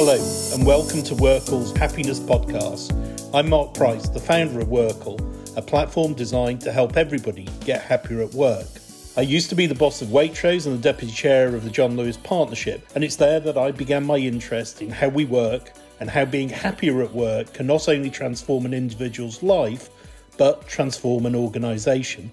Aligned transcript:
Hello, 0.00 0.14
and 0.54 0.64
welcome 0.64 1.02
to 1.02 1.16
Workl's 1.16 1.76
Happiness 1.76 2.20
Podcast. 2.20 2.94
I'm 3.34 3.48
Mark 3.48 3.74
Price, 3.74 4.08
the 4.08 4.20
founder 4.20 4.60
of 4.60 4.68
Workl, 4.68 5.18
a 5.56 5.60
platform 5.60 6.14
designed 6.14 6.60
to 6.60 6.70
help 6.70 6.96
everybody 6.96 7.48
get 7.64 7.82
happier 7.82 8.22
at 8.22 8.32
work. 8.32 8.68
I 9.16 9.22
used 9.22 9.48
to 9.48 9.56
be 9.56 9.66
the 9.66 9.74
boss 9.74 10.00
of 10.00 10.10
Waitrose 10.10 10.66
and 10.66 10.78
the 10.78 10.80
deputy 10.80 11.12
chair 11.12 11.52
of 11.52 11.64
the 11.64 11.70
John 11.70 11.96
Lewis 11.96 12.16
Partnership, 12.16 12.86
and 12.94 13.02
it's 13.02 13.16
there 13.16 13.40
that 13.40 13.58
I 13.58 13.72
began 13.72 14.06
my 14.06 14.18
interest 14.18 14.82
in 14.82 14.90
how 14.90 15.08
we 15.08 15.24
work 15.24 15.72
and 15.98 16.08
how 16.08 16.24
being 16.24 16.48
happier 16.48 17.02
at 17.02 17.12
work 17.12 17.52
can 17.52 17.66
not 17.66 17.88
only 17.88 18.08
transform 18.08 18.66
an 18.66 18.74
individual's 18.74 19.42
life, 19.42 19.90
but 20.36 20.68
transform 20.68 21.26
an 21.26 21.34
organisation. 21.34 22.30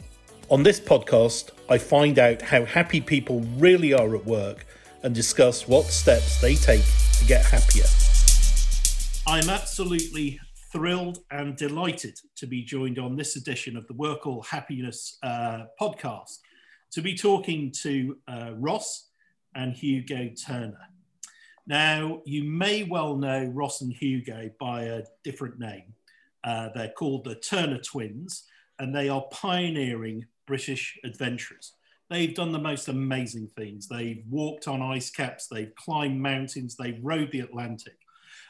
On 0.52 0.61
this 0.61 0.79
podcast, 0.79 1.50
I 1.67 1.80
find 1.80 2.20
out 2.20 2.44
how 2.44 2.63
happy 2.63 3.02
people 3.02 3.39
really 3.58 3.91
are 3.91 4.16
at 4.16 4.27
work 4.27 4.67
and 5.02 5.16
discuss 5.16 5.67
what 5.67 5.86
steps 5.86 6.39
they 6.41 6.53
take 6.53 6.84
to 7.19 7.25
get 7.25 7.45
happier. 7.45 7.85
I'm 9.27 9.49
absolutely 9.49 10.39
thrilled 10.71 11.19
and 11.31 11.55
delighted 11.55 12.19
to 12.35 12.47
be 12.47 12.63
joined 12.63 12.99
on 12.99 13.15
this 13.15 13.35
edition 13.38 13.77
of 13.77 13.88
the 13.88 13.93
Workl 13.93 14.45
Happiness 14.45 15.17
uh, 15.23 15.63
podcast 15.79 16.39
to 16.91 17.01
be 17.01 17.15
talking 17.15 17.71
to 17.81 18.17
uh, 18.27 18.51
Ross 18.57 19.09
and 19.55 19.73
Hugo 19.73 20.29
Turner. 20.29 20.89
Now, 21.67 22.21
you 22.25 22.43
may 22.43 22.83
well 22.83 23.16
know 23.16 23.45
Ross 23.45 23.81
and 23.81 23.91
Hugo 23.91 24.49
by 24.59 24.83
a 24.83 25.03
different 25.23 25.59
name. 25.59 25.93
Uh, 26.43 26.69
they're 26.75 26.91
called 26.91 27.23
the 27.23 27.35
Turner 27.35 27.79
Twins, 27.79 28.43
and 28.77 28.93
they 28.93 29.09
are 29.09 29.23
pioneering 29.31 30.25
British 30.45 30.99
adventurers. 31.03 31.74
They've 32.09 32.34
done 32.34 32.52
the 32.52 32.59
most 32.59 32.88
amazing 32.88 33.48
things. 33.56 33.88
They've 33.88 34.23
walked 34.30 34.67
on 34.67 34.81
ice 34.81 35.09
caps, 35.09 35.48
they've 35.48 35.73
climbed 35.75 36.22
mountains, 36.22 36.75
they've 36.75 37.00
rowed 37.02 37.31
the 37.31 37.39
Atlantic. 37.39 37.97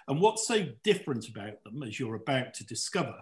And 0.07 0.19
what's 0.19 0.47
so 0.47 0.65
different 0.83 1.29
about 1.29 1.63
them, 1.63 1.81
as 1.83 1.99
you're 1.99 2.15
about 2.15 2.53
to 2.55 2.65
discover, 2.65 3.15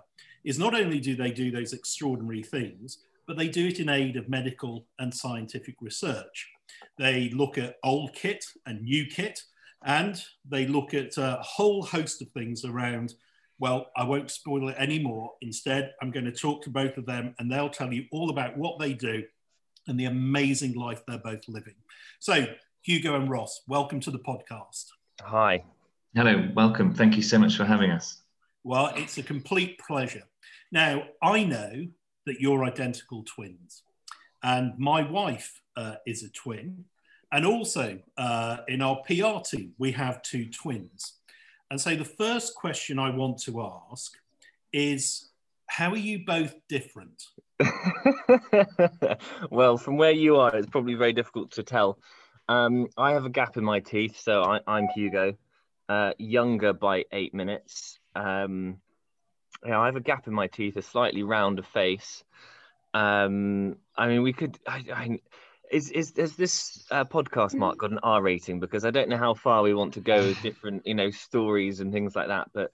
is 0.44 0.60
not 0.60 0.74
only 0.74 1.00
do 1.00 1.16
they 1.16 1.32
do 1.32 1.52
those 1.52 1.74
extraordinary 1.74 2.44
things, 2.44 3.00
but 3.28 3.38
they 3.38 3.48
do 3.48 3.68
it 3.68 3.80
in 3.80 3.90
aid 3.90 4.18
of 4.18 4.28
medical 4.28 4.86
and 5.00 5.14
scientific 5.14 5.76
research. 5.82 6.50
They 6.98 7.30
look 7.30 7.58
at 7.58 7.78
old 7.84 8.14
kit 8.14 8.44
and 8.66 8.82
new 8.82 9.06
kit, 9.06 9.40
and 9.86 10.22
they 10.50 10.66
look 10.66 10.94
at 10.94 11.18
a 11.18 11.40
whole 11.42 11.84
host 11.84 12.22
of 12.22 12.30
things 12.32 12.66
around. 12.66 13.14
Well, 13.60 13.92
I 13.96 14.04
won't 14.04 14.32
spoil 14.32 14.70
it 14.70 14.76
anymore. 14.78 15.32
Instead, 15.42 15.94
I'm 16.02 16.12
going 16.12 16.26
to 16.26 16.32
talk 16.32 16.64
to 16.64 16.70
both 16.70 16.98
of 16.98 17.06
them, 17.06 17.36
and 17.40 17.52
they'll 17.52 17.70
tell 17.70 17.94
you 17.94 18.06
all 18.12 18.30
about 18.30 18.58
what 18.58 18.80
they 18.80 18.94
do 18.94 19.24
and 19.88 20.00
the 20.00 20.06
amazing 20.06 20.74
life 20.74 21.02
they're 21.08 21.18
both 21.18 21.48
living. 21.48 21.76
So, 22.20 22.46
Hugo 22.82 23.16
and 23.16 23.30
Ross, 23.30 23.62
welcome 23.68 24.00
to 24.02 24.12
the 24.12 24.20
podcast. 24.20 24.88
Hi. 25.22 25.64
Hello, 26.16 26.50
welcome. 26.56 26.94
Thank 26.94 27.16
you 27.16 27.24
so 27.24 27.40
much 27.40 27.56
for 27.58 27.66
having 27.66 27.92
us. 27.92 28.22
Well, 28.64 28.94
it's 28.96 29.18
a 29.18 29.24
complete 29.24 29.80
pleasure. 29.80 30.24
Now, 30.72 31.04
I 31.22 31.44
know 31.44 31.88
that 32.26 32.40
you're 32.40 32.64
identical 32.64 33.24
twins, 33.24 33.84
and 34.44 34.78
my 34.78 35.10
wife 35.10 35.62
uh, 35.76 35.96
is 36.06 36.24
a 36.24 36.30
twin. 36.30 36.86
And 37.32 37.46
also 37.48 38.00
uh, 38.16 38.58
in 38.68 38.82
our 38.82 39.02
PR 39.08 39.40
team, 39.44 39.74
we 39.80 39.92
have 39.94 40.22
two 40.22 40.46
twins. 40.52 41.14
And 41.72 41.82
so 41.82 41.96
the 41.96 42.06
first 42.06 42.54
question 42.54 43.00
I 43.00 43.10
want 43.10 43.40
to 43.44 43.68
ask 43.92 44.14
is 44.72 45.32
how 45.74 45.90
are 45.90 45.98
you 45.98 46.24
both 46.24 46.54
different? 46.70 47.24
well, 49.50 49.76
from 49.76 49.98
where 49.98 50.12
you 50.12 50.36
are, 50.36 50.56
it's 50.56 50.70
probably 50.70 50.94
very 50.94 51.14
difficult 51.14 51.50
to 51.54 51.64
tell. 51.64 51.98
Um, 52.48 52.90
I 52.96 53.14
have 53.14 53.26
a 53.26 53.30
gap 53.32 53.58
in 53.58 53.64
my 53.64 53.80
teeth, 53.80 54.20
so 54.20 54.44
I, 54.44 54.60
am 54.68 54.88
Hugo, 54.94 55.34
uh, 55.90 56.12
younger 56.20 56.74
by 56.74 57.06
eight 57.12 57.34
minutes. 57.34 57.98
Um, 58.14 58.82
yeah, 59.66 59.80
I 59.80 59.88
have 59.88 59.96
a 59.96 60.02
gap 60.02 60.28
in 60.28 60.34
my 60.34 60.46
teeth, 60.46 60.78
a 60.78 60.84
slightly 60.84 61.24
rounder 61.24 61.64
face. 61.64 62.24
Um, 62.94 63.78
I 63.98 64.08
mean, 64.08 64.22
we 64.22 64.32
could. 64.32 64.60
I, 64.68 64.84
I, 64.94 65.20
is 65.72 65.90
is 65.90 66.14
has 66.18 66.36
this 66.36 66.86
uh, 66.92 67.06
podcast 67.06 67.56
mark 67.56 67.80
got 67.80 67.90
an 67.90 68.00
R 68.04 68.22
rating? 68.22 68.60
Because 68.60 68.86
I 68.86 68.92
don't 68.92 69.10
know 69.10 69.18
how 69.18 69.34
far 69.34 69.64
we 69.64 69.74
want 69.74 69.96
to 69.96 70.02
go 70.02 70.18
with 70.18 70.40
different, 70.44 70.86
you 70.86 70.94
know, 70.94 71.10
stories 71.10 71.80
and 71.80 71.92
things 71.92 72.16
like 72.16 72.28
that. 72.28 72.52
But 72.54 72.72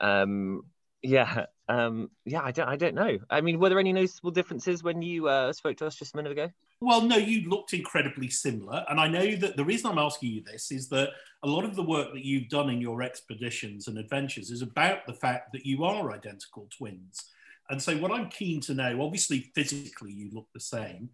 um, 0.00 0.64
yeah, 1.02 1.46
um, 1.68 2.10
yeah, 2.24 2.42
I 2.42 2.52
don't, 2.52 2.68
I 2.68 2.76
don't 2.76 2.94
know. 2.94 3.18
I 3.30 3.40
mean, 3.40 3.58
were 3.58 3.68
there 3.68 3.78
any 3.78 3.92
noticeable 3.92 4.30
differences 4.30 4.82
when 4.82 5.02
you 5.02 5.28
uh, 5.28 5.52
spoke 5.52 5.76
to 5.78 5.86
us 5.86 5.96
just 5.96 6.14
a 6.14 6.16
minute 6.16 6.32
ago? 6.32 6.50
Well, 6.80 7.02
no, 7.02 7.16
you 7.16 7.48
looked 7.48 7.74
incredibly 7.74 8.28
similar. 8.28 8.84
And 8.88 8.98
I 8.98 9.08
know 9.08 9.36
that 9.36 9.56
the 9.56 9.64
reason 9.64 9.90
I'm 9.90 9.98
asking 9.98 10.30
you 10.30 10.42
this 10.42 10.72
is 10.72 10.88
that 10.88 11.10
a 11.42 11.48
lot 11.48 11.64
of 11.64 11.76
the 11.76 11.82
work 11.82 12.12
that 12.12 12.24
you've 12.24 12.48
done 12.48 12.70
in 12.70 12.80
your 12.80 13.02
expeditions 13.02 13.88
and 13.88 13.98
adventures 13.98 14.50
is 14.50 14.62
about 14.62 15.06
the 15.06 15.14
fact 15.14 15.52
that 15.52 15.64
you 15.66 15.84
are 15.84 16.12
identical 16.12 16.68
twins. 16.76 17.30
And 17.70 17.80
so, 17.80 17.96
what 17.96 18.12
I'm 18.12 18.28
keen 18.28 18.60
to 18.62 18.74
know 18.74 19.00
obviously, 19.02 19.50
physically, 19.54 20.12
you 20.12 20.30
look 20.32 20.48
the 20.52 20.60
same, 20.60 21.10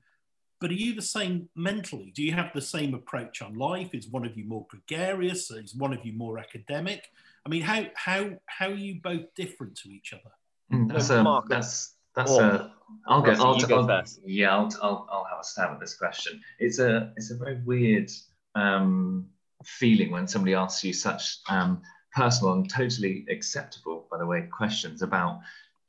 but 0.60 0.70
are 0.70 0.74
you 0.74 0.94
the 0.94 1.02
same 1.02 1.48
mentally? 1.54 2.12
Do 2.14 2.22
you 2.22 2.32
have 2.32 2.50
the 2.52 2.60
same 2.60 2.94
approach 2.94 3.42
on 3.42 3.54
life? 3.54 3.94
Is 3.94 4.08
one 4.08 4.24
of 4.24 4.36
you 4.36 4.44
more 4.44 4.66
gregarious? 4.68 5.50
Is 5.50 5.74
one 5.74 5.92
of 5.92 6.04
you 6.04 6.14
more 6.14 6.38
academic? 6.38 7.10
I 7.48 7.50
mean, 7.50 7.62
how, 7.62 7.86
how, 7.94 8.32
how 8.44 8.66
are 8.66 8.74
you 8.74 9.00
both 9.02 9.34
different 9.34 9.74
to 9.78 9.88
each 9.88 10.12
other? 10.12 10.30
Mm, 10.70 10.92
that's 10.92 11.08
a 11.08 11.42
that's 11.48 11.94
that's 12.14 12.32
oh. 12.32 12.40
a. 12.40 12.74
I'll 13.06 13.22
go. 13.22 13.32
I'll, 13.32 13.58
go 13.58 13.80
I'll, 13.80 13.86
first. 13.86 14.20
Yeah, 14.22 14.54
I'll, 14.54 14.68
I'll 14.82 15.08
I'll 15.10 15.26
have 15.30 15.38
a 15.40 15.44
stab 15.44 15.70
at 15.70 15.80
this 15.80 15.96
question. 15.96 16.42
It's 16.58 16.78
a 16.78 17.10
it's 17.16 17.30
a 17.30 17.38
very 17.38 17.62
weird 17.64 18.10
um, 18.54 19.28
feeling 19.64 20.10
when 20.10 20.28
somebody 20.28 20.52
asks 20.52 20.84
you 20.84 20.92
such 20.92 21.38
um, 21.48 21.80
personal 22.14 22.52
and 22.52 22.68
totally 22.68 23.24
acceptable, 23.30 24.06
by 24.10 24.18
the 24.18 24.26
way, 24.26 24.46
questions 24.54 25.00
about 25.00 25.40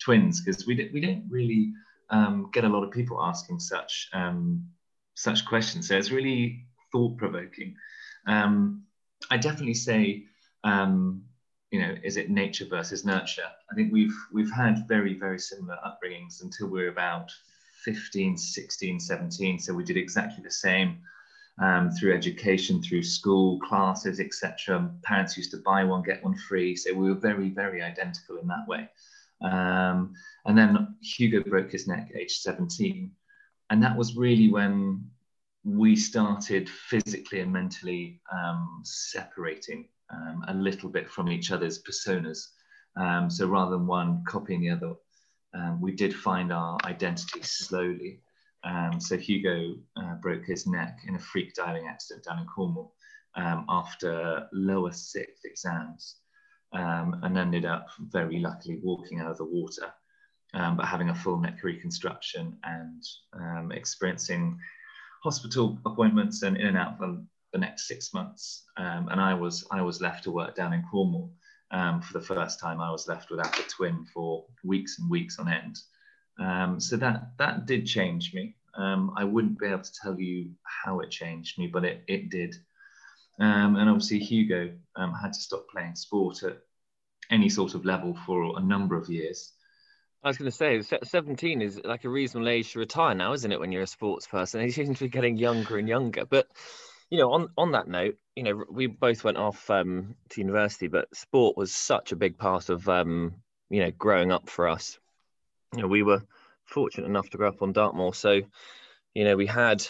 twins 0.01 0.39
because 0.39 0.65
we 0.65 0.75
don't 0.75 0.93
we 0.93 1.01
don't 1.01 1.25
really 1.29 1.73
um, 2.09 2.49
get 2.53 2.63
a 2.63 2.69
lot 2.69 2.85
of 2.85 2.91
people 2.91 3.21
asking 3.21 3.59
such 3.59 4.07
um, 4.13 4.65
such 5.15 5.45
questions. 5.45 5.89
So 5.89 5.97
it's 5.97 6.09
really 6.09 6.67
thought 6.93 7.17
provoking. 7.17 7.75
Um, 8.27 8.83
I 9.29 9.35
definitely 9.35 9.73
say 9.73 10.23
um, 10.63 11.23
you 11.71 11.79
know, 11.79 11.95
is 12.03 12.17
it 12.17 12.29
nature 12.29 12.65
versus 12.65 13.05
nurture? 13.05 13.49
I 13.71 13.75
think 13.75 13.93
we've 13.93 14.15
we've 14.33 14.51
had 14.51 14.87
very 14.87 15.13
very 15.13 15.39
similar 15.39 15.77
upbringings 15.85 16.41
until 16.41 16.67
we 16.67 16.83
are 16.83 16.89
about 16.89 17.31
15, 17.83 18.37
16, 18.37 18.99
17. 18.99 19.59
So 19.59 19.73
we 19.73 19.83
did 19.83 19.97
exactly 19.97 20.43
the 20.43 20.51
same 20.51 20.99
um, 21.61 21.91
through 21.91 22.13
education, 22.13 22.81
through 22.81 23.03
school 23.03 23.59
classes, 23.59 24.19
etc. 24.19 24.91
Parents 25.03 25.37
used 25.37 25.51
to 25.51 25.57
buy 25.57 25.83
one 25.83 26.01
get 26.01 26.23
one 26.23 26.35
free, 26.35 26.75
so 26.75 26.93
we 26.93 27.09
were 27.09 27.19
very 27.19 27.49
very 27.49 27.81
identical 27.81 28.37
in 28.37 28.47
that 28.47 28.67
way. 28.67 28.89
Um, 29.41 30.13
and 30.45 30.57
then 30.57 30.95
Hugo 31.01 31.41
broke 31.41 31.71
his 31.71 31.87
neck 31.87 32.09
at 32.09 32.19
age 32.19 32.39
17, 32.39 33.11
and 33.69 33.83
that 33.83 33.95
was 33.95 34.17
really 34.17 34.49
when 34.49 35.09
we 35.63 35.95
started 35.95 36.69
physically 36.69 37.41
and 37.41 37.53
mentally 37.53 38.21
um, 38.33 38.81
separating 38.83 39.87
um, 40.13 40.43
a 40.47 40.53
little 40.53 40.89
bit 40.89 41.09
from 41.09 41.29
each 41.29 41.51
other's 41.51 41.81
personas. 41.81 42.39
Um, 42.95 43.29
so 43.29 43.47
rather 43.47 43.71
than 43.71 43.87
one 43.87 44.23
copying 44.27 44.61
the 44.61 44.71
other, 44.71 44.93
um, 45.53 45.81
we 45.81 45.91
did 45.91 46.15
find 46.15 46.51
our 46.51 46.77
identity 46.85 47.41
slowly. 47.43 48.21
Um, 48.63 48.99
so 48.99 49.17
Hugo 49.17 49.75
uh, 49.95 50.15
broke 50.15 50.45
his 50.45 50.67
neck 50.67 50.99
in 51.07 51.15
a 51.15 51.19
freak 51.19 51.53
diving 51.53 51.87
accident 51.87 52.25
down 52.25 52.39
in 52.39 52.45
Cornwall 52.45 52.93
um, 53.35 53.65
after 53.69 54.47
lower 54.51 54.91
sixth 54.91 55.45
exams 55.45 56.15
um, 56.73 57.19
and 57.23 57.37
ended 57.37 57.65
up 57.65 57.87
very 57.99 58.39
luckily 58.39 58.79
walking 58.83 59.21
out 59.21 59.31
of 59.31 59.37
the 59.37 59.45
water, 59.45 59.93
but 60.53 60.85
having 60.85 61.09
a 61.09 61.15
full 61.15 61.39
neck 61.39 61.63
reconstruction 61.63 62.57
and 62.63 63.71
experiencing 63.71 64.59
hospital 65.23 65.79
appointments 65.85 66.43
and 66.43 66.57
in 66.57 66.67
and 66.67 66.77
out 66.77 67.01
of 67.01 67.21
the 67.51 67.59
next 67.59 67.87
six 67.87 68.13
months. 68.13 68.63
Um, 68.77 69.09
and 69.09 69.19
I 69.19 69.33
was 69.33 69.65
I 69.71 69.81
was 69.81 70.01
left 70.01 70.23
to 70.25 70.31
work 70.31 70.55
down 70.55 70.73
in 70.73 70.83
Cornwall 70.89 71.31
um, 71.71 72.01
for 72.01 72.13
the 72.13 72.25
first 72.25 72.59
time. 72.59 72.81
I 72.81 72.91
was 72.91 73.07
left 73.07 73.29
without 73.29 73.57
a 73.59 73.63
twin 73.63 74.05
for 74.13 74.45
weeks 74.63 74.99
and 74.99 75.09
weeks 75.09 75.39
on 75.39 75.51
end. 75.51 75.79
Um, 76.39 76.79
so 76.79 76.97
that 76.97 77.33
that 77.37 77.65
did 77.65 77.85
change 77.85 78.33
me. 78.33 78.55
Um, 78.75 79.11
I 79.17 79.23
wouldn't 79.23 79.59
be 79.59 79.67
able 79.67 79.83
to 79.83 79.93
tell 80.01 80.19
you 80.19 80.51
how 80.63 80.99
it 80.99 81.11
changed 81.11 81.57
me, 81.57 81.67
but 81.67 81.85
it 81.85 82.03
it 82.07 82.29
did. 82.29 82.55
Um, 83.39 83.77
and 83.77 83.89
obviously 83.89 84.19
Hugo 84.19 84.71
um, 84.95 85.13
had 85.13 85.33
to 85.33 85.39
stop 85.39 85.69
playing 85.69 85.95
sport 85.95 86.43
at 86.43 86.57
any 87.31 87.49
sort 87.49 87.73
of 87.73 87.85
level 87.85 88.17
for 88.25 88.57
a 88.57 88.61
number 88.61 88.97
of 88.97 89.09
years. 89.09 89.53
I 90.21 90.27
was 90.27 90.37
going 90.37 90.51
to 90.51 90.57
say, 90.57 90.81
17 90.81 91.61
is 91.61 91.79
like 91.85 92.03
a 92.03 92.09
reasonable 92.09 92.49
age 92.49 92.73
to 92.73 92.79
retire 92.79 93.15
now, 93.15 93.31
isn't 93.31 93.51
it? 93.51 93.59
When 93.59 93.71
you're 93.71 93.83
a 93.83 93.87
sports 93.87 94.27
person, 94.27 94.61
he 94.61 94.71
seems 94.71 94.97
to 94.97 95.05
be 95.05 95.09
getting 95.09 95.37
younger 95.37 95.77
and 95.77 95.87
younger. 95.87 96.25
But 96.25 96.47
you 97.09 97.17
know, 97.17 97.31
on 97.31 97.49
on 97.57 97.71
that 97.71 97.87
note, 97.87 98.17
you 98.35 98.43
know, 98.43 98.63
we 98.69 98.87
both 98.87 99.23
went 99.23 99.37
off 99.37 99.69
um, 99.69 100.15
to 100.29 100.41
university, 100.41 100.87
but 100.87 101.13
sport 101.15 101.57
was 101.57 101.73
such 101.73 102.11
a 102.11 102.15
big 102.15 102.37
part 102.37 102.69
of 102.69 102.87
um, 102.87 103.35
you 103.69 103.81
know 103.81 103.91
growing 103.91 104.31
up 104.31 104.49
for 104.49 104.67
us. 104.67 104.99
You 105.75 105.81
know, 105.81 105.87
we 105.87 106.03
were 106.03 106.23
fortunate 106.65 107.07
enough 107.07 107.29
to 107.31 107.37
grow 107.37 107.49
up 107.49 107.61
on 107.61 107.73
Dartmoor, 107.73 108.13
so 108.13 108.41
you 109.13 109.23
know 109.23 109.35
we 109.35 109.45
had 109.47 109.85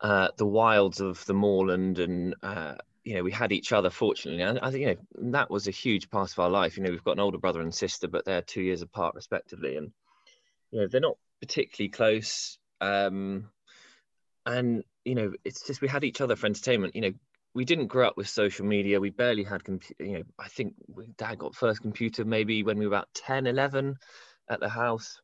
uh, 0.00 0.28
the 0.36 0.46
wilds 0.46 1.00
of 1.00 1.24
the 1.26 1.34
moorland 1.34 1.98
and 1.98 2.34
uh, 2.42 2.74
you 3.04 3.14
know, 3.14 3.22
we 3.22 3.32
had 3.32 3.52
each 3.52 3.72
other. 3.72 3.90
Fortunately, 3.90 4.42
and 4.42 4.58
I 4.60 4.70
think 4.70 4.80
you 4.82 4.86
know 4.86 5.30
that 5.32 5.50
was 5.50 5.66
a 5.66 5.72
huge 5.72 6.10
part 6.10 6.30
of 6.30 6.38
our 6.38 6.50
life. 6.50 6.76
You 6.76 6.84
know, 6.84 6.90
we've 6.90 7.04
got 7.04 7.12
an 7.12 7.20
older 7.20 7.38
brother 7.38 7.60
and 7.60 7.74
sister, 7.74 8.08
but 8.08 8.24
they're 8.24 8.42
two 8.42 8.62
years 8.62 8.82
apart 8.82 9.14
respectively, 9.14 9.76
and 9.76 9.92
you 10.70 10.80
know 10.80 10.88
they're 10.88 11.00
not 11.00 11.18
particularly 11.40 11.90
close. 11.90 12.58
Um, 12.80 13.50
and 14.46 14.84
you 15.04 15.14
know, 15.14 15.32
it's 15.44 15.66
just 15.66 15.80
we 15.80 15.88
had 15.88 16.04
each 16.04 16.20
other 16.20 16.36
for 16.36 16.46
entertainment. 16.46 16.94
You 16.94 17.02
know, 17.02 17.12
we 17.54 17.64
didn't 17.64 17.88
grow 17.88 18.06
up 18.06 18.16
with 18.16 18.28
social 18.28 18.64
media. 18.64 19.00
We 19.00 19.10
barely 19.10 19.44
had, 19.44 19.64
compu- 19.64 19.98
you 19.98 20.18
know, 20.18 20.22
I 20.38 20.48
think 20.48 20.74
dad 21.16 21.38
got 21.38 21.54
first 21.54 21.82
computer 21.82 22.24
maybe 22.24 22.62
when 22.62 22.78
we 22.78 22.86
were 22.86 22.94
about 22.94 23.08
10, 23.14 23.46
11 23.46 23.96
at 24.48 24.60
the 24.60 24.68
house. 24.68 25.20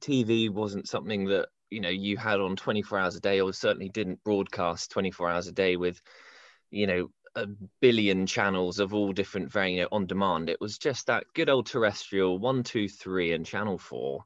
TV 0.00 0.48
wasn't 0.48 0.88
something 0.88 1.26
that, 1.26 1.48
you 1.70 1.80
know, 1.80 1.88
you 1.88 2.16
had 2.16 2.40
on 2.40 2.54
24 2.56 2.98
hours 2.98 3.16
a 3.16 3.20
day 3.20 3.40
or 3.40 3.52
certainly 3.52 3.88
didn't 3.88 4.22
broadcast 4.24 4.90
24 4.90 5.30
hours 5.30 5.48
a 5.48 5.52
day 5.52 5.76
with, 5.76 6.00
you 6.70 6.86
know, 6.86 7.10
a 7.34 7.46
billion 7.80 8.26
channels 8.26 8.78
of 8.78 8.94
all 8.94 9.12
different, 9.12 9.50
very, 9.50 9.74
you 9.74 9.82
know, 9.82 9.88
on 9.90 10.06
demand. 10.06 10.50
It 10.50 10.60
was 10.60 10.78
just 10.78 11.06
that 11.06 11.24
good 11.34 11.48
old 11.48 11.66
terrestrial 11.66 12.38
one, 12.38 12.62
two, 12.62 12.88
three, 12.88 13.32
and 13.32 13.46
channel 13.46 13.78
four 13.78 14.24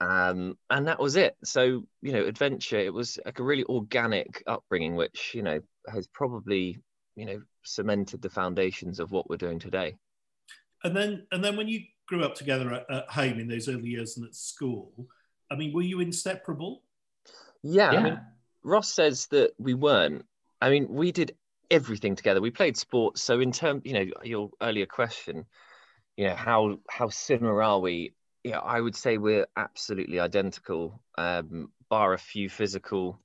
um, 0.00 0.56
and 0.70 0.88
that 0.88 1.00
was 1.00 1.16
it. 1.16 1.36
So 1.44 1.84
you 2.02 2.12
know, 2.12 2.24
adventure. 2.24 2.78
It 2.78 2.92
was 2.92 3.18
like 3.24 3.38
a 3.38 3.44
really 3.44 3.64
organic 3.64 4.42
upbringing, 4.46 4.94
which 4.94 5.32
you 5.34 5.42
know 5.42 5.60
has 5.88 6.06
probably 6.06 6.78
you 7.14 7.26
know 7.26 7.42
cemented 7.64 8.22
the 8.22 8.30
foundations 8.30 9.00
of 9.00 9.10
what 9.10 9.28
we're 9.28 9.36
doing 9.36 9.58
today. 9.58 9.96
And 10.84 10.96
then, 10.96 11.26
and 11.32 11.42
then 11.42 11.56
when 11.56 11.68
you 11.68 11.80
grew 12.06 12.22
up 12.24 12.34
together 12.34 12.72
at, 12.72 12.90
at 12.90 13.10
home 13.10 13.40
in 13.40 13.48
those 13.48 13.68
early 13.68 13.88
years 13.88 14.16
and 14.16 14.26
at 14.26 14.34
school, 14.34 15.08
I 15.50 15.56
mean, 15.56 15.72
were 15.72 15.82
you 15.82 16.00
inseparable? 16.00 16.82
Yeah, 17.62 17.92
yeah. 17.92 17.98
I 17.98 18.02
mean, 18.02 18.20
Ross 18.62 18.92
says 18.92 19.26
that 19.28 19.52
we 19.58 19.74
weren't. 19.74 20.24
I 20.60 20.70
mean, 20.70 20.86
we 20.88 21.12
did 21.12 21.34
everything 21.70 22.14
together. 22.14 22.40
We 22.40 22.50
played 22.50 22.76
sports. 22.76 23.22
So 23.22 23.40
in 23.40 23.52
terms, 23.52 23.82
you 23.84 23.92
know, 23.94 24.06
your 24.22 24.50
earlier 24.60 24.86
question, 24.86 25.46
you 26.16 26.28
know, 26.28 26.34
how 26.34 26.78
how 26.88 27.08
similar 27.08 27.62
are 27.62 27.80
we? 27.80 28.12
Yeah, 28.46 28.60
I 28.60 28.80
would 28.80 28.94
say 28.94 29.18
we're 29.18 29.48
absolutely 29.56 30.20
identical, 30.20 31.02
um, 31.18 31.72
bar 31.90 32.12
a 32.12 32.18
few 32.18 32.48
physical, 32.48 33.18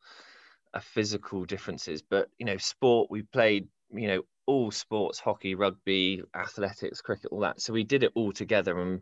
uh, 0.73 0.79
physical 0.79 1.45
differences. 1.45 2.01
But 2.01 2.29
you 2.39 2.45
know, 2.47 2.57
sport 2.57 3.11
we 3.11 3.21
played, 3.21 3.67
you 3.93 4.07
know, 4.07 4.23
all 4.47 4.71
sports, 4.71 5.19
hockey, 5.19 5.53
rugby, 5.53 6.23
athletics, 6.35 7.01
cricket, 7.01 7.31
all 7.31 7.41
that. 7.41 7.61
So 7.61 7.71
we 7.71 7.83
did 7.83 8.01
it 8.01 8.13
all 8.15 8.31
together, 8.31 8.79
and 8.79 9.01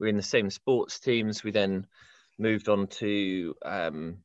we 0.00 0.08
are 0.08 0.10
in 0.10 0.16
the 0.16 0.24
same 0.24 0.50
sports 0.50 0.98
teams. 0.98 1.44
We 1.44 1.52
then 1.52 1.86
moved 2.36 2.68
on 2.68 2.88
to, 2.88 3.54
um, 3.64 4.16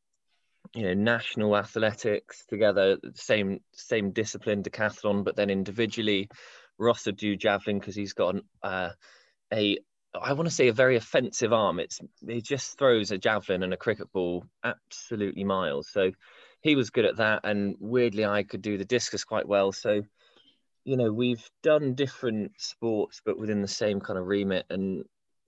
you 0.73 0.81
know, 0.81 0.95
national 0.95 1.55
athletics 1.55 2.43
together, 2.47 2.97
same 3.13 3.59
same 3.71 4.13
discipline, 4.13 4.63
decathlon, 4.63 5.23
but 5.23 5.35
then 5.35 5.51
individually. 5.51 6.27
Ross 6.79 7.05
would 7.05 7.17
do 7.17 7.35
javelin 7.35 7.77
because 7.79 7.95
he's 7.95 8.13
got 8.13 8.33
an, 8.33 8.41
uh, 8.63 8.89
a 9.53 9.77
I 10.21 10.33
want 10.33 10.47
to 10.47 10.53
say 10.53 10.67
a 10.67 10.73
very 10.73 10.95
offensive 10.95 11.53
arm. 11.53 11.79
It's 11.79 11.99
he 12.27 12.41
just 12.41 12.77
throws 12.77 13.11
a 13.11 13.17
javelin 13.17 13.63
and 13.63 13.73
a 13.73 13.77
cricket 13.77 14.11
ball 14.11 14.45
absolutely 14.63 15.43
miles. 15.43 15.89
So 15.89 16.11
he 16.61 16.75
was 16.75 16.89
good 16.89 17.05
at 17.05 17.17
that, 17.17 17.41
and 17.43 17.75
weirdly, 17.79 18.25
I 18.25 18.43
could 18.43 18.61
do 18.61 18.77
the 18.77 18.85
discus 18.85 19.23
quite 19.23 19.47
well. 19.47 19.71
So 19.71 20.01
you 20.85 20.97
know, 20.97 21.11
we've 21.11 21.43
done 21.63 21.95
different 21.95 22.51
sports, 22.57 23.21
but 23.25 23.39
within 23.39 23.61
the 23.61 23.67
same 23.67 23.99
kind 23.99 24.19
of 24.19 24.27
remit, 24.27 24.65
and 24.69 25.03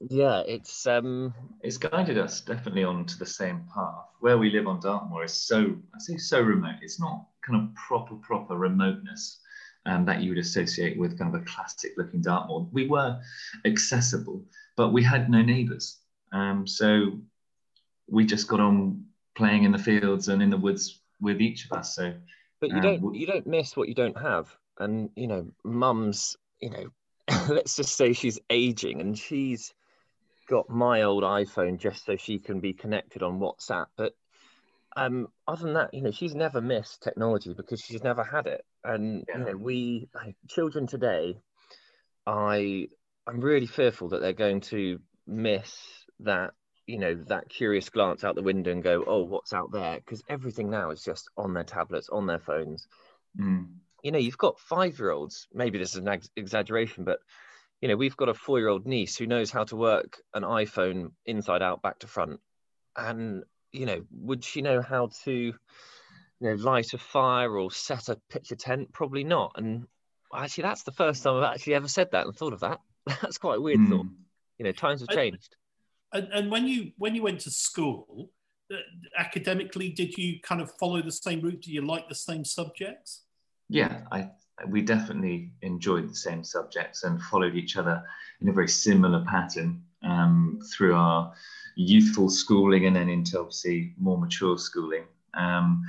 yeah, 0.09 0.41
it's 0.45 0.85
um, 0.87 1.33
it's 1.61 1.77
guided 1.77 2.17
us 2.17 2.41
definitely 2.41 2.83
onto 2.83 3.17
the 3.17 3.25
same 3.25 3.63
path. 3.73 4.05
Where 4.19 4.37
we 4.37 4.49
live 4.49 4.67
on 4.67 4.79
Dartmoor 4.79 5.23
is 5.23 5.33
so 5.33 5.75
I 5.93 5.99
say 5.99 6.17
so 6.17 6.41
remote. 6.41 6.75
It's 6.81 6.99
not 6.99 7.27
kind 7.45 7.61
of 7.61 7.75
proper 7.75 8.15
proper 8.15 8.55
remoteness 8.57 9.39
um, 9.87 10.05
that 10.05 10.21
you 10.21 10.29
would 10.29 10.37
associate 10.37 10.97
with 10.97 11.17
kind 11.17 11.33
of 11.33 11.41
a 11.41 11.45
classic 11.45 11.93
looking 11.97 12.21
Dartmoor. 12.21 12.67
We 12.71 12.87
were 12.87 13.19
accessible, 13.65 14.43
but 14.75 14.89
we 14.89 15.01
had 15.01 15.29
no 15.29 15.41
neighbours. 15.41 15.97
Um, 16.31 16.67
so 16.67 17.19
we 18.07 18.25
just 18.25 18.47
got 18.47 18.59
on 18.59 19.05
playing 19.35 19.63
in 19.63 19.71
the 19.71 19.77
fields 19.79 20.27
and 20.27 20.41
in 20.43 20.49
the 20.49 20.57
woods 20.57 21.01
with 21.21 21.41
each 21.41 21.65
of 21.65 21.71
us. 21.71 21.95
So, 21.95 22.13
but 22.59 22.69
you 22.69 22.75
um, 22.75 22.81
don't 22.81 23.15
you 23.15 23.25
don't 23.25 23.47
miss 23.47 23.77
what 23.77 23.87
you 23.87 23.95
don't 23.95 24.17
have, 24.17 24.53
and 24.77 25.09
you 25.15 25.27
know, 25.27 25.47
mum's 25.63 26.35
you 26.59 26.69
know, 26.69 26.89
let's 27.49 27.75
just 27.75 27.95
say 27.95 28.13
she's 28.13 28.39
aging 28.49 28.99
and 28.99 29.17
she's 29.17 29.73
got 30.49 30.69
my 30.69 31.03
old 31.03 31.23
iPhone 31.23 31.77
just 31.77 32.05
so 32.05 32.15
she 32.15 32.39
can 32.39 32.59
be 32.59 32.73
connected 32.73 33.23
on 33.23 33.39
WhatsApp, 33.39 33.87
but 33.95 34.15
um, 34.97 35.27
other 35.47 35.63
than 35.63 35.73
that, 35.75 35.93
you 35.93 36.01
know, 36.01 36.09
she's 36.09 36.33
never 36.33 36.59
missed 36.59 37.03
technology 37.03 37.53
because 37.55 37.79
she's 37.79 38.03
never 38.03 38.23
had 38.23 38.47
it. 38.47 38.65
And 38.83 39.25
yeah. 39.29 39.37
you 39.37 39.45
know, 39.45 39.55
we 39.55 40.09
children 40.49 40.87
today, 40.87 41.37
I 42.25 42.87
I'm 43.27 43.39
really 43.39 43.67
fearful 43.67 44.09
that 44.09 44.21
they're 44.21 44.33
going 44.33 44.61
to 44.61 44.99
miss 45.27 45.77
that, 46.21 46.51
you 46.87 46.97
know, 46.97 47.13
that 47.27 47.47
curious 47.47 47.89
glance 47.89 48.23
out 48.23 48.33
the 48.33 48.41
window 48.41 48.71
and 48.71 48.81
go, 48.81 49.03
oh, 49.05 49.23
what's 49.23 49.53
out 49.53 49.71
there? 49.71 49.97
Because 49.97 50.23
everything 50.27 50.71
now 50.71 50.89
is 50.89 51.03
just 51.03 51.29
on 51.37 51.53
their 51.53 51.63
tablets, 51.63 52.09
on 52.09 52.25
their 52.25 52.39
phones. 52.39 52.87
Mm. 53.39 53.67
You 54.01 54.11
know, 54.11 54.17
you've 54.17 54.37
got 54.39 54.59
five 54.59 54.97
year 54.97 55.11
olds. 55.11 55.47
Maybe 55.53 55.77
this 55.77 55.91
is 55.91 55.97
an 55.97 56.07
ex- 56.07 56.29
exaggeration, 56.35 57.03
but 57.03 57.19
you 57.81 57.87
know, 57.87 57.95
we've 57.95 58.17
got 58.17 58.29
a 58.29 58.33
four 58.33 58.57
year 58.57 58.69
old 58.69 58.87
niece 58.87 59.15
who 59.15 59.27
knows 59.27 59.51
how 59.51 59.63
to 59.65 59.75
work 59.75 60.17
an 60.33 60.41
iPhone 60.41 61.11
inside 61.27 61.61
out, 61.61 61.83
back 61.83 61.99
to 61.99 62.07
front. 62.07 62.39
And 62.95 63.43
you 63.71 63.85
know, 63.85 64.03
would 64.11 64.43
she 64.43 64.61
know 64.61 64.81
how 64.81 65.09
to, 65.23 65.31
you 65.31 65.53
know, 66.39 66.53
light 66.55 66.93
a 66.93 66.97
fire 66.97 67.57
or 67.57 67.71
set 67.71 68.09
a 68.09 68.17
pitch 68.29 68.51
a 68.51 68.55
tent? 68.55 68.91
Probably 68.93 69.23
not. 69.23 69.53
And 69.55 69.87
actually, 70.33 70.63
that's 70.63 70.83
the 70.83 70.91
first 70.91 71.23
time 71.23 71.35
I've 71.35 71.55
actually 71.55 71.75
ever 71.75 71.87
said 71.87 72.11
that 72.11 72.25
and 72.25 72.35
thought 72.35 72.53
of 72.53 72.61
that. 72.61 72.79
That's 73.21 73.37
quite 73.37 73.57
a 73.57 73.61
weird 73.61 73.79
mm. 73.79 73.89
thought. 73.89 74.07
You 74.57 74.65
know, 74.65 74.71
times 74.73 74.99
have 74.99 75.09
changed. 75.09 75.55
And, 76.11 76.27
and 76.33 76.51
when 76.51 76.67
you 76.67 76.91
when 76.97 77.15
you 77.15 77.23
went 77.23 77.39
to 77.41 77.51
school, 77.51 78.31
uh, 78.71 78.77
academically, 79.17 79.89
did 79.89 80.17
you 80.17 80.41
kind 80.41 80.61
of 80.61 80.71
follow 80.79 81.01
the 81.01 81.11
same 81.11 81.41
route? 81.41 81.61
Do 81.61 81.71
you 81.71 81.85
like 81.85 82.09
the 82.09 82.15
same 82.15 82.43
subjects? 82.43 83.23
Yeah, 83.69 84.01
I 84.11 84.29
we 84.67 84.81
definitely 84.81 85.51
enjoyed 85.61 86.09
the 86.09 86.15
same 86.15 86.43
subjects 86.43 87.03
and 87.03 87.21
followed 87.21 87.55
each 87.55 87.77
other 87.77 88.03
in 88.41 88.49
a 88.49 88.53
very 88.53 88.67
similar 88.67 89.23
pattern 89.25 89.83
um, 90.03 90.59
through 90.73 90.95
our 90.95 91.33
youthful 91.77 92.29
schooling 92.29 92.87
and 92.87 92.95
then 92.95 93.07
into 93.07 93.39
obviously 93.39 93.93
more 93.97 94.17
mature 94.17 94.57
schooling. 94.57 95.03
Um, 95.35 95.83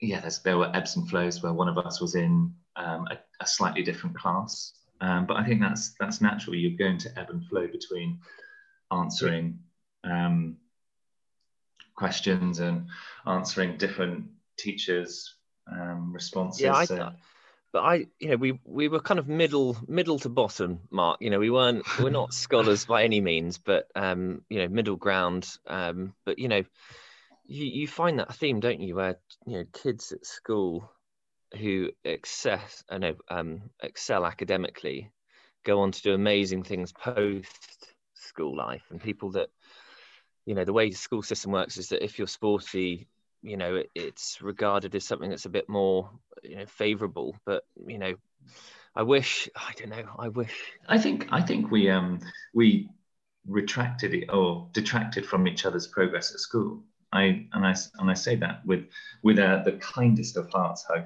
yeah, 0.00 0.28
there 0.44 0.58
were 0.58 0.74
ebbs 0.74 0.96
and 0.96 1.08
flows 1.08 1.42
where 1.42 1.52
one 1.52 1.68
of 1.68 1.78
us 1.78 2.00
was 2.00 2.16
in 2.16 2.52
um, 2.74 3.06
a, 3.08 3.18
a, 3.40 3.46
slightly 3.46 3.84
different 3.84 4.16
class, 4.16 4.72
um, 5.00 5.26
but 5.26 5.36
I 5.36 5.44
think 5.44 5.60
that's 5.60 5.94
that's 6.00 6.20
natural. 6.20 6.56
You're 6.56 6.76
going 6.76 6.98
to 6.98 7.18
ebb 7.18 7.30
and 7.30 7.46
flow 7.46 7.68
between 7.68 8.18
answering 8.90 9.60
um, 10.02 10.56
questions 11.94 12.58
and 12.58 12.86
answering 13.26 13.76
different 13.76 14.24
teachers' 14.58 15.36
um, 15.70 16.12
responses. 16.12 16.62
Yeah, 16.62 16.74
I, 16.74 17.12
but 17.72 17.80
I, 17.80 18.06
you 18.18 18.28
know, 18.28 18.36
we 18.36 18.60
we 18.64 18.88
were 18.88 19.00
kind 19.00 19.18
of 19.18 19.28
middle 19.28 19.76
middle 19.88 20.18
to 20.20 20.28
bottom, 20.28 20.80
Mark. 20.90 21.20
You 21.20 21.30
know, 21.30 21.38
we 21.38 21.50
weren't 21.50 21.84
we're 21.98 22.10
not 22.10 22.34
scholars 22.44 22.84
by 22.84 23.04
any 23.04 23.20
means, 23.20 23.58
but 23.58 23.88
um, 23.94 24.42
you 24.50 24.58
know, 24.58 24.68
middle 24.68 24.96
ground. 24.96 25.48
Um, 25.66 26.14
but 26.24 26.38
you 26.38 26.48
know, 26.48 26.62
you 27.46 27.64
you 27.64 27.88
find 27.88 28.18
that 28.18 28.34
theme, 28.34 28.60
don't 28.60 28.80
you, 28.80 28.96
where 28.96 29.18
you 29.46 29.58
know 29.58 29.64
kids 29.72 30.12
at 30.12 30.26
school 30.26 30.90
who 31.58 31.90
excess, 32.04 32.84
I 32.88 32.98
know, 32.98 33.14
um, 33.28 33.70
excel 33.82 34.24
academically, 34.24 35.10
go 35.64 35.80
on 35.80 35.92
to 35.92 36.02
do 36.02 36.14
amazing 36.14 36.62
things 36.62 36.92
post 36.92 37.94
school 38.14 38.56
life, 38.56 38.84
and 38.90 39.00
people 39.00 39.32
that, 39.32 39.48
you 40.46 40.54
know, 40.54 40.64
the 40.64 40.72
way 40.72 40.88
the 40.88 40.96
school 40.96 41.22
system 41.22 41.52
works 41.52 41.76
is 41.76 41.88
that 41.88 42.04
if 42.04 42.18
you're 42.18 42.26
sporty, 42.28 43.08
you 43.42 43.56
know, 43.56 43.76
it, 43.76 43.90
it's 43.94 44.40
regarded 44.40 44.94
as 44.94 45.04
something 45.04 45.30
that's 45.30 45.46
a 45.46 45.50
bit 45.50 45.68
more, 45.68 46.10
you 46.42 46.56
know, 46.56 46.66
favourable. 46.66 47.36
But 47.44 47.64
you 47.86 47.98
know, 47.98 48.14
I 48.94 49.02
wish, 49.02 49.48
I 49.56 49.72
don't 49.76 49.90
know, 49.90 50.04
I 50.18 50.28
wish. 50.28 50.54
I 50.88 50.98
think, 50.98 51.28
I 51.30 51.42
think 51.42 51.70
we 51.70 51.90
um 51.90 52.20
we 52.54 52.88
retracted 53.46 54.14
it 54.14 54.28
or 54.32 54.68
detracted 54.72 55.26
from 55.26 55.48
each 55.48 55.66
other's 55.66 55.86
progress 55.86 56.32
at 56.32 56.40
school. 56.40 56.82
I 57.12 57.46
and 57.52 57.66
I 57.66 57.74
and 57.98 58.10
I 58.10 58.14
say 58.14 58.36
that 58.36 58.64
with 58.64 58.86
with 59.22 59.38
uh, 59.38 59.62
the 59.64 59.72
kindest 59.72 60.36
of 60.36 60.48
hearts, 60.50 60.84
hug. 60.88 61.04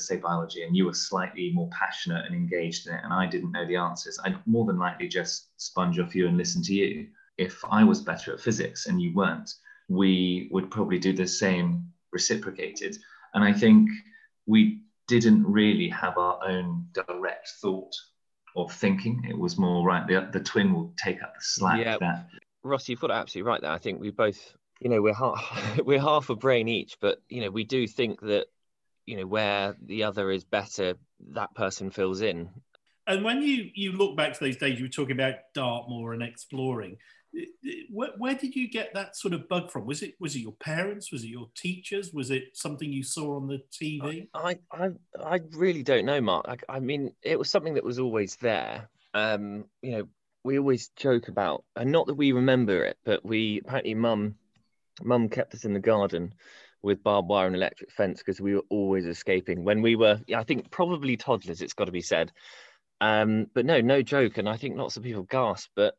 Say 0.00 0.16
biology, 0.16 0.64
and 0.64 0.76
you 0.76 0.86
were 0.86 0.92
slightly 0.92 1.52
more 1.54 1.68
passionate 1.70 2.26
and 2.26 2.34
engaged 2.34 2.88
in 2.88 2.94
it, 2.94 3.04
and 3.04 3.12
I 3.12 3.26
didn't 3.26 3.52
know 3.52 3.64
the 3.64 3.76
answers. 3.76 4.18
I'd 4.24 4.44
more 4.44 4.66
than 4.66 4.76
likely 4.76 5.06
just 5.06 5.50
sponge 5.56 6.00
off 6.00 6.16
you 6.16 6.26
and 6.26 6.36
listen 6.36 6.64
to 6.64 6.74
you. 6.74 7.06
If 7.38 7.64
I 7.70 7.84
was 7.84 8.00
better 8.00 8.32
at 8.32 8.40
physics 8.40 8.86
and 8.86 9.00
you 9.00 9.14
weren't, 9.14 9.54
we 9.88 10.48
would 10.50 10.70
probably 10.70 10.98
do 10.98 11.12
the 11.12 11.26
same 11.26 11.92
reciprocated. 12.12 12.96
And 13.34 13.44
I 13.44 13.52
think 13.52 13.90
we 14.46 14.82
didn't 15.08 15.44
really 15.44 15.88
have 15.88 16.16
our 16.16 16.38
own 16.46 16.86
direct 16.92 17.48
thought 17.60 17.94
or 18.54 18.70
thinking. 18.70 19.26
It 19.28 19.36
was 19.36 19.58
more 19.58 19.86
right. 19.86 20.06
The, 20.06 20.28
the 20.32 20.40
twin 20.40 20.72
will 20.72 20.94
take 20.96 21.22
up 21.22 21.34
the 21.34 21.40
slack. 21.42 21.80
Yeah, 21.80 21.98
that. 22.00 22.28
Ross, 22.62 22.88
you've 22.88 23.00
got 23.00 23.10
absolutely 23.10 23.50
right 23.50 23.60
there. 23.60 23.72
I 23.72 23.78
think 23.78 24.00
we 24.00 24.10
both, 24.10 24.54
you 24.80 24.88
know, 24.88 25.02
we're 25.02 25.14
half, 25.14 25.80
we're 25.84 26.00
half 26.00 26.30
a 26.30 26.36
brain 26.36 26.68
each, 26.68 26.96
but 27.00 27.20
you 27.28 27.42
know, 27.42 27.50
we 27.50 27.64
do 27.64 27.86
think 27.86 28.20
that, 28.20 28.46
you 29.06 29.16
know, 29.18 29.26
where 29.26 29.76
the 29.82 30.04
other 30.04 30.30
is 30.30 30.44
better, 30.44 30.94
that 31.32 31.54
person 31.54 31.90
fills 31.90 32.22
in. 32.22 32.48
And 33.06 33.22
when 33.22 33.42
you 33.42 33.70
you 33.74 33.92
look 33.92 34.16
back 34.16 34.32
to 34.32 34.40
those 34.40 34.56
days, 34.56 34.78
you 34.78 34.86
were 34.86 34.90
talking 34.90 35.12
about 35.12 35.34
Dartmoor 35.54 36.14
and 36.14 36.22
exploring. 36.22 36.96
Where, 37.90 38.10
where, 38.18 38.34
did 38.34 38.54
you 38.54 38.68
get 38.68 38.94
that 38.94 39.16
sort 39.16 39.34
of 39.34 39.48
bug 39.48 39.70
from? 39.70 39.86
Was 39.86 40.02
it 40.02 40.14
was 40.20 40.36
it 40.36 40.40
your 40.40 40.52
parents? 40.52 41.10
Was 41.12 41.24
it 41.24 41.28
your 41.28 41.48
teachers? 41.56 42.12
Was 42.12 42.30
it 42.30 42.44
something 42.54 42.92
you 42.92 43.02
saw 43.02 43.36
on 43.36 43.46
the 43.46 43.62
TV? 43.72 44.28
I 44.34 44.58
I, 44.70 44.90
I 45.22 45.40
really 45.52 45.82
don't 45.82 46.06
know, 46.06 46.20
Mark. 46.20 46.46
I, 46.48 46.76
I 46.76 46.80
mean, 46.80 47.12
it 47.22 47.38
was 47.38 47.50
something 47.50 47.74
that 47.74 47.84
was 47.84 47.98
always 47.98 48.36
there. 48.36 48.88
Um, 49.14 49.64
you 49.82 49.92
know, 49.92 50.08
we 50.44 50.58
always 50.58 50.88
joke 50.96 51.28
about, 51.28 51.64
and 51.76 51.90
not 51.90 52.06
that 52.06 52.14
we 52.14 52.32
remember 52.32 52.84
it, 52.84 52.98
but 53.04 53.24
we 53.24 53.60
apparently 53.64 53.94
mum 53.94 54.36
mum 55.02 55.28
kept 55.28 55.54
us 55.54 55.64
in 55.64 55.74
the 55.74 55.80
garden 55.80 56.34
with 56.82 57.02
barbed 57.02 57.28
wire 57.28 57.46
and 57.46 57.56
electric 57.56 57.90
fence 57.90 58.18
because 58.18 58.40
we 58.40 58.54
were 58.54 58.64
always 58.68 59.06
escaping 59.06 59.64
when 59.64 59.82
we 59.82 59.96
were 59.96 60.20
i 60.36 60.44
think 60.44 60.70
probably 60.70 61.16
toddlers 61.16 61.62
it's 61.62 61.72
got 61.72 61.86
to 61.86 61.92
be 61.92 62.00
said 62.00 62.30
um, 63.00 63.46
but 63.54 63.66
no 63.66 63.80
no 63.80 64.02
joke 64.02 64.38
and 64.38 64.48
i 64.48 64.56
think 64.56 64.76
lots 64.76 64.96
of 64.96 65.02
people 65.02 65.24
gasp 65.24 65.70
but 65.74 65.94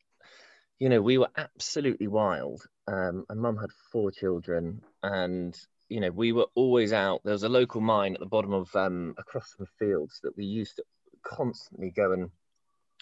you 0.80 0.90
know 0.90 1.02
we 1.02 1.18
were 1.18 1.30
absolutely 1.38 2.08
wild. 2.08 2.62
Um, 2.88 3.26
and 3.30 3.42
mum 3.42 3.58
had 3.58 3.72
four 3.92 4.12
children 4.12 4.82
and 5.02 5.58
you 5.90 6.00
know 6.00 6.12
we 6.12 6.32
were 6.32 6.48
always 6.56 6.94
out. 6.94 7.22
There 7.24 7.34
was 7.34 7.44
a 7.44 7.50
local 7.50 7.82
mine 7.82 8.14
at 8.14 8.20
the 8.20 8.26
bottom 8.26 8.54
of 8.54 8.76
um, 8.76 9.16
across 9.18 9.56
the 9.58 9.68
fields 9.80 10.20
that 10.24 10.38
we 10.38 10.46
used 10.46 10.78
to 10.78 10.84
constantly 11.24 11.92
go 11.92 12.12
and 12.12 12.30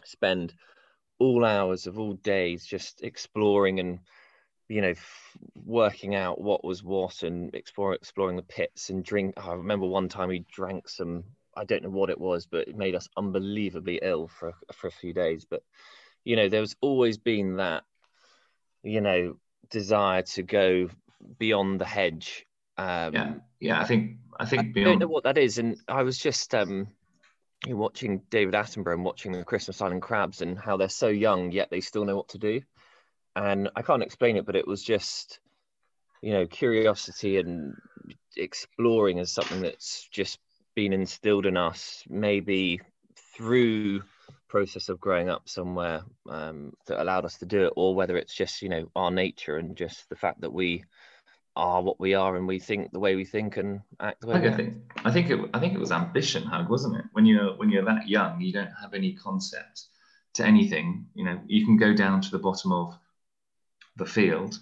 spend 0.06 0.54
all 1.20 1.46
hours 1.46 1.88
of 1.88 2.00
all 2.00 2.14
days 2.14 2.66
just 2.66 3.02
exploring 3.04 3.80
and 3.80 4.00
you 4.68 4.82
know 4.82 4.90
f- 4.90 5.38
working 5.66 6.16
out 6.16 6.42
what 6.42 6.64
was 6.64 6.84
what 6.84 7.24
and 7.24 7.54
explore, 7.54 7.94
exploring 7.94 8.36
the 8.36 8.44
pits 8.44 8.90
and 8.90 9.04
drink 9.04 9.34
i 9.38 9.54
remember 9.54 9.86
one 9.86 10.10
time 10.10 10.30
we 10.30 10.46
drank 10.52 10.90
some 10.90 11.24
i 11.56 11.64
don't 11.64 11.84
know 11.84 11.90
what 11.90 12.10
it 12.10 12.20
was 12.20 12.46
but 12.46 12.68
it 12.68 12.76
made 12.76 12.96
us 12.96 13.08
unbelievably 13.18 14.00
ill 14.02 14.28
for 14.28 14.54
for 14.74 14.88
a 14.88 14.92
few 14.92 15.14
days 15.14 15.46
but 15.50 15.62
you 16.24 16.36
know 16.36 16.50
there's 16.50 16.76
always 16.82 17.18
been 17.18 17.58
that 17.58 17.84
you 18.84 19.02
know 19.02 19.38
desire 19.70 20.22
to 20.22 20.44
go 20.44 20.90
beyond 21.40 21.80
the 21.80 21.86
hedge 21.86 22.46
um 22.78 23.14
yeah 23.14 23.34
yeah 23.60 23.82
i 23.82 23.86
think 23.86 24.18
i 24.40 24.46
think 24.46 24.62
I 24.62 24.66
beyond... 24.74 24.86
don't 24.86 25.00
know 25.00 25.14
what 25.14 25.24
that 25.24 25.38
is 25.38 25.58
and 25.58 25.78
i 25.88 26.04
was 26.04 26.18
just 26.18 26.54
um 26.54 26.88
watching 27.72 28.22
David 28.30 28.54
Attenborough 28.54 28.94
and 28.94 29.06
watching 29.06 29.32
the 29.32 29.44
Christmas 29.44 29.82
Island 29.82 30.02
crabs 30.02 30.42
and 30.42 30.58
how 30.60 30.78
they're 30.78 30.90
so 30.90 31.08
young 31.08 31.52
yet 31.52 31.70
they 31.70 31.80
still 31.80 32.06
know 32.06 32.16
what 32.16 32.30
to 32.30 32.38
do. 32.38 32.62
And 33.36 33.70
I 33.76 33.82
can't 33.82 34.04
explain 34.04 34.38
it, 34.38 34.46
but 34.46 34.56
it 34.56 34.68
was 34.68 34.84
just, 34.84 35.40
you 36.22 36.34
know, 36.34 36.46
curiosity 36.46 37.38
and 37.38 37.76
exploring 38.36 39.18
is 39.18 39.32
something 39.32 39.62
that's 39.62 40.08
just 40.12 40.40
been 40.76 40.94
instilled 40.94 41.46
in 41.46 41.58
us, 41.58 42.04
maybe 42.10 42.82
through 43.36 44.04
process 44.54 44.88
of 44.88 45.00
growing 45.00 45.30
up 45.30 45.50
somewhere 45.50 46.04
um, 46.30 46.74
that 46.86 47.02
allowed 47.02 47.26
us 47.26 47.40
to 47.40 47.46
do 47.48 47.66
it, 47.66 47.74
or 47.76 47.96
whether 47.96 48.18
it's 48.18 48.36
just 48.36 48.62
you 48.62 48.70
know 48.70 48.88
our 48.96 49.10
nature 49.10 49.58
and 49.58 49.76
just 49.76 50.08
the 50.10 50.16
fact 50.16 50.42
that 50.42 50.54
we 50.54 50.84
are 51.56 51.82
what 51.82 52.00
we 52.00 52.14
are 52.14 52.36
and 52.36 52.48
we 52.48 52.60
think 52.60 52.92
the 52.92 53.00
way 53.00 53.16
we 53.16 53.26
think 53.26 53.58
and 53.58 53.82
act 54.00 54.22
the 54.22 54.28
way 54.28 54.36
I 54.36 54.52
think 54.52 54.76
I 55.06 55.12
think 55.12 55.32
it 55.32 55.40
I 55.56 55.60
think 55.60 55.74
it 55.74 55.80
was 55.80 55.92
ambition 55.92 56.44
hug 56.44 56.70
wasn't 56.70 56.98
it? 56.98 57.06
When 57.14 57.26
you're 57.26 57.58
when 57.58 57.72
you're 57.72 57.86
that 57.86 58.08
young 58.08 58.40
you 58.42 58.54
don't 58.54 58.80
have 58.80 58.94
any 58.94 59.14
concept 59.14 59.86
to 60.36 60.46
anything. 60.46 61.08
You 61.16 61.26
know 61.26 61.40
you 61.48 61.66
can 61.66 61.76
go 61.76 61.92
down 61.96 62.22
to 62.22 62.30
the 62.30 62.44
bottom 62.48 62.72
of 62.72 62.94
the 63.96 64.06
field 64.06 64.60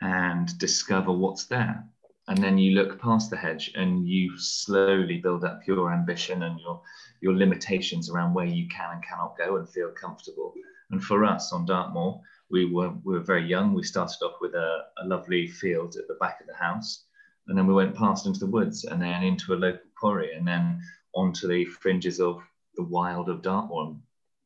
and 0.00 0.56
discover 0.56 1.10
what's 1.10 1.46
there 1.46 1.84
and 2.28 2.38
then 2.38 2.58
you 2.58 2.72
look 2.72 3.00
past 3.00 3.30
the 3.30 3.36
hedge 3.36 3.70
and 3.76 4.08
you 4.08 4.36
slowly 4.38 5.18
build 5.18 5.44
up 5.44 5.60
your 5.66 5.92
ambition 5.92 6.42
and 6.44 6.58
your 6.60 6.80
your 7.20 7.34
limitations 7.34 8.10
around 8.10 8.34
where 8.34 8.46
you 8.46 8.68
can 8.68 8.94
and 8.94 9.04
cannot 9.04 9.38
go 9.38 9.56
and 9.56 9.68
feel 9.68 9.90
comfortable 9.90 10.52
and 10.90 11.02
for 11.02 11.24
us 11.24 11.52
on 11.52 11.64
Dartmoor 11.64 12.20
we 12.50 12.66
were 12.66 12.92
we 13.04 13.14
were 13.14 13.24
very 13.24 13.46
young. 13.46 13.74
We 13.74 13.82
started 13.82 14.22
off 14.22 14.40
with 14.40 14.54
a, 14.54 14.84
a 15.02 15.06
lovely 15.06 15.48
field 15.48 15.96
at 15.96 16.06
the 16.08 16.14
back 16.14 16.40
of 16.40 16.46
the 16.46 16.54
house, 16.54 17.04
and 17.48 17.58
then 17.58 17.66
we 17.66 17.74
went 17.74 17.96
past 17.96 18.26
into 18.26 18.40
the 18.40 18.46
woods, 18.46 18.84
and 18.84 19.00
then 19.00 19.22
into 19.22 19.54
a 19.54 19.56
local 19.56 19.80
quarry, 19.98 20.34
and 20.34 20.46
then 20.46 20.80
onto 21.14 21.48
the 21.48 21.64
fringes 21.64 22.20
of 22.20 22.40
the 22.76 22.84
wild 22.84 23.28
of 23.28 23.42
Dartmoor. 23.42 23.96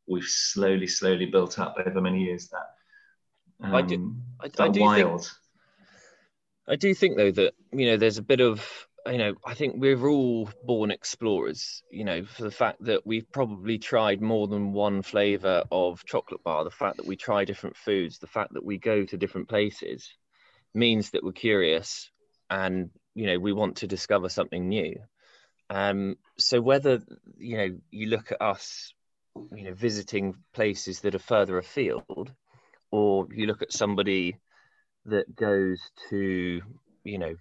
We've 0.06 0.24
slowly, 0.24 0.86
slowly 0.86 1.26
built 1.26 1.58
up 1.58 1.76
over 1.84 2.00
many 2.00 2.24
years 2.24 2.48
that. 2.48 2.74
Um, 3.62 3.74
I 3.74 3.82
do, 3.82 4.16
I, 4.40 4.48
that 4.48 4.60
I 4.60 4.68
do 4.68 4.80
wild. 4.80 5.24
Think, 5.24 5.36
I 6.70 6.76
do 6.76 6.94
think 6.94 7.16
though 7.16 7.32
that 7.32 7.54
you 7.72 7.86
know 7.86 7.96
there's 7.96 8.18
a 8.18 8.22
bit 8.22 8.40
of 8.40 8.88
you 9.06 9.18
know, 9.18 9.34
I 9.44 9.54
think 9.54 9.76
we're 9.78 10.06
all 10.06 10.50
born 10.64 10.90
explorers, 10.90 11.82
you 11.90 12.04
know, 12.04 12.24
for 12.24 12.42
the 12.42 12.50
fact 12.50 12.84
that 12.84 13.06
we've 13.06 13.30
probably 13.32 13.78
tried 13.78 14.20
more 14.20 14.46
than 14.46 14.72
one 14.72 15.02
flavor 15.02 15.64
of 15.70 16.04
chocolate 16.04 16.42
bar, 16.44 16.64
the 16.64 16.70
fact 16.70 16.98
that 16.98 17.06
we 17.06 17.16
try 17.16 17.44
different 17.44 17.76
foods, 17.76 18.18
the 18.18 18.26
fact 18.26 18.54
that 18.54 18.64
we 18.64 18.78
go 18.78 19.04
to 19.04 19.16
different 19.16 19.48
places 19.48 20.12
means 20.74 21.10
that 21.10 21.24
we're 21.24 21.32
curious 21.32 22.10
and, 22.50 22.90
you 23.14 23.26
know, 23.26 23.38
we 23.38 23.52
want 23.52 23.76
to 23.76 23.86
discover 23.86 24.28
something 24.28 24.68
new. 24.68 24.94
Um, 25.70 26.16
so 26.38 26.60
whether, 26.60 27.00
you 27.38 27.56
know, 27.56 27.78
you 27.90 28.08
look 28.08 28.32
at 28.32 28.42
us, 28.42 28.92
you 29.54 29.64
know, 29.64 29.74
visiting 29.74 30.34
places 30.52 31.00
that 31.00 31.14
are 31.14 31.20
further 31.20 31.58
afield, 31.58 32.32
or 32.90 33.28
you 33.32 33.46
look 33.46 33.62
at 33.62 33.72
somebody 33.72 34.36
that 35.06 35.34
goes 35.34 35.80
to, 36.10 36.60
you 37.04 37.18
know, 37.18 37.34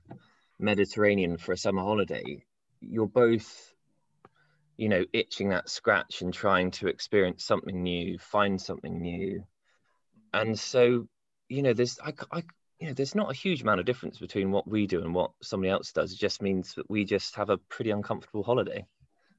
Mediterranean 0.60 1.38
for 1.38 1.54
a 1.54 1.58
summer 1.58 1.82
holiday, 1.82 2.44
you're 2.82 3.08
both, 3.08 3.74
you 4.78 4.89
know, 4.89 5.06
itching 5.13 5.50
that 5.50 5.70
scratch 5.70 6.22
and 6.22 6.34
trying 6.34 6.72
to 6.72 6.88
experience 6.88 7.46
something 7.46 7.82
new, 7.82 8.18
find 8.18 8.60
something 8.62 9.01
new. 9.01 9.44
And 10.34 10.58
so, 10.58 11.08
you 11.48 11.62
know, 11.62 11.74
there's, 11.74 12.00
I, 12.04 12.13
I, 12.32 12.44
you 12.80 12.88
know, 12.88 12.94
there's 12.94 13.16
not 13.16 13.32
a 13.32 13.36
huge 13.36 13.62
amount 13.62 13.80
of 13.80 13.86
difference 13.86 14.20
between 14.20 14.51
what 14.51 14.68
we 14.68 14.88
do 14.88 15.01
and 15.01 15.13
what 15.13 15.32
somebody 15.42 15.72
else 15.72 15.92
does. 15.92 16.13
It 16.13 16.20
just 16.20 16.42
means 16.42 16.75
that 16.75 16.89
we 16.89 17.04
just 17.04 17.36
have 17.36 17.50
a 17.50 17.58
pretty 17.58 17.92
uncomfortable 17.92 18.44
holiday. 18.44 18.86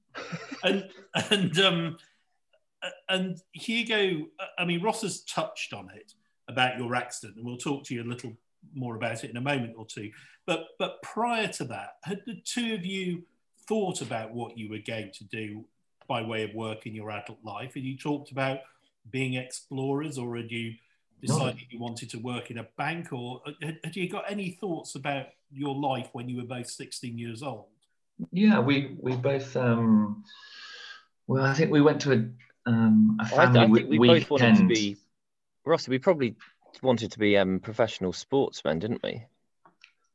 and, 0.65 0.89
and, 1.31 1.59
um, 1.59 1.97
and 3.09 3.39
Hugo, 3.53 4.27
I 4.59 4.65
mean, 4.65 4.83
Ross 4.83 5.03
has 5.03 5.23
touched 5.23 5.73
on 5.73 5.89
it 5.95 6.13
about 6.51 6.79
your 6.79 6.95
accident, 6.95 7.37
and 7.37 7.47
we'll 7.47 7.57
talk 7.57 7.85
to 7.85 7.95
you 7.95 8.03
a 8.03 8.05
little 8.05 8.33
more 8.75 8.97
about 8.97 9.25
it 9.25 9.31
in 9.31 9.37
a 9.37 9.41
moment 9.41 9.75
or 9.77 9.87
two. 9.87 10.11
But 10.47 10.67
but 10.79 11.01
prior 11.03 11.49
to 11.49 11.65
that, 11.65 11.97
had 12.05 12.23
the 12.27 12.41
two 12.45 12.75
of 12.75 12.85
you 12.85 13.23
thought 13.67 14.03
about 14.03 14.33
what 14.33 14.59
you 14.59 14.69
were 14.69 14.81
going 14.85 15.13
to 15.13 15.25
do 15.25 15.65
by 16.09 16.23
way 16.23 16.43
of 16.43 16.53
work 16.55 16.87
in 16.87 16.95
your 16.95 17.11
adult 17.11 17.39
life? 17.45 17.75
Had 17.75 17.85
you 17.85 17.97
talked 17.97 18.33
about 18.33 18.59
being 19.11 19.35
explorers, 19.35 20.19
or 20.19 20.37
had 20.37 20.51
you 20.51 20.75
decided 21.23 21.57
no. 21.57 21.63
you 21.71 21.79
wanted 21.79 22.11
to 22.11 22.19
work 22.19 22.51
in 22.51 22.59
a 22.59 22.67
bank, 22.77 23.13
or 23.13 23.41
had, 23.63 23.79
had 23.85 23.97
you 23.97 24.09
got 24.09 24.25
any 24.29 24.51
thoughts 24.51 24.95
about 24.95 25.27
your 25.53 25.75
life 25.75 26.09
when 26.13 26.29
you 26.29 26.37
were 26.37 26.49
both 26.57 26.69
16 26.69 27.17
years 27.17 27.43
old? 27.43 27.67
Yeah, 28.33 28.61
we 28.61 28.97
we 29.01 29.17
both. 29.17 29.57
Um, 29.57 30.25
well, 31.27 31.45
I 31.45 31.55
think 31.55 31.71
we 31.71 31.81
went 31.81 32.01
to 32.03 32.13
a, 32.13 32.71
um, 32.71 33.17
a 33.21 33.27
family 33.27 33.61
I, 33.61 33.63
I 33.63 33.67
think 33.67 33.89
we 33.89 33.99
weekend. 33.99 34.29
both 34.29 34.31
wanted 34.31 34.57
to 34.57 34.67
be. 34.67 34.97
Ross, 35.65 35.89
we 35.89 35.99
probably 35.99 36.37
wanted 36.83 37.13
to 37.13 37.19
be 37.19 37.37
um, 37.37 37.61
professional 37.61 38.13
sportsmen, 38.13 38.79
didn't 38.79 39.03
we? 39.03 39.25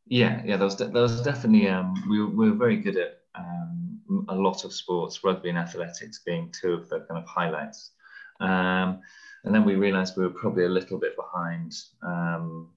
Yeah, 0.08 0.42
yeah, 0.46 0.58
there 0.58 0.66
was, 0.66 0.76
de- 0.76 0.88
there 0.88 1.02
was 1.02 1.22
definitely, 1.22 1.68
um, 1.68 2.04
we, 2.10 2.20
were, 2.20 2.30
we 2.30 2.50
were 2.50 2.58
very 2.58 2.78
good 2.78 2.98
at 2.98 3.20
um, 3.36 4.26
a 4.30 4.36
lot 4.36 4.64
of 4.66 4.74
sports, 4.74 5.24
rugby 5.24 5.50
and 5.50 5.58
athletics 5.58 6.22
being 6.26 6.52
two 6.52 6.74
of 6.74 6.90
the 6.90 7.00
kind 7.02 7.22
of 7.22 7.26
highlights. 7.28 7.92
Um, 8.40 9.02
and 9.44 9.54
then 9.54 9.66
we 9.66 9.76
realized 9.76 10.18
we 10.18 10.24
were 10.24 10.30
probably 10.32 10.66
a 10.66 10.70
little 10.70 11.00
bit 11.00 11.16
behind 11.16 11.74
um, 12.02 12.70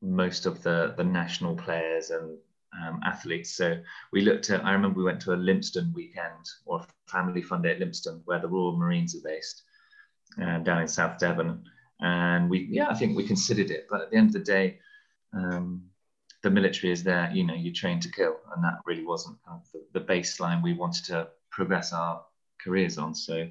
most 0.00 0.46
of 0.46 0.62
the, 0.62 0.94
the 0.96 1.04
national 1.04 1.56
players 1.56 2.10
and 2.10 2.38
um, 2.80 3.00
athletes. 3.04 3.50
So 3.54 3.78
we 4.12 4.22
looked 4.22 4.50
at, 4.50 4.64
I 4.64 4.72
remember 4.72 4.98
we 4.98 5.04
went 5.04 5.20
to 5.22 5.32
a 5.32 5.36
Lympstone 5.36 5.92
weekend 5.92 6.48
or 6.64 6.84
family 7.06 7.42
fun 7.42 7.62
day 7.62 7.72
at 7.72 7.80
Lympstone 7.80 8.22
where 8.24 8.40
the 8.40 8.48
Royal 8.48 8.76
Marines 8.76 9.14
are 9.16 9.28
based 9.28 9.62
uh, 10.40 10.58
down 10.58 10.82
in 10.82 10.88
South 10.88 11.18
Devon. 11.18 11.64
And 12.00 12.50
we 12.50 12.66
yeah 12.70 12.88
i 12.88 12.94
think 12.94 13.16
we 13.16 13.26
considered 13.26 13.70
it. 13.70 13.86
But 13.90 14.00
at 14.02 14.10
the 14.10 14.16
end 14.16 14.28
of 14.28 14.32
the 14.32 14.40
day 14.40 14.78
um, 15.32 15.84
the 16.42 16.50
military 16.50 16.92
is 16.92 17.02
there 17.04 17.30
you 17.32 17.44
know 17.44 17.54
you 17.54 17.72
train 17.72 18.00
to 18.00 18.10
kill. 18.10 18.36
And 18.54 18.64
that 18.64 18.78
really 18.86 19.04
wasn't 19.04 19.38
kind 19.46 19.60
of 19.60 19.72
the, 19.72 20.00
the 20.00 20.04
baseline 20.04 20.62
we 20.62 20.74
wanted 20.74 21.04
to 21.06 21.28
progress 21.50 21.92
our 21.92 22.24
careers 22.62 22.98
on. 22.98 23.14
So 23.14 23.48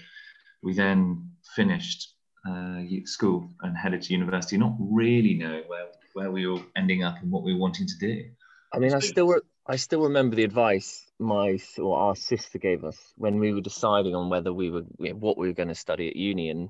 we 0.64 0.74
then 0.74 1.30
finished 1.56 2.14
uh, 2.48 2.82
school 3.06 3.50
and 3.62 3.78
headed 3.78 4.02
to 4.02 4.14
university 4.14 4.58
not 4.58 4.76
really 4.80 5.36
knowing 5.36 5.64
where 5.68 5.88
where 6.14 6.32
we 6.32 6.46
were 6.48 6.60
ending 6.76 7.04
up 7.04 7.16
and 7.22 7.32
what 7.32 7.44
we 7.44 7.54
were 7.54 7.60
wanting 7.60 7.88
to 7.88 7.98
do. 8.00 8.26
I 8.74 8.80
mean 8.80 8.94
i 8.94 9.00
still 9.00 9.36
i 9.68 9.76
still 9.76 10.02
remember 10.02 10.36
the 10.36 10.44
advice 10.44 11.06
my 11.22 11.60
or 11.78 11.98
our 11.98 12.16
sister 12.16 12.58
gave 12.58 12.84
us 12.84 12.98
when 13.16 13.40
we 13.40 13.54
were 13.54 13.62
deciding 13.62 14.16
on 14.16 14.30
whether 14.30 14.52
we 14.52 14.70
were 14.70 14.82
what 15.14 15.38
we 15.38 15.48
were 15.48 15.54
going 15.54 15.70
to 15.70 15.76
study 15.76 16.10
at 16.10 16.16
uni 16.16 16.50
and 16.50 16.70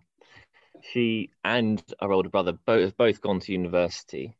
she 0.91 1.29
and 1.43 1.81
our 1.99 2.11
older 2.11 2.29
brother 2.29 2.53
both 2.65 2.81
have 2.81 2.97
both 2.97 3.21
gone 3.21 3.39
to 3.39 3.51
university. 3.51 4.35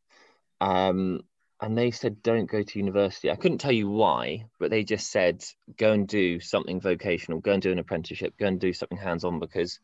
Um, 0.60 1.22
and 1.60 1.78
they 1.78 1.92
said 1.92 2.24
don't 2.24 2.50
go 2.50 2.64
to 2.64 2.80
university. 2.80 3.30
I 3.30 3.36
couldn't 3.36 3.60
tell 3.60 3.72
you 3.72 3.90
why, 3.90 4.46
but 4.60 4.72
they 4.72 4.84
just 4.84 5.12
said 5.12 5.44
go 5.78 5.92
and 5.92 6.08
do 6.08 6.40
something 6.40 6.82
vocational, 6.82 7.40
go 7.40 7.54
and 7.54 7.62
do 7.62 7.72
an 7.72 7.80
apprenticeship, 7.80 8.34
go 8.38 8.48
and 8.48 8.60
do 8.60 8.74
something 8.74 8.98
hands-on 8.98 9.40
because 9.40 9.80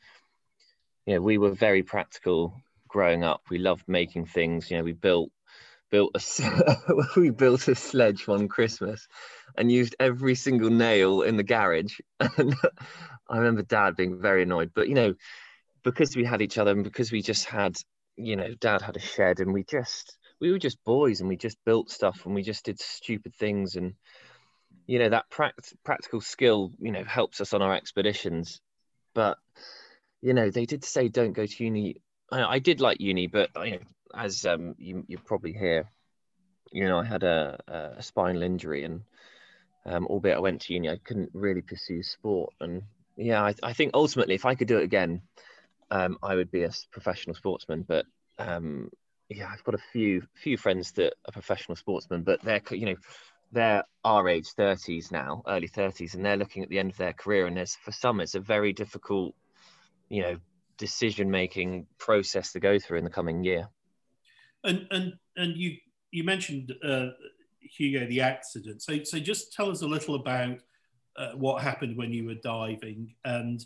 you 1.06 1.14
know 1.14 1.22
we 1.22 1.38
were 1.38 1.52
very 1.52 1.84
practical 1.84 2.54
growing 2.88 3.24
up. 3.24 3.42
We 3.50 3.60
loved 3.60 3.88
making 3.88 4.26
things. 4.26 4.72
You 4.72 4.78
know, 4.78 4.84
we 4.84 4.94
built 4.94 5.32
built 5.90 6.16
a 6.16 7.10
we 7.16 7.30
built 7.30 7.68
a 7.68 7.76
sledge 7.76 8.28
one 8.28 8.48
Christmas 8.48 9.08
and 9.58 9.72
used 9.72 9.96
every 10.00 10.36
single 10.36 10.70
nail 10.70 11.22
in 11.22 11.38
the 11.38 11.44
garage. 11.44 12.00
And 12.38 12.56
I 13.30 13.38
remember 13.38 13.62
Dad 13.62 13.96
being 13.96 14.22
very 14.22 14.44
annoyed, 14.44 14.72
but 14.74 14.88
you 14.88 14.96
know, 14.96 15.14
because 15.84 16.16
we 16.16 16.24
had 16.24 16.42
each 16.42 16.58
other 16.58 16.72
and 16.72 16.84
because 16.84 17.12
we 17.12 17.22
just 17.22 17.46
had, 17.46 17.78
you 18.16 18.36
know, 18.36 18.54
Dad 18.60 18.82
had 18.82 18.96
a 18.96 19.02
shed 19.02 19.40
and 19.40 19.54
we 19.54 19.64
just 19.64 20.18
we 20.40 20.52
were 20.52 20.60
just 20.60 20.84
boys 20.86 21.20
and 21.20 21.28
we 21.28 21.36
just 21.36 21.58
built 21.66 21.90
stuff 21.90 22.26
and 22.26 22.34
we 22.34 22.42
just 22.42 22.66
did 22.66 22.80
stupid 22.80 23.34
things. 23.36 23.76
And 23.76 23.94
you 24.86 25.00
know 25.00 25.10
that 25.10 25.30
pract- 25.30 25.74
practical 25.84 26.22
skill 26.22 26.72
you 26.80 26.92
know 26.92 27.04
helps 27.04 27.42
us 27.42 27.54
on 27.54 27.62
our 27.62 27.76
expeditions. 27.76 28.62
But 29.14 29.38
you 30.22 30.34
know 30.34 30.50
they 30.50 30.66
did 30.66 30.84
say 30.84 31.10
don't 31.10 31.34
go 31.34 31.46
to 31.46 31.64
uni. 31.64 31.98
I, 32.32 32.44
I 32.44 32.60
did 32.60 32.82
like 32.82 33.00
uni 33.00 33.28
but 33.28 33.50
you 33.66 33.72
know 33.72 33.86
as 34.16 34.46
um 34.46 34.76
you, 34.78 35.04
you 35.08 35.18
probably 35.18 35.54
hear 35.54 35.90
you 36.72 36.86
know 36.86 37.00
i 37.00 37.06
had 37.06 37.24
a, 37.24 37.96
a 37.98 38.02
spinal 38.04 38.44
injury 38.44 38.84
and 38.84 39.02
um, 39.86 40.06
albeit 40.08 40.38
i 40.38 40.40
went 40.40 40.62
to 40.62 40.74
uni 40.74 40.90
i 40.90 40.98
couldn't 41.04 41.30
really 41.34 41.62
pursue 41.62 42.04
sport 42.04 42.54
and 42.60 42.82
yeah 43.16 43.44
i, 43.44 43.54
I 43.64 43.74
think 43.74 43.92
ultimately 43.94 44.36
if 44.36 44.46
i 44.46 44.56
could 44.56 44.68
do 44.68 44.78
it 44.78 44.84
again 44.84 45.22
um, 45.92 46.18
i 46.22 46.36
would 46.36 46.52
be 46.52 46.64
a 46.64 46.72
professional 46.92 47.36
sportsman 47.36 47.84
but 47.88 48.06
um, 48.40 48.90
yeah, 49.30 49.50
I've 49.52 49.64
got 49.64 49.76
a 49.76 49.84
few 49.92 50.24
few 50.36 50.58
friends 50.58 50.92
that 50.94 51.14
are 51.26 51.32
professional 51.32 51.76
sportsmen, 51.76 52.24
but 52.24 52.42
they're 52.44 52.62
you 52.72 52.86
know 52.86 52.96
they're 53.52 53.84
our 54.04 54.28
age, 54.30 54.48
thirties 54.50 55.12
now, 55.12 55.44
early 55.48 55.68
thirties, 55.68 56.16
and 56.16 56.26
they're 56.26 56.38
looking 56.38 56.64
at 56.64 56.70
the 56.70 56.80
end 56.80 56.92
of 56.92 56.98
their 56.98 57.14
career. 57.14 57.46
And 57.46 57.58
there's 57.58 57.76
for 57.76 57.92
some, 57.92 58.20
it's 58.22 58.36
a 58.36 58.40
very 58.40 58.74
difficult, 58.74 59.36
you 60.10 60.22
know, 60.22 60.38
decision 60.78 61.30
making 61.30 61.88
process 61.98 62.54
to 62.54 62.60
go 62.60 62.80
through 62.80 63.00
in 63.00 63.04
the 63.04 63.10
coming 63.10 63.44
year. 63.44 63.70
And 64.68 64.88
and 64.92 65.14
and 65.36 65.58
you 65.58 65.78
you 66.12 66.24
mentioned 66.24 66.74
uh, 66.84 67.08
Hugo 67.60 68.06
the 68.08 68.22
accident. 68.22 68.82
So 68.82 69.04
so 69.04 69.18
just 69.18 69.54
tell 69.54 69.72
us 69.72 69.82
a 69.82 69.88
little 69.88 70.16
about 70.16 70.60
uh, 71.16 71.32
what 71.32 71.64
happened 71.64 71.98
when 71.98 72.14
you 72.14 72.26
were 72.26 72.36
diving, 72.36 73.16
and 73.26 73.66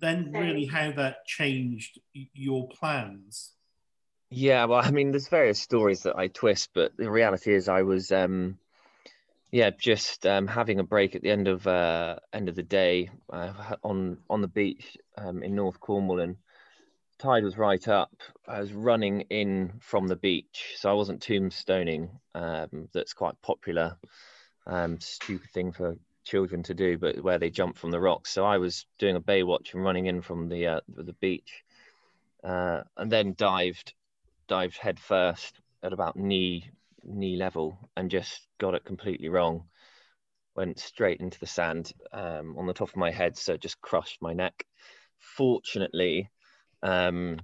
then 0.00 0.32
really 0.32 0.66
how 0.66 0.90
that 0.92 1.24
changed 1.26 2.00
your 2.12 2.68
plans. 2.68 3.52
Yeah, 4.30 4.66
well, 4.66 4.80
I 4.84 4.90
mean, 4.90 5.10
there's 5.10 5.28
various 5.28 5.60
stories 5.60 6.02
that 6.02 6.16
I 6.16 6.28
twist, 6.28 6.70
but 6.74 6.96
the 6.96 7.10
reality 7.10 7.54
is, 7.54 7.66
I 7.66 7.82
was, 7.82 8.12
um, 8.12 8.58
yeah, 9.50 9.70
just 9.70 10.26
um, 10.26 10.46
having 10.46 10.80
a 10.80 10.84
break 10.84 11.14
at 11.14 11.22
the 11.22 11.30
end 11.30 11.48
of 11.48 11.66
uh, 11.66 12.16
end 12.32 12.50
of 12.50 12.54
the 12.54 12.62
day 12.62 13.10
uh, 13.32 13.76
on 13.82 14.18
on 14.28 14.42
the 14.42 14.48
beach 14.48 14.98
um, 15.16 15.42
in 15.42 15.54
North 15.54 15.80
Cornwall, 15.80 16.20
and 16.20 16.36
tide 17.18 17.44
was 17.44 17.58
right 17.58 17.86
up. 17.88 18.12
I 18.46 18.60
was 18.60 18.72
running 18.72 19.22
in 19.22 19.72
from 19.80 20.06
the 20.06 20.16
beach, 20.16 20.74
so 20.76 20.90
I 20.90 20.94
wasn't 20.94 21.20
tombstoning. 21.20 22.10
Um, 22.34 22.88
that's 22.92 23.12
quite 23.12 23.40
popular, 23.42 23.96
um, 24.66 25.00
stupid 25.00 25.50
thing 25.50 25.72
for 25.72 25.96
children 26.24 26.62
to 26.64 26.74
do, 26.74 26.98
but 26.98 27.22
where 27.22 27.38
they 27.38 27.50
jump 27.50 27.76
from 27.76 27.90
the 27.90 28.00
rocks. 28.00 28.30
So 28.30 28.44
I 28.44 28.58
was 28.58 28.86
doing 28.98 29.16
a 29.16 29.20
Baywatch 29.20 29.74
and 29.74 29.82
running 29.82 30.06
in 30.06 30.22
from 30.22 30.48
the 30.48 30.66
uh, 30.66 30.80
the 30.88 31.14
beach, 31.14 31.64
uh, 32.44 32.82
and 32.96 33.10
then 33.10 33.34
dived 33.36 33.94
dived 34.46 34.78
head 34.78 34.98
first 35.00 35.60
at 35.82 35.92
about 35.92 36.16
knee 36.16 36.70
knee 37.04 37.36
level 37.36 37.78
and 37.96 38.10
just 38.10 38.46
got 38.58 38.74
it 38.74 38.84
completely 38.84 39.28
wrong. 39.28 39.64
Went 40.54 40.78
straight 40.78 41.20
into 41.20 41.38
the 41.38 41.46
sand 41.46 41.92
um, 42.12 42.56
on 42.58 42.66
the 42.66 42.74
top 42.74 42.88
of 42.88 42.96
my 42.96 43.10
head, 43.10 43.36
so 43.36 43.56
just 43.56 43.80
crushed 43.80 44.18
my 44.20 44.32
neck. 44.32 44.64
Fortunately, 45.18 46.30
um, 46.82 47.38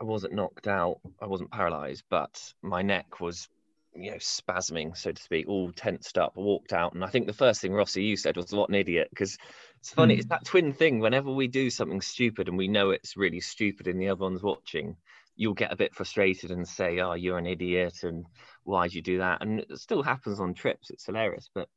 I 0.00 0.04
wasn't 0.04 0.34
knocked 0.34 0.68
out. 0.68 1.00
I 1.20 1.26
wasn't 1.26 1.50
paralyzed, 1.50 2.04
but 2.08 2.52
my 2.62 2.82
neck 2.82 3.20
was, 3.20 3.48
you 3.94 4.10
know, 4.12 4.16
spasming, 4.18 4.96
so 4.96 5.12
to 5.12 5.22
speak, 5.22 5.48
all 5.48 5.72
tensed 5.72 6.18
up. 6.18 6.34
I 6.36 6.40
walked 6.40 6.72
out, 6.72 6.94
and 6.94 7.04
I 7.04 7.08
think 7.08 7.26
the 7.26 7.32
first 7.32 7.60
thing 7.60 7.72
Rossi 7.72 8.02
you 8.04 8.16
said 8.16 8.36
was, 8.36 8.52
"What 8.52 8.68
an 8.68 8.76
idiot!" 8.76 9.08
Because 9.10 9.38
it's 9.80 9.90
funny, 9.90 10.14
mm. 10.14 10.18
it's 10.18 10.28
that 10.28 10.44
twin 10.44 10.72
thing. 10.72 11.00
Whenever 11.00 11.32
we 11.32 11.48
do 11.48 11.70
something 11.70 12.00
stupid 12.00 12.48
and 12.48 12.56
we 12.56 12.68
know 12.68 12.90
it's 12.90 13.16
really 13.16 13.40
stupid, 13.40 13.88
and 13.88 14.00
the 14.00 14.08
other 14.08 14.22
one's 14.22 14.42
watching, 14.42 14.96
you'll 15.36 15.54
get 15.54 15.72
a 15.72 15.76
bit 15.76 15.94
frustrated 15.94 16.50
and 16.50 16.66
say, 16.66 17.00
"Oh, 17.00 17.14
you're 17.14 17.38
an 17.38 17.46
idiot," 17.46 18.04
and 18.04 18.26
why'd 18.64 18.94
you 18.94 19.02
do 19.02 19.18
that? 19.18 19.42
And 19.42 19.60
it 19.60 19.78
still 19.78 20.02
happens 20.02 20.38
on 20.38 20.54
trips. 20.54 20.90
It's 20.90 21.06
hilarious, 21.06 21.50
but 21.52 21.68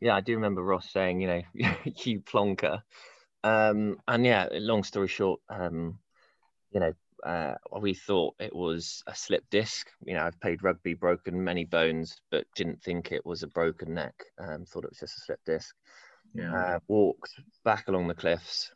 yeah, 0.00 0.14
I 0.14 0.20
do 0.20 0.34
remember 0.34 0.62
Ross 0.62 0.90
saying, 0.90 1.20
you 1.20 1.26
know, 1.28 1.42
you 1.84 2.20
plonker. 2.20 2.82
Um, 3.44 3.98
and 4.08 4.24
yeah, 4.24 4.48
long 4.52 4.84
story 4.84 5.08
short, 5.08 5.40
um, 5.48 5.98
you 6.70 6.80
know, 6.80 6.92
uh, 7.24 7.54
we 7.80 7.94
thought 7.94 8.34
it 8.38 8.54
was 8.54 9.02
a 9.06 9.14
slip 9.14 9.44
disc. 9.50 9.88
You 10.04 10.14
know, 10.14 10.24
I've 10.24 10.40
played 10.40 10.62
rugby, 10.62 10.94
broken 10.94 11.42
many 11.42 11.64
bones, 11.64 12.20
but 12.30 12.46
didn't 12.54 12.82
think 12.82 13.10
it 13.10 13.24
was 13.24 13.42
a 13.42 13.48
broken 13.48 13.94
neck. 13.94 14.14
Um, 14.38 14.64
thought 14.64 14.84
it 14.84 14.90
was 14.90 15.00
just 15.00 15.18
a 15.18 15.20
slip 15.20 15.40
disc. 15.44 15.74
Yeah. 16.34 16.54
Uh, 16.54 16.78
walked 16.88 17.32
back 17.64 17.88
along 17.88 18.08
the 18.08 18.14
cliffs 18.14 18.70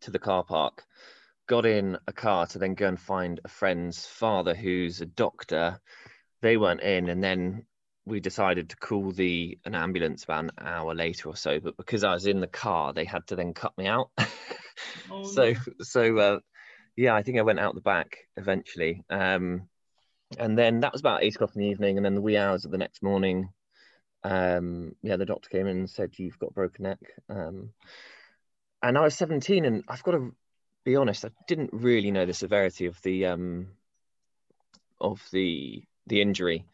to 0.00 0.10
the 0.10 0.18
car 0.18 0.44
park 0.44 0.84
got 1.46 1.66
in 1.66 1.98
a 2.06 2.12
car 2.12 2.46
to 2.46 2.58
then 2.58 2.74
go 2.74 2.88
and 2.88 3.00
find 3.00 3.40
a 3.44 3.48
friend's 3.48 4.06
father 4.06 4.54
who's 4.54 5.00
a 5.00 5.06
doctor. 5.06 5.80
They 6.40 6.56
weren't 6.56 6.80
in, 6.80 7.08
and 7.08 7.22
then 7.22 7.66
we 8.06 8.20
decided 8.20 8.70
to 8.70 8.76
call 8.76 9.12
the 9.12 9.58
an 9.64 9.74
ambulance 9.74 10.24
about 10.24 10.44
an 10.44 10.50
hour 10.58 10.94
later 10.94 11.28
or 11.28 11.36
so. 11.36 11.60
But 11.60 11.76
because 11.76 12.04
I 12.04 12.12
was 12.12 12.26
in 12.26 12.40
the 12.40 12.46
car, 12.46 12.92
they 12.92 13.04
had 13.04 13.26
to 13.28 13.36
then 13.36 13.54
cut 13.54 13.76
me 13.78 13.86
out. 13.86 14.10
oh, 15.10 15.24
so 15.24 15.52
no. 15.52 15.58
so 15.82 16.18
uh, 16.18 16.38
yeah, 16.96 17.14
I 17.14 17.22
think 17.22 17.38
I 17.38 17.42
went 17.42 17.60
out 17.60 17.74
the 17.74 17.80
back 17.80 18.18
eventually. 18.36 19.02
Um, 19.10 19.68
and 20.38 20.58
then 20.58 20.80
that 20.80 20.92
was 20.92 21.00
about 21.00 21.22
eight 21.22 21.34
o'clock 21.34 21.54
in 21.54 21.62
the 21.62 21.68
evening, 21.68 21.96
and 21.96 22.04
then 22.04 22.14
the 22.14 22.20
wee 22.20 22.36
hours 22.36 22.64
of 22.64 22.70
the 22.70 22.78
next 22.78 23.02
morning. 23.02 23.50
Um, 24.22 24.94
yeah, 25.02 25.16
the 25.16 25.26
doctor 25.26 25.50
came 25.50 25.66
in 25.66 25.76
and 25.78 25.90
said 25.90 26.12
you've 26.16 26.38
got 26.38 26.54
broken 26.54 26.84
neck. 26.84 26.98
Um, 27.28 27.70
and 28.82 28.98
I 28.98 29.02
was 29.02 29.14
17, 29.16 29.64
and 29.64 29.84
I've 29.88 30.02
got 30.02 30.12
to 30.12 30.34
be 30.84 30.96
honest, 30.96 31.24
I 31.24 31.30
didn't 31.48 31.70
really 31.72 32.10
know 32.10 32.26
the 32.26 32.34
severity 32.34 32.86
of 32.86 33.00
the 33.02 33.26
um, 33.26 33.68
of 35.00 35.22
the 35.32 35.82
the 36.06 36.20
injury, 36.20 36.64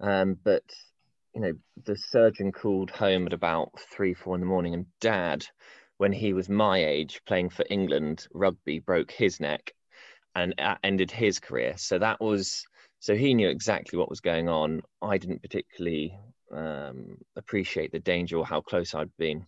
um, 0.00 0.38
but 0.42 0.64
you 1.34 1.40
know 1.40 1.52
the 1.84 1.96
surgeon 1.96 2.52
called 2.52 2.90
home 2.90 3.26
at 3.26 3.32
about 3.32 3.72
three 3.78 4.14
four 4.14 4.34
in 4.34 4.40
the 4.40 4.46
morning, 4.46 4.74
and 4.74 4.86
Dad, 5.00 5.46
when 5.98 6.12
he 6.12 6.32
was 6.32 6.48
my 6.48 6.84
age 6.84 7.20
playing 7.26 7.50
for 7.50 7.64
England 7.70 8.26
rugby, 8.32 8.78
broke 8.78 9.10
his 9.10 9.40
neck 9.40 9.72
and 10.34 10.54
ended 10.82 11.10
his 11.10 11.38
career. 11.38 11.74
So 11.76 11.98
that 11.98 12.20
was 12.20 12.64
so 12.98 13.14
he 13.14 13.34
knew 13.34 13.48
exactly 13.48 13.98
what 13.98 14.08
was 14.08 14.20
going 14.20 14.48
on. 14.48 14.82
I 15.02 15.18
didn't 15.18 15.42
particularly 15.42 16.18
um, 16.50 17.18
appreciate 17.36 17.92
the 17.92 18.00
danger 18.00 18.38
or 18.38 18.46
how 18.46 18.60
close 18.60 18.94
I'd 18.94 19.14
been. 19.18 19.46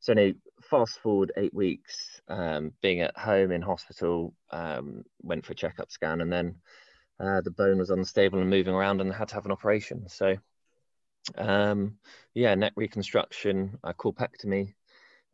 So 0.00 0.12
now, 0.12 0.32
fast 0.62 0.98
forward 0.98 1.32
eight 1.36 1.54
weeks, 1.54 2.20
um, 2.28 2.72
being 2.82 3.00
at 3.00 3.16
home 3.16 3.52
in 3.52 3.62
hospital, 3.62 4.34
um, 4.50 5.04
went 5.22 5.46
for 5.46 5.52
a 5.52 5.56
checkup 5.56 5.90
scan, 5.90 6.20
and 6.20 6.32
then 6.32 6.56
uh, 7.18 7.40
the 7.40 7.50
bone 7.50 7.78
was 7.78 7.90
unstable 7.90 8.40
and 8.40 8.50
moving 8.50 8.74
around, 8.74 9.00
and 9.00 9.12
had 9.12 9.28
to 9.28 9.34
have 9.34 9.46
an 9.46 9.52
operation. 9.52 10.08
So, 10.08 10.36
um, 11.36 11.98
yeah, 12.34 12.54
neck 12.54 12.72
reconstruction, 12.76 13.78
uh, 13.84 13.92
corpectomy 13.92 14.74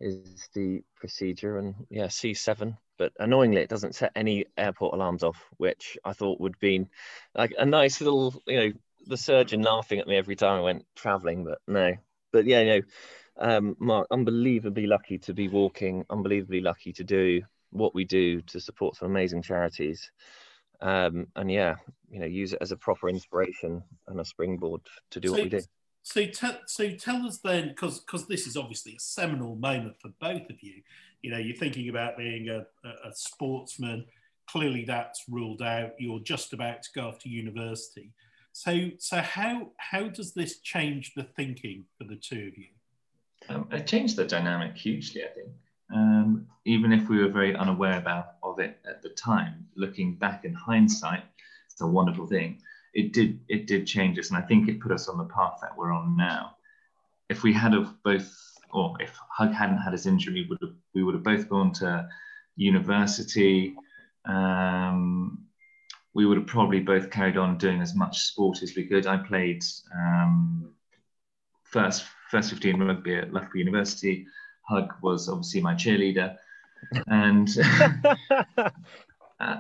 is 0.02 0.48
the 0.54 0.82
procedure, 0.96 1.58
and 1.58 1.74
yeah, 1.90 2.06
C7. 2.06 2.76
But 2.98 3.12
annoyingly, 3.18 3.62
it 3.62 3.68
doesn't 3.68 3.94
set 3.94 4.12
any 4.14 4.46
airport 4.56 4.94
alarms 4.94 5.22
off, 5.22 5.42
which 5.56 5.96
I 6.04 6.12
thought 6.12 6.40
would 6.40 6.58
be 6.58 6.86
like 7.34 7.54
a 7.58 7.64
nice 7.64 8.00
little, 8.00 8.42
you 8.46 8.56
know, 8.58 8.72
the 9.06 9.16
surgeon 9.16 9.62
laughing 9.62 9.98
at 9.98 10.06
me 10.06 10.16
every 10.16 10.36
time 10.36 10.58
I 10.58 10.62
went 10.62 10.84
traveling, 10.94 11.44
but 11.44 11.58
no. 11.66 11.94
But 12.32 12.46
yeah, 12.46 12.60
you 12.60 12.66
know, 12.66 12.82
um, 13.38 13.76
Mark, 13.78 14.06
unbelievably 14.10 14.86
lucky 14.86 15.18
to 15.18 15.34
be 15.34 15.48
walking, 15.48 16.04
unbelievably 16.10 16.60
lucky 16.60 16.92
to 16.94 17.04
do 17.04 17.42
what 17.70 17.94
we 17.94 18.04
do 18.04 18.42
to 18.42 18.60
support 18.60 18.96
some 18.96 19.10
amazing 19.10 19.42
charities. 19.42 20.10
Um, 20.80 21.28
and 21.36 21.50
yeah, 21.50 21.76
you 22.10 22.20
know, 22.20 22.26
use 22.26 22.52
it 22.52 22.58
as 22.60 22.72
a 22.72 22.76
proper 22.76 23.08
inspiration 23.08 23.82
and 24.08 24.20
a 24.20 24.24
springboard 24.24 24.82
to 25.10 25.20
do 25.20 25.28
so, 25.28 25.34
what 25.34 25.42
we 25.42 25.48
do. 25.48 25.62
So, 26.02 26.26
te- 26.26 26.62
so 26.66 26.90
tell 26.90 27.26
us 27.26 27.38
then, 27.38 27.68
because 27.68 28.00
because 28.00 28.26
this 28.26 28.46
is 28.46 28.56
obviously 28.56 28.94
a 28.96 29.00
seminal 29.00 29.54
moment 29.54 30.00
for 30.00 30.10
both 30.20 30.50
of 30.50 30.62
you. 30.62 30.82
You 31.22 31.30
know, 31.30 31.38
you're 31.38 31.56
thinking 31.56 31.88
about 31.88 32.16
being 32.16 32.48
a, 32.48 32.66
a, 32.84 33.08
a 33.08 33.12
sportsman. 33.14 34.06
Clearly, 34.48 34.84
that's 34.84 35.24
ruled 35.28 35.62
out. 35.62 35.92
You're 35.98 36.20
just 36.20 36.52
about 36.52 36.82
to 36.82 36.88
go 36.94 37.08
off 37.08 37.20
to 37.20 37.28
university. 37.28 38.10
So, 38.52 38.90
so 38.98 39.18
how 39.18 39.70
how 39.78 40.08
does 40.08 40.34
this 40.34 40.58
change 40.58 41.14
the 41.14 41.22
thinking 41.22 41.84
for 41.96 42.04
the 42.04 42.16
two 42.16 42.50
of 42.52 42.58
you? 42.58 42.68
Um, 43.48 43.68
it 43.70 43.86
changed 43.86 44.16
the 44.16 44.24
dynamic 44.24 44.76
hugely, 44.76 45.22
I 45.24 45.28
think. 45.28 45.48
Um, 45.94 46.46
even 46.64 46.92
if 46.92 47.08
we 47.08 47.18
were 47.18 47.28
very 47.28 47.54
unaware 47.54 47.98
about 47.98 48.34
of 48.42 48.58
it 48.58 48.78
at 48.88 49.02
the 49.02 49.10
time, 49.10 49.66
looking 49.76 50.14
back 50.14 50.44
in 50.44 50.54
hindsight, 50.54 51.24
it's 51.70 51.80
a 51.80 51.86
wonderful 51.86 52.26
thing. 52.26 52.60
It 52.94 53.12
did 53.12 53.40
it 53.48 53.66
did 53.66 53.86
change 53.86 54.18
us, 54.18 54.28
and 54.28 54.38
I 54.38 54.42
think 54.42 54.68
it 54.68 54.80
put 54.80 54.92
us 54.92 55.08
on 55.08 55.18
the 55.18 55.24
path 55.24 55.58
that 55.62 55.76
we're 55.76 55.92
on 55.92 56.16
now. 56.16 56.56
If 57.28 57.42
we 57.42 57.52
had 57.52 57.74
of 57.74 58.02
both, 58.02 58.30
or 58.72 58.96
if 59.00 59.16
Hug 59.30 59.52
hadn't 59.52 59.78
had 59.78 59.92
his 59.92 60.06
injury, 60.06 60.46
would 60.48 60.58
have, 60.60 60.74
we 60.94 61.02
would 61.02 61.14
have 61.14 61.24
both 61.24 61.48
gone 61.48 61.72
to 61.74 62.08
university. 62.56 63.74
Um, 64.26 65.46
we 66.14 66.26
would 66.26 66.36
have 66.36 66.46
probably 66.46 66.80
both 66.80 67.10
carried 67.10 67.38
on 67.38 67.56
doing 67.56 67.80
as 67.80 67.94
much 67.94 68.20
sport 68.20 68.62
as 68.62 68.76
we 68.76 68.86
could. 68.86 69.06
I 69.06 69.16
played 69.16 69.64
um, 69.94 70.70
first 71.64 72.04
first 72.30 72.50
15 72.50 72.82
rugby 72.82 73.16
at 73.16 73.32
Loughborough 73.32 73.50
University. 73.54 74.26
Hug 74.62 74.92
was 75.02 75.28
obviously 75.28 75.62
my 75.62 75.74
cheerleader, 75.74 76.36
and 77.06 77.48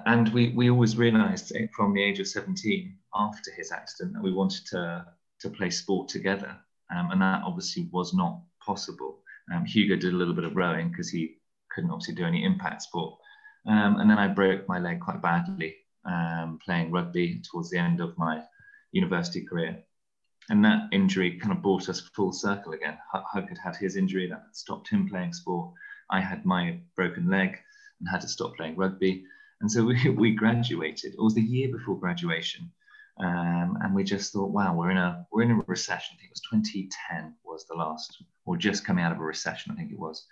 and 0.06 0.28
we 0.30 0.50
we 0.50 0.70
always 0.70 0.96
realised 0.96 1.52
from 1.74 1.94
the 1.94 2.02
age 2.02 2.20
of 2.20 2.28
17 2.28 2.96
after 3.14 3.50
his 3.52 3.72
accident 3.72 4.14
that 4.14 4.22
we 4.22 4.32
wanted 4.32 4.66
to 4.66 5.06
to 5.40 5.50
play 5.50 5.70
sport 5.70 6.08
together, 6.08 6.56
um, 6.94 7.10
and 7.10 7.20
that 7.20 7.42
obviously 7.44 7.88
was 7.92 8.14
not 8.14 8.40
possible. 8.64 9.18
Um, 9.52 9.64
Hugo 9.64 9.96
did 9.96 10.12
a 10.12 10.16
little 10.16 10.34
bit 10.34 10.44
of 10.44 10.56
rowing 10.56 10.90
because 10.90 11.10
he 11.10 11.36
couldn't 11.74 11.90
obviously 11.90 12.14
do 12.14 12.24
any 12.24 12.44
impact 12.44 12.82
sport, 12.82 13.18
um, 13.66 13.98
and 14.00 14.08
then 14.10 14.18
I 14.18 14.28
broke 14.28 14.68
my 14.68 14.78
leg 14.78 15.00
quite 15.00 15.20
badly 15.20 15.76
um, 16.04 16.58
playing 16.64 16.90
rugby 16.90 17.42
towards 17.50 17.70
the 17.70 17.78
end 17.78 18.00
of 18.00 18.16
my 18.18 18.42
university 18.92 19.42
career. 19.42 19.82
And 20.50 20.64
that 20.64 20.88
injury 20.92 21.38
kind 21.38 21.52
of 21.52 21.62
brought 21.62 21.88
us 21.88 22.00
full 22.14 22.32
circle 22.32 22.72
again. 22.72 22.98
Hug 23.12 23.48
had 23.48 23.58
had 23.58 23.76
his 23.76 23.96
injury 23.96 24.28
that 24.28 24.42
stopped 24.52 24.88
him 24.88 25.08
playing 25.08 25.32
sport. 25.32 25.72
I 26.10 26.20
had 26.20 26.44
my 26.44 26.80
broken 26.96 27.30
leg 27.30 27.58
and 28.00 28.08
had 28.08 28.20
to 28.22 28.28
stop 28.28 28.56
playing 28.56 28.76
rugby. 28.76 29.24
And 29.62 29.70
so 29.70 29.84
we, 29.84 30.10
we 30.16 30.32
graduated. 30.32 31.14
It 31.14 31.22
was 31.22 31.34
the 31.34 31.40
year 31.40 31.68
before 31.72 31.98
graduation. 31.98 32.70
Um, 33.18 33.78
and 33.82 33.94
we 33.94 34.04
just 34.04 34.32
thought, 34.32 34.50
wow, 34.50 34.74
we're 34.74 34.90
in 34.90 34.96
a 34.96 35.26
we're 35.30 35.42
in 35.42 35.50
a 35.52 35.62
recession. 35.66 36.16
I 36.16 36.18
think 36.18 36.30
it 36.30 36.38
was 36.50 36.62
2010 36.64 37.34
was 37.44 37.66
the 37.66 37.74
last, 37.74 38.22
or 38.46 38.56
just 38.56 38.86
coming 38.86 39.04
out 39.04 39.12
of 39.12 39.18
a 39.18 39.24
recession, 39.24 39.72
I 39.72 39.76
think 39.76 39.92
it 39.92 39.98
was. 39.98 40.26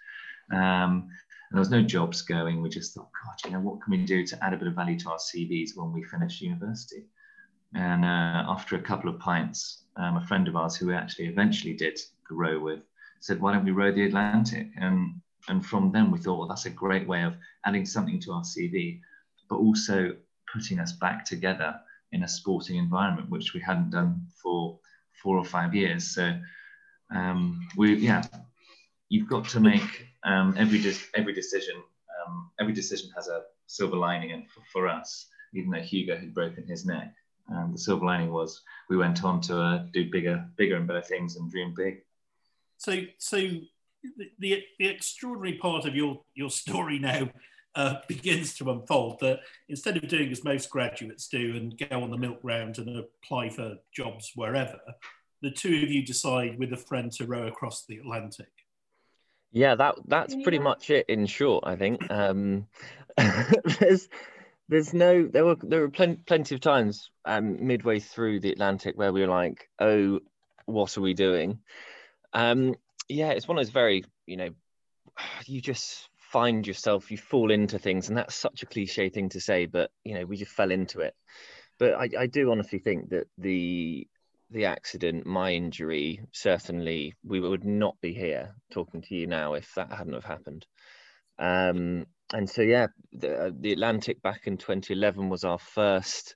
Um, 0.50 1.08
and 1.50 1.56
there 1.56 1.60
was 1.60 1.70
no 1.70 1.82
jobs 1.82 2.22
going. 2.22 2.62
We 2.62 2.68
just 2.68 2.94
thought, 2.94 3.10
God, 3.24 3.36
you 3.44 3.50
know, 3.50 3.60
what 3.60 3.82
can 3.82 3.90
we 3.90 4.04
do 4.04 4.26
to 4.26 4.44
add 4.44 4.54
a 4.54 4.56
bit 4.56 4.68
of 4.68 4.74
value 4.74 4.98
to 5.00 5.10
our 5.10 5.18
CVs 5.18 5.70
when 5.76 5.92
we 5.92 6.02
finish 6.04 6.40
university? 6.40 7.04
And 7.74 8.04
uh, 8.04 8.44
after 8.48 8.76
a 8.76 8.82
couple 8.82 9.10
of 9.10 9.18
pints, 9.18 9.84
um, 9.96 10.16
a 10.16 10.26
friend 10.26 10.48
of 10.48 10.56
ours 10.56 10.76
who 10.76 10.86
we 10.86 10.94
actually 10.94 11.26
eventually 11.26 11.74
did 11.74 11.98
the 12.28 12.34
row 12.34 12.58
with 12.58 12.80
said, 13.20 13.40
why 13.40 13.52
don't 13.52 13.64
we 13.64 13.70
row 13.70 13.92
the 13.92 14.06
Atlantic? 14.06 14.68
And, 14.76 15.20
and 15.48 15.64
from 15.64 15.92
then 15.92 16.10
we 16.10 16.18
thought, 16.18 16.38
well, 16.38 16.48
that's 16.48 16.66
a 16.66 16.70
great 16.70 17.06
way 17.06 17.22
of 17.22 17.36
adding 17.66 17.84
something 17.84 18.18
to 18.20 18.32
our 18.32 18.42
CV, 18.42 19.00
but 19.50 19.56
also 19.56 20.14
putting 20.50 20.78
us 20.78 20.92
back 20.92 21.24
together 21.24 21.78
in 22.12 22.22
a 22.22 22.28
sporting 22.28 22.76
environment, 22.76 23.28
which 23.28 23.52
we 23.52 23.60
hadn't 23.60 23.90
done 23.90 24.26
for 24.42 24.78
four 25.22 25.36
or 25.36 25.44
five 25.44 25.74
years. 25.74 26.14
So 26.14 26.40
um, 27.14 27.68
we, 27.76 27.96
yeah, 27.96 28.22
you've 29.08 29.28
got 29.28 29.48
to 29.48 29.60
make 29.60 30.06
um, 30.24 30.54
every 30.56 30.80
every 31.14 31.34
decision 31.34 31.82
um, 32.26 32.50
every 32.60 32.72
decision 32.72 33.10
has 33.16 33.28
a 33.28 33.42
silver 33.66 33.96
lining, 33.96 34.32
and 34.32 34.48
for, 34.50 34.62
for, 34.72 34.88
us, 34.88 35.26
even 35.54 35.70
though 35.70 35.80
Hugo 35.80 36.16
had 36.16 36.34
broken 36.34 36.66
his 36.66 36.84
neck, 36.84 37.12
the 37.72 37.78
silver 37.78 38.04
lining 38.04 38.30
was 38.30 38.62
we 38.88 38.96
went 38.96 39.24
on 39.24 39.40
to 39.42 39.60
uh, 39.60 39.84
do 39.92 40.10
bigger, 40.10 40.44
bigger 40.56 40.76
and 40.76 40.86
better 40.86 41.02
things 41.02 41.36
and 41.36 41.50
dream 41.50 41.74
big. 41.76 42.02
So, 42.76 43.02
so 43.18 43.38
the, 44.38 44.62
the 44.78 44.86
extraordinary 44.86 45.58
part 45.58 45.84
of 45.84 45.94
your 45.94 46.22
your 46.34 46.50
story 46.50 46.98
now 46.98 47.28
uh, 47.74 47.96
begins 48.08 48.54
to 48.54 48.70
unfold 48.70 49.18
that 49.20 49.40
instead 49.68 49.96
of 49.96 50.08
doing 50.08 50.30
as 50.30 50.44
most 50.44 50.70
graduates 50.70 51.28
do 51.28 51.56
and 51.56 51.78
go 51.78 52.02
on 52.02 52.10
the 52.10 52.18
milk 52.18 52.38
round 52.42 52.78
and 52.78 52.98
apply 52.98 53.48
for 53.48 53.76
jobs 53.92 54.32
wherever, 54.34 54.78
the 55.42 55.50
two 55.50 55.82
of 55.82 55.90
you 55.90 56.04
decide 56.04 56.58
with 56.58 56.72
a 56.72 56.76
friend 56.76 57.10
to 57.12 57.26
row 57.26 57.46
across 57.46 57.84
the 57.86 57.96
Atlantic. 57.98 58.48
Yeah, 59.52 59.74
that 59.74 59.96
that's 60.06 60.36
pretty 60.36 60.60
much 60.60 60.90
it 60.90 61.06
in 61.08 61.26
short. 61.26 61.64
I 61.66 61.74
think 61.74 62.08
um, 62.10 62.68
there's 63.80 64.08
there's 64.68 64.94
no 64.94 65.26
there 65.26 65.44
were 65.44 65.56
there 65.60 65.80
were 65.80 65.90
plenty 65.90 66.22
plenty 66.24 66.54
of 66.54 66.60
times 66.60 67.10
um, 67.24 67.66
midway 67.66 67.98
through 67.98 68.40
the 68.40 68.52
Atlantic 68.52 68.96
where 68.96 69.12
we 69.12 69.22
were 69.22 69.26
like, 69.26 69.68
oh, 69.80 70.20
what 70.66 70.96
are 70.96 71.00
we 71.00 71.14
doing? 71.14 71.58
Um, 72.32 72.76
yeah, 73.08 73.30
it's 73.30 73.48
one 73.48 73.58
of 73.58 73.64
those 73.64 73.72
very 73.72 74.04
you 74.26 74.36
know, 74.36 74.50
you 75.46 75.60
just 75.60 76.08
find 76.30 76.66
yourself, 76.66 77.10
you 77.10 77.18
fall 77.18 77.50
into 77.50 77.78
things, 77.78 78.08
and 78.08 78.16
that's 78.16 78.34
such 78.34 78.62
a 78.62 78.66
cliche 78.66 79.08
thing 79.08 79.28
to 79.30 79.40
say, 79.40 79.66
but 79.66 79.90
you 80.04 80.14
know, 80.14 80.24
we 80.24 80.36
just 80.36 80.52
fell 80.52 80.70
into 80.70 81.00
it. 81.00 81.14
But 81.78 81.94
I, 81.94 82.08
I 82.18 82.26
do 82.26 82.50
honestly 82.50 82.78
think 82.78 83.10
that 83.10 83.26
the 83.38 84.06
the 84.50 84.64
accident, 84.64 85.26
my 85.26 85.52
injury, 85.52 86.20
certainly 86.32 87.14
we 87.24 87.38
would 87.40 87.64
not 87.64 87.94
be 88.00 88.12
here 88.12 88.54
talking 88.72 89.00
to 89.00 89.14
you 89.14 89.26
now 89.28 89.54
if 89.54 89.72
that 89.76 89.92
hadn't 89.92 90.14
have 90.14 90.24
happened. 90.24 90.66
Um, 91.38 92.06
and 92.32 92.50
so, 92.50 92.62
yeah, 92.62 92.88
the, 93.12 93.46
uh, 93.46 93.50
the 93.58 93.72
Atlantic 93.72 94.20
back 94.22 94.46
in 94.46 94.56
2011 94.56 95.28
was 95.28 95.44
our 95.44 95.58
first 95.58 96.34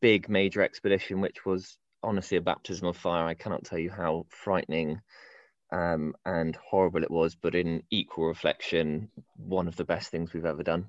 big 0.00 0.28
major 0.28 0.60
expedition, 0.60 1.20
which 1.20 1.46
was 1.46 1.78
honestly 2.02 2.36
a 2.36 2.42
baptism 2.42 2.88
of 2.88 2.96
fire. 2.96 3.26
I 3.26 3.34
cannot 3.34 3.64
tell 3.64 3.78
you 3.78 3.90
how 3.90 4.26
frightening 4.28 5.00
um, 5.72 6.14
and 6.24 6.56
horrible 6.56 7.02
it 7.02 7.10
was, 7.10 7.34
but 7.34 7.54
in 7.54 7.82
equal 7.90 8.26
reflection, 8.26 9.10
one 9.36 9.68
of 9.68 9.76
the 9.76 9.84
best 9.84 10.10
things 10.10 10.32
we've 10.32 10.44
ever 10.44 10.62
done. 10.62 10.86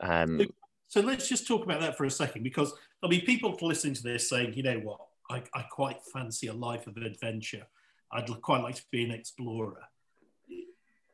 Um, 0.00 0.48
so, 0.88 1.00
let's 1.00 1.28
just 1.28 1.46
talk 1.46 1.64
about 1.64 1.80
that 1.80 1.96
for 1.96 2.04
a 2.04 2.10
second, 2.10 2.42
because 2.42 2.72
I 3.02 3.08
mean, 3.08 3.22
people 3.22 3.56
listening 3.60 3.94
to 3.94 4.02
this 4.02 4.28
saying, 4.28 4.54
you 4.54 4.62
know 4.62 4.78
what, 4.80 5.00
I, 5.30 5.42
I 5.54 5.62
quite 5.62 5.98
fancy 6.12 6.46
a 6.46 6.52
life 6.52 6.86
of 6.86 6.96
adventure. 6.96 7.66
I'd 8.10 8.28
quite 8.40 8.62
like 8.62 8.76
to 8.76 8.84
be 8.90 9.04
an 9.04 9.10
explorer. 9.10 9.82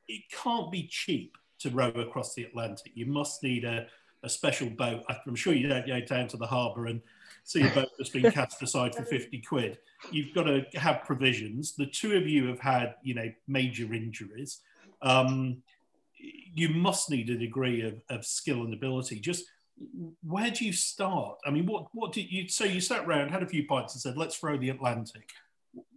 It 0.06 0.22
can't 0.30 0.70
be 0.70 0.86
cheap 0.86 1.36
to 1.60 1.70
row 1.70 1.88
across 1.88 2.34
the 2.34 2.44
Atlantic. 2.44 2.92
You 2.94 3.06
must 3.06 3.42
need 3.42 3.64
a, 3.64 3.86
a 4.24 4.28
special 4.28 4.70
boat. 4.70 5.04
I'm 5.26 5.34
sure 5.34 5.52
you 5.52 5.68
don't 5.68 5.87
go 5.87 6.00
down 6.00 6.28
to 6.28 6.37
the 6.37 6.46
harbour 6.46 6.87
and 6.87 7.00
see 7.44 7.62
a 7.62 7.70
boat 7.70 7.88
that's 7.98 8.10
been 8.10 8.30
cast 8.32 8.62
aside 8.62 8.94
for 8.94 9.04
50 9.04 9.38
quid. 9.42 9.78
You've 10.10 10.34
got 10.34 10.44
to 10.44 10.64
have 10.74 11.04
provisions. 11.04 11.74
The 11.76 11.87
two 11.87 12.16
of 12.16 12.26
you 12.26 12.46
have 12.46 12.58
had, 12.58 12.94
you 13.02 13.14
know, 13.14 13.30
major 13.46 13.92
injuries. 13.92 14.60
Um, 15.02 15.62
you 16.18 16.70
must 16.70 17.10
need 17.10 17.28
a 17.30 17.37
degree 17.37 17.82
of, 17.82 18.00
of 18.08 18.24
skill 18.24 18.62
and 18.62 18.72
ability. 18.72 19.20
Just 19.20 19.44
where 20.22 20.50
do 20.50 20.64
you 20.64 20.72
start? 20.72 21.38
I 21.44 21.50
mean, 21.50 21.66
what 21.66 21.87
what 21.92 22.12
did 22.12 22.30
you? 22.30 22.48
So 22.48 22.64
you 22.64 22.80
sat 22.80 23.04
around, 23.04 23.30
had 23.30 23.42
a 23.42 23.46
few 23.46 23.66
pints, 23.66 23.94
and 23.94 24.00
said, 24.00 24.16
"Let's 24.16 24.37
throw 24.37 24.56
the 24.56 24.70
Atlantic." 24.70 25.30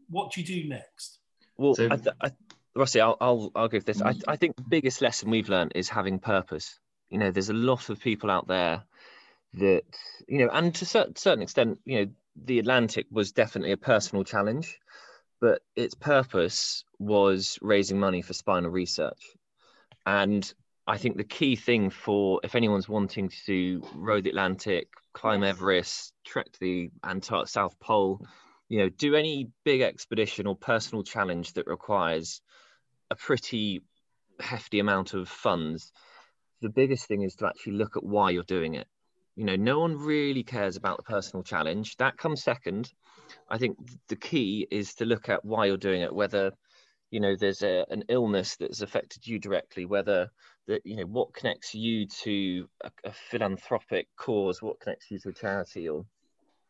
What 0.10 0.32
do 0.32 0.42
you 0.42 0.48
do 0.48 0.68
next? 0.68 1.20
Well, 1.58 1.76
so, 1.76 1.90
I, 1.92 2.00
I, 2.22 2.32
Rossi, 2.76 3.00
I'll, 3.00 3.18
I'll 3.22 3.52
I'll 3.56 3.68
give 3.68 3.86
this. 3.86 4.02
I, 4.02 4.16
I 4.28 4.36
think 4.36 4.56
the 4.56 4.64
biggest 4.64 5.02
lesson 5.02 5.30
we've 5.30 5.48
learned 5.48 5.74
is 5.76 5.90
having 5.90 6.18
purpose. 6.18 6.80
You 7.10 7.20
know, 7.20 7.32
there's 7.32 7.50
a 7.50 7.54
lot 7.54 7.90
of 7.90 8.00
people 8.00 8.30
out 8.30 8.48
there 8.48 8.84
that 9.54 9.84
you 10.28 10.40
know, 10.40 10.50
and 10.52 10.74
to 10.76 10.86
a 10.86 11.14
certain, 11.16 11.42
extent, 11.42 11.80
you 11.86 12.00
know, 12.00 12.12
the 12.46 12.60
Atlantic 12.60 13.08
was 13.12 13.32
definitely 13.32 13.72
a 13.72 13.78
personal 13.78 14.24
challenge, 14.24 14.80
but 15.40 15.62
its 15.76 15.96
purpose 15.96 16.84
was 17.00 17.58
raising 17.62 18.00
money 18.00 18.22
for 18.22 18.34
spinal 18.34 18.72
research, 18.72 19.22
and 20.06 20.54
I 20.88 20.98
think 20.98 21.18
the 21.18 21.24
key 21.24 21.56
thing 21.56 21.90
for 21.90 22.40
if 22.44 22.56
anyone's 22.56 22.88
wanting 22.88 23.30
to 23.46 23.82
row 23.96 24.22
the 24.22 24.30
Atlantic, 24.30 24.88
climb 25.14 25.44
Everest, 25.44 26.14
trek 26.26 26.48
the 26.60 26.90
Antarctic 27.04 27.50
South 27.50 27.78
Pole, 27.80 28.26
you 28.70 28.80
know, 28.80 28.90
do 28.90 29.16
any 29.16 29.50
big 29.66 29.82
expedition 29.82 30.48
or 30.48 30.56
personal 30.56 31.04
challenge 31.04 31.54
that 31.54 31.68
requires 31.68 32.42
a 33.12 33.16
pretty 33.16 33.82
hefty 34.40 34.80
amount 34.80 35.14
of 35.14 35.28
funds, 35.28 35.92
the 36.62 36.70
biggest 36.70 37.08
thing 37.08 37.22
is 37.22 37.36
to 37.36 37.48
actually 37.48 37.74
look 37.74 37.98
at 37.98 38.04
why 38.04 38.32
you're 38.32 38.44
doing 38.44 38.76
it. 38.76 38.88
You 39.36 39.46
know, 39.46 39.56
no 39.56 39.80
one 39.80 39.98
really 39.98 40.44
cares 40.44 40.78
about 40.78 40.98
the 40.98 41.04
personal 41.04 41.44
challenge. 41.44 41.96
That 41.98 42.18
comes 42.18 42.44
second. 42.44 42.92
I 43.50 43.58
think 43.58 43.78
the 44.08 44.16
key 44.16 44.68
is 44.72 44.96
to 44.96 45.06
look 45.06 45.30
at 45.30 45.46
why 45.46 45.66
you're 45.66 45.78
doing 45.78 46.02
it, 46.02 46.14
whether 46.14 46.52
you 47.12 47.20
know 47.20 47.36
there's 47.36 47.62
a, 47.62 47.86
an 47.90 48.04
illness 48.10 48.56
that's 48.58 48.82
affected 48.82 49.26
you 49.26 49.40
directly 49.40 49.86
whether 49.86 50.30
that 50.68 50.82
you 50.86 50.96
know 50.96 51.06
what 51.06 51.34
connects 51.34 51.74
you 51.74 52.06
to 52.08 52.68
a, 52.84 52.92
a, 53.06 53.12
philanthropic 53.12 54.08
cause 54.18 54.62
what 54.62 54.80
connects 54.80 55.10
you 55.10 55.20
to 55.20 55.30
a 55.30 55.34
charity 55.34 55.88
or 55.88 56.06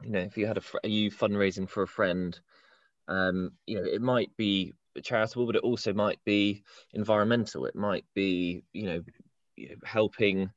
you 0.04 0.12
know 0.12 0.20
if 0.20 0.38
you 0.38 0.46
had 0.46 0.58
a 0.58 0.62
are 0.84 0.90
you 0.90 1.10
fundraising 1.10 1.68
for 1.68 1.84
a 1.84 1.88
friend 1.88 2.40
um 3.08 3.52
you 3.66 3.76
know 3.76 3.84
it 3.84 4.02
might 4.02 4.36
be 4.38 4.74
charitable 5.04 5.46
but 5.46 5.56
it 5.56 5.64
also 5.64 5.94
might 5.94 6.20
be 6.26 6.64
environmental 6.94 7.66
it 7.66 7.76
might 7.76 8.06
be 8.14 8.64
you 8.74 8.86
know 8.86 9.02
helping 9.84 10.52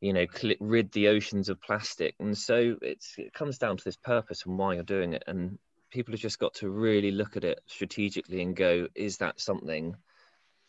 you 0.00 0.12
know 0.12 0.26
rid 0.60 0.92
the 0.92 1.08
oceans 1.08 1.48
of 1.48 1.60
plastic. 1.60 2.14
And 2.18 2.36
so 2.36 2.76
it's 2.82 3.14
it 3.18 3.32
comes 3.32 3.58
down 3.58 3.76
to 3.76 3.84
this 3.84 3.96
purpose 3.96 4.44
and 4.46 4.58
why 4.58 4.74
you're 4.74 4.82
doing 4.82 5.14
it. 5.14 5.24
And 5.26 5.58
people 5.90 6.12
have 6.12 6.20
just 6.20 6.38
got 6.38 6.54
to 6.54 6.70
really 6.70 7.10
look 7.10 7.36
at 7.36 7.44
it 7.44 7.60
strategically 7.66 8.42
and 8.42 8.56
go, 8.56 8.88
is 8.94 9.18
that 9.18 9.40
something 9.40 9.94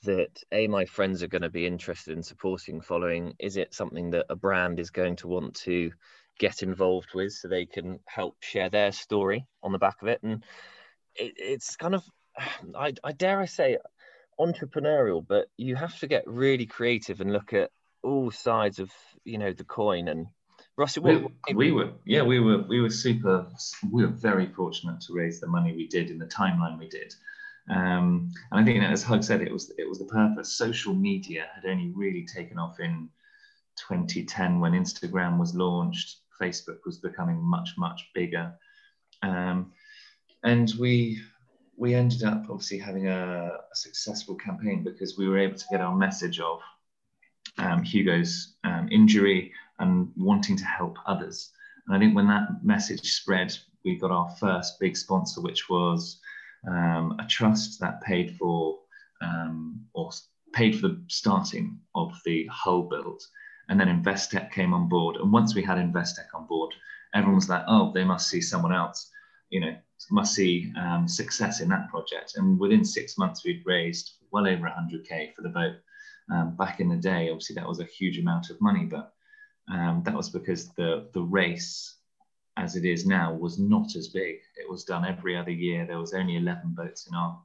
that 0.03 0.43
a 0.51 0.67
my 0.67 0.85
friends 0.85 1.23
are 1.23 1.27
going 1.27 1.43
to 1.43 1.49
be 1.49 1.65
interested 1.65 2.15
in 2.15 2.23
supporting 2.23 2.81
following? 2.81 3.33
Is 3.39 3.57
it 3.57 3.73
something 3.73 4.11
that 4.11 4.25
a 4.29 4.35
brand 4.35 4.79
is 4.79 4.89
going 4.89 5.15
to 5.17 5.27
want 5.27 5.55
to 5.61 5.91
get 6.39 6.63
involved 6.63 7.13
with 7.13 7.33
so 7.33 7.47
they 7.47 7.65
can 7.65 7.99
help 8.05 8.35
share 8.41 8.69
their 8.69 8.91
story 8.91 9.45
on 9.61 9.71
the 9.71 9.79
back 9.79 10.01
of 10.01 10.07
it. 10.07 10.21
And 10.23 10.43
it, 11.15 11.33
it's 11.37 11.75
kind 11.75 11.95
of, 11.95 12.03
I, 12.75 12.93
I 13.03 13.11
dare 13.11 13.39
I 13.39 13.45
say, 13.45 13.77
entrepreneurial, 14.39 15.25
but 15.25 15.47
you 15.57 15.75
have 15.75 15.97
to 15.99 16.07
get 16.07 16.23
really 16.27 16.65
creative 16.65 17.21
and 17.21 17.31
look 17.31 17.53
at 17.53 17.71
all 18.03 18.31
sides 18.31 18.79
of 18.79 18.91
you 19.23 19.37
know 19.37 19.53
the 19.53 19.63
coin 19.63 20.07
and 20.07 20.27
Rossi, 20.75 20.99
we, 20.99 21.27
we, 21.53 21.71
were, 21.71 21.91
yeah, 22.03 22.23
we 22.23 22.39
were, 22.39 22.63
we 22.63 22.81
were 22.81 22.89
super, 22.89 23.45
we 23.91 24.03
were 24.03 24.11
very 24.11 24.47
fortunate 24.47 24.99
to 25.01 25.13
raise 25.13 25.39
the 25.39 25.47
money 25.47 25.75
we 25.75 25.87
did 25.87 26.09
in 26.09 26.17
the 26.17 26.25
timeline 26.25 26.79
we 26.79 26.89
did. 26.89 27.13
Um, 27.69 28.31
and 28.51 28.59
I 28.59 28.63
think, 28.63 28.83
as 28.83 29.03
Hug 29.03 29.23
said, 29.23 29.41
it 29.41 29.51
was, 29.51 29.71
it 29.77 29.87
was 29.87 29.99
the 29.99 30.05
purpose. 30.05 30.57
Social 30.57 30.95
media 30.95 31.45
had 31.53 31.69
only 31.69 31.91
really 31.95 32.25
taken 32.25 32.57
off 32.57 32.79
in 32.79 33.07
2010 33.87 34.59
when 34.59 34.71
Instagram 34.71 35.37
was 35.37 35.53
launched. 35.53 36.21
Facebook 36.41 36.79
was 36.85 36.97
becoming 36.97 37.39
much, 37.39 37.69
much 37.77 38.09
bigger. 38.15 38.53
Um, 39.21 39.71
and 40.43 40.73
we, 40.79 41.21
we 41.77 41.95
ended 41.95 42.23
up 42.23 42.43
obviously 42.49 42.77
having 42.77 43.07
a, 43.07 43.51
a, 43.71 43.75
successful 43.75 44.35
campaign 44.35 44.83
because 44.83 45.17
we 45.17 45.27
were 45.27 45.39
able 45.39 45.57
to 45.57 45.65
get 45.71 45.81
our 45.81 45.95
message 45.95 46.39
of 46.39 46.59
um, 47.57 47.83
Hugo's 47.83 48.55
um, 48.63 48.87
injury 48.91 49.51
and 49.79 50.11
wanting 50.15 50.55
to 50.57 50.65
help 50.65 50.97
others. 51.07 51.51
And 51.87 51.95
I 51.95 51.99
think 51.99 52.15
when 52.15 52.27
that 52.27 52.63
message 52.63 53.13
spread, 53.13 53.55
we 53.83 53.97
got 53.97 54.11
our 54.11 54.29
first 54.39 54.79
big 54.79 54.95
sponsor, 54.95 55.41
which 55.41 55.69
was 55.69 56.19
um, 56.67 57.17
a 57.19 57.25
trust 57.27 57.79
that 57.81 58.01
paid 58.01 58.37
for 58.37 58.79
um, 59.21 59.85
or 59.93 60.11
paid 60.53 60.79
for 60.79 60.89
the 60.89 61.01
starting 61.07 61.79
of 61.95 62.13
the 62.25 62.47
hull 62.51 62.83
build. 62.83 63.21
And 63.69 63.79
then 63.79 63.87
Investec 63.87 64.51
came 64.51 64.73
on 64.73 64.87
board. 64.87 65.15
And 65.15 65.31
once 65.31 65.55
we 65.55 65.63
had 65.63 65.77
Investec 65.77 66.27
on 66.33 66.45
board, 66.47 66.73
everyone 67.13 67.35
was 67.35 67.49
like, 67.49 67.63
oh, 67.67 67.91
they 67.93 68.03
must 68.03 68.29
see 68.29 68.41
someone 68.41 68.73
else, 68.73 69.09
you 69.49 69.61
know, 69.61 69.75
must 70.11 70.33
see 70.33 70.71
um, 70.77 71.07
success 71.07 71.59
in 71.61 71.69
that 71.69 71.89
project. 71.89 72.33
And 72.35 72.59
within 72.59 72.83
six 72.83 73.17
months, 73.17 73.43
we'd 73.43 73.63
raised 73.65 74.13
well 74.31 74.47
over 74.47 74.67
100K 74.67 75.33
for 75.33 75.41
the 75.41 75.49
boat. 75.49 75.75
Um, 76.31 76.55
back 76.55 76.79
in 76.79 76.89
the 76.89 76.95
day, 76.95 77.29
obviously, 77.29 77.55
that 77.55 77.67
was 77.67 77.79
a 77.79 77.85
huge 77.85 78.17
amount 78.17 78.49
of 78.49 78.61
money, 78.61 78.85
but 78.85 79.13
um, 79.71 80.01
that 80.05 80.15
was 80.15 80.29
because 80.29 80.69
the 80.69 81.09
the 81.13 81.21
race, 81.21 81.97
as 82.55 82.75
it 82.75 82.85
is 82.85 83.05
now, 83.05 83.33
was 83.33 83.59
not 83.59 83.95
as 83.95 84.07
big. 84.07 84.35
It 84.57 84.69
was 84.69 84.85
done 84.85 85.05
every 85.05 85.37
other 85.37 85.51
year. 85.51 85.85
There 85.85 85.99
was 85.99 86.13
only 86.13 86.37
11 86.37 86.73
boats 86.75 87.07
in 87.07 87.15
our 87.15 87.41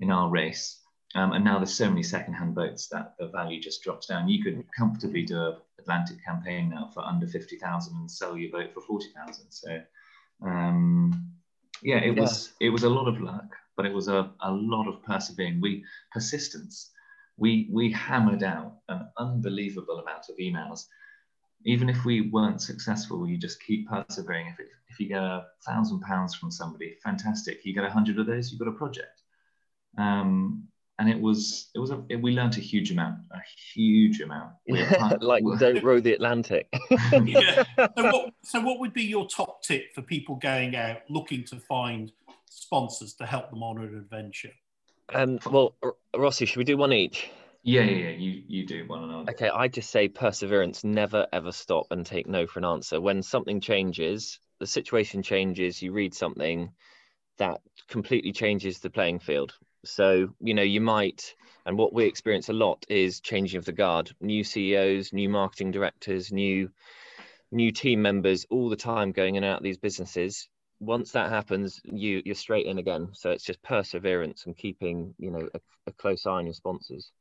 in 0.00 0.10
our 0.10 0.28
race, 0.28 0.80
um, 1.14 1.32
and 1.32 1.44
now 1.44 1.58
there's 1.58 1.72
so 1.72 1.88
many 1.88 2.02
second-hand 2.02 2.56
boats 2.56 2.88
that 2.88 3.14
the 3.18 3.28
value 3.28 3.60
just 3.60 3.82
drops 3.84 4.08
down. 4.08 4.28
You 4.28 4.42
could 4.42 4.64
comfortably 4.76 5.22
do 5.22 5.38
a 5.38 5.58
Atlantic 5.84 6.24
campaign 6.24 6.70
now 6.70 6.90
for 6.92 7.04
under 7.04 7.26
50,000 7.26 7.94
and 7.96 8.10
sell 8.10 8.36
your 8.36 8.50
boat 8.50 8.72
for 8.72 8.80
40,000. 8.80 9.50
So, 9.50 9.80
um, 10.42 11.32
yeah, 11.82 11.96
it 11.96 12.14
yeah. 12.14 12.20
was 12.20 12.52
it 12.60 12.70
was 12.70 12.84
a 12.84 12.88
lot 12.88 13.08
of 13.08 13.20
luck, 13.20 13.54
but 13.76 13.86
it 13.86 13.92
was 13.92 14.08
a, 14.08 14.30
a 14.40 14.50
lot 14.50 14.88
of 14.88 15.02
persevering. 15.02 15.60
We 15.60 15.84
persistence. 16.12 16.90
We 17.36 17.68
we 17.72 17.90
hammered 17.92 18.42
out 18.42 18.76
an 18.88 19.08
unbelievable 19.18 19.98
amount 19.98 20.28
of 20.28 20.36
emails 20.36 20.86
even 21.64 21.88
if 21.88 22.04
we 22.04 22.30
weren't 22.30 22.60
successful, 22.60 23.26
you 23.26 23.38
just 23.38 23.62
keep 23.62 23.88
persevering. 23.88 24.48
If, 24.48 24.60
it, 24.60 24.66
if 24.88 25.00
you 25.00 25.08
get 25.08 25.22
a 25.22 25.46
thousand 25.66 26.00
pounds 26.00 26.34
from 26.34 26.50
somebody, 26.50 26.96
fantastic. 27.02 27.64
You 27.64 27.74
get 27.74 27.84
a 27.84 27.90
hundred 27.90 28.18
of 28.18 28.26
those, 28.26 28.50
you've 28.50 28.60
got 28.60 28.68
a 28.68 28.72
project. 28.72 29.22
Um, 29.96 30.68
and 30.98 31.08
it 31.08 31.20
was, 31.20 31.70
it 31.74 31.78
was, 31.78 31.90
a, 31.90 32.02
it, 32.08 32.16
we 32.22 32.32
learned 32.32 32.56
a 32.56 32.60
huge 32.60 32.90
amount, 32.90 33.18
a 33.32 33.38
huge 33.74 34.20
amount. 34.20 34.52
Yeah, 34.66 35.16
like 35.20 35.42
don't 35.58 35.82
row 35.82 36.00
the 36.00 36.12
Atlantic. 36.12 36.68
yeah. 37.24 37.64
So 37.78 37.88
what, 37.96 38.34
so 38.44 38.60
what 38.60 38.80
would 38.80 38.92
be 38.92 39.02
your 39.02 39.26
top 39.26 39.62
tip 39.62 39.94
for 39.94 40.02
people 40.02 40.36
going 40.36 40.76
out 40.76 40.98
looking 41.08 41.44
to 41.44 41.56
find 41.56 42.12
sponsors 42.48 43.14
to 43.14 43.26
help 43.26 43.50
them 43.50 43.62
on 43.62 43.78
an 43.78 43.96
adventure? 43.96 44.52
Um, 45.12 45.38
well, 45.50 45.74
Rossi, 46.16 46.46
should 46.46 46.56
we 46.56 46.64
do 46.64 46.76
one 46.76 46.92
each? 46.92 47.30
Yeah, 47.62 47.82
yeah, 47.82 48.08
yeah. 48.08 48.16
You 48.16 48.42
you 48.46 48.66
do 48.66 48.86
one 48.86 49.04
another. 49.04 49.30
Okay, 49.30 49.48
I 49.48 49.68
just 49.68 49.90
say 49.90 50.08
perseverance. 50.08 50.84
Never 50.84 51.26
ever 51.32 51.50
stop 51.50 51.86
and 51.90 52.04
take 52.04 52.26
no 52.26 52.46
for 52.46 52.58
an 52.58 52.64
answer. 52.66 53.00
When 53.00 53.22
something 53.22 53.60
changes, 53.60 54.38
the 54.60 54.66
situation 54.66 55.22
changes. 55.22 55.80
You 55.80 55.92
read 55.92 56.14
something 56.14 56.70
that 57.38 57.60
completely 57.88 58.32
changes 58.32 58.78
the 58.78 58.90
playing 58.90 59.18
field. 59.18 59.54
So 59.84 60.28
you 60.40 60.54
know 60.54 60.62
you 60.62 60.80
might, 60.80 61.34
and 61.66 61.78
what 61.78 61.92
we 61.92 62.04
experience 62.04 62.48
a 62.48 62.52
lot 62.52 62.84
is 62.88 63.20
changing 63.20 63.58
of 63.58 63.64
the 63.64 63.72
guard. 63.72 64.12
New 64.20 64.44
CEOs, 64.44 65.12
new 65.12 65.28
marketing 65.28 65.70
directors, 65.70 66.32
new 66.32 66.70
new 67.52 67.70
team 67.70 68.02
members 68.02 68.46
all 68.50 68.68
the 68.68 68.76
time 68.76 69.12
going 69.12 69.36
in 69.36 69.44
and 69.44 69.52
out 69.52 69.58
of 69.58 69.62
these 69.62 69.78
businesses 69.78 70.48
once 70.80 71.12
that 71.12 71.30
happens 71.30 71.80
you 71.84 72.20
you're 72.24 72.34
straight 72.34 72.66
in 72.66 72.78
again 72.78 73.08
so 73.12 73.30
it's 73.30 73.44
just 73.44 73.62
perseverance 73.62 74.46
and 74.46 74.56
keeping 74.56 75.14
you 75.18 75.30
know 75.30 75.48
a, 75.54 75.60
a 75.86 75.92
close 75.92 76.26
eye 76.26 76.32
on 76.32 76.46
your 76.46 76.52
sponsors 76.52 77.12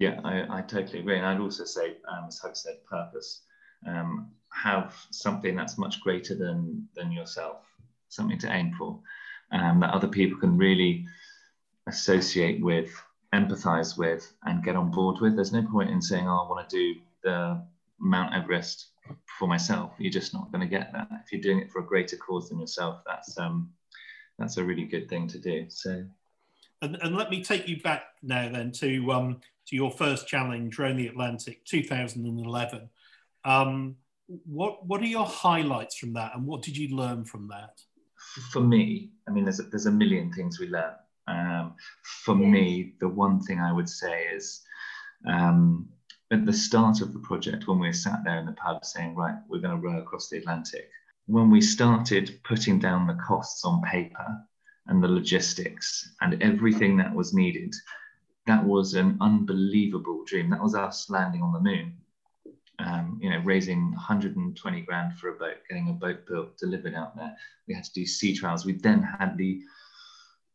yeah, 0.00 0.18
I, 0.24 0.58
I 0.58 0.62
totally 0.62 1.00
agree. 1.00 1.18
And 1.18 1.26
I'd 1.26 1.40
also 1.40 1.64
say, 1.64 1.98
um, 2.10 2.24
as 2.26 2.38
Hug 2.38 2.56
said, 2.56 2.84
purpose. 2.90 3.42
Um, 3.86 4.30
have 4.52 4.94
something 5.10 5.54
that's 5.54 5.78
much 5.78 6.00
greater 6.00 6.34
than, 6.34 6.88
than 6.96 7.12
yourself, 7.12 7.64
something 8.08 8.38
to 8.38 8.52
aim 8.52 8.74
for, 8.76 8.98
um, 9.52 9.80
that 9.80 9.94
other 9.94 10.08
people 10.08 10.38
can 10.38 10.56
really 10.56 11.06
associate 11.90 12.62
with, 12.62 12.90
empathize 13.34 13.98
with, 13.98 14.32
and 14.44 14.64
get 14.64 14.76
on 14.76 14.90
board 14.90 15.20
with. 15.20 15.34
There's 15.36 15.52
no 15.52 15.62
point 15.62 15.90
in 15.90 16.00
saying, 16.00 16.26
oh, 16.26 16.44
I 16.44 16.48
want 16.48 16.68
to 16.68 16.76
do 16.76 17.00
the 17.22 17.62
Mount 17.98 18.34
Everest 18.34 18.86
for 19.38 19.46
myself. 19.46 19.92
You're 19.98 20.12
just 20.12 20.32
not 20.32 20.50
going 20.52 20.62
to 20.62 20.66
get 20.66 20.92
that. 20.92 21.08
If 21.24 21.32
you're 21.32 21.42
doing 21.42 21.58
it 21.58 21.70
for 21.70 21.80
a 21.80 21.86
greater 21.86 22.16
cause 22.16 22.48
than 22.48 22.60
yourself, 22.60 23.02
that's 23.06 23.38
um, 23.38 23.70
that's 24.38 24.56
a 24.56 24.64
really 24.64 24.84
good 24.84 25.08
thing 25.08 25.28
to 25.28 25.38
do. 25.38 25.66
So, 25.68 26.04
and, 26.82 26.96
and 27.02 27.16
let 27.16 27.30
me 27.30 27.42
take 27.42 27.68
you 27.68 27.80
back 27.82 28.04
now 28.22 28.50
then 28.50 28.72
to 28.72 29.12
um, 29.12 29.40
to 29.66 29.76
your 29.76 29.90
first 29.90 30.26
challenge, 30.26 30.78
Rowing 30.78 30.96
the 30.96 31.08
Atlantic 31.08 31.64
2011. 31.66 32.88
Um, 33.44 33.96
what 34.46 34.86
what 34.86 35.00
are 35.00 35.06
your 35.06 35.26
highlights 35.26 35.96
from 35.96 36.12
that, 36.14 36.34
and 36.34 36.46
what 36.46 36.62
did 36.62 36.76
you 36.76 36.96
learn 36.96 37.24
from 37.24 37.48
that? 37.48 37.80
For 38.52 38.60
me, 38.60 39.10
I 39.28 39.32
mean, 39.32 39.44
there's 39.44 39.60
a, 39.60 39.64
there's 39.64 39.86
a 39.86 39.90
million 39.90 40.32
things 40.32 40.60
we 40.60 40.68
learn. 40.68 40.92
Um, 41.30 41.74
for 42.24 42.34
me, 42.34 42.94
the 43.00 43.08
one 43.08 43.40
thing 43.40 43.60
I 43.60 43.72
would 43.72 43.88
say 43.88 44.24
is 44.34 44.62
um, 45.26 45.88
at 46.30 46.44
the 46.44 46.52
start 46.52 47.00
of 47.00 47.12
the 47.12 47.20
project, 47.20 47.68
when 47.68 47.78
we 47.78 47.88
were 47.88 47.92
sat 47.92 48.24
there 48.24 48.38
in 48.38 48.46
the 48.46 48.52
pub 48.52 48.84
saying, 48.84 49.14
right, 49.14 49.36
we're 49.48 49.60
going 49.60 49.80
to 49.80 49.86
row 49.86 50.00
across 50.00 50.28
the 50.28 50.38
Atlantic, 50.38 50.88
when 51.26 51.50
we 51.50 51.60
started 51.60 52.40
putting 52.44 52.78
down 52.78 53.06
the 53.06 53.18
costs 53.26 53.64
on 53.64 53.82
paper 53.82 54.38
and 54.86 55.02
the 55.02 55.08
logistics 55.08 56.16
and 56.20 56.42
everything 56.42 56.96
that 56.96 57.14
was 57.14 57.32
needed, 57.32 57.72
that 58.46 58.64
was 58.64 58.94
an 58.94 59.16
unbelievable 59.20 60.24
dream. 60.24 60.50
That 60.50 60.62
was 60.62 60.74
us 60.74 61.08
landing 61.10 61.42
on 61.42 61.52
the 61.52 61.60
moon. 61.60 61.96
Um, 62.80 63.20
you 63.22 63.28
know, 63.28 63.40
raising 63.44 63.90
120 63.92 64.80
grand 64.82 65.18
for 65.18 65.28
a 65.28 65.38
boat, 65.38 65.58
getting 65.68 65.90
a 65.90 65.92
boat 65.92 66.26
built, 66.26 66.56
delivered 66.56 66.94
out 66.94 67.14
there. 67.14 67.36
We 67.68 67.74
had 67.74 67.84
to 67.84 67.92
do 67.92 68.06
sea 68.06 68.34
trials. 68.34 68.64
We 68.64 68.72
then 68.72 69.02
had 69.02 69.36
the 69.36 69.60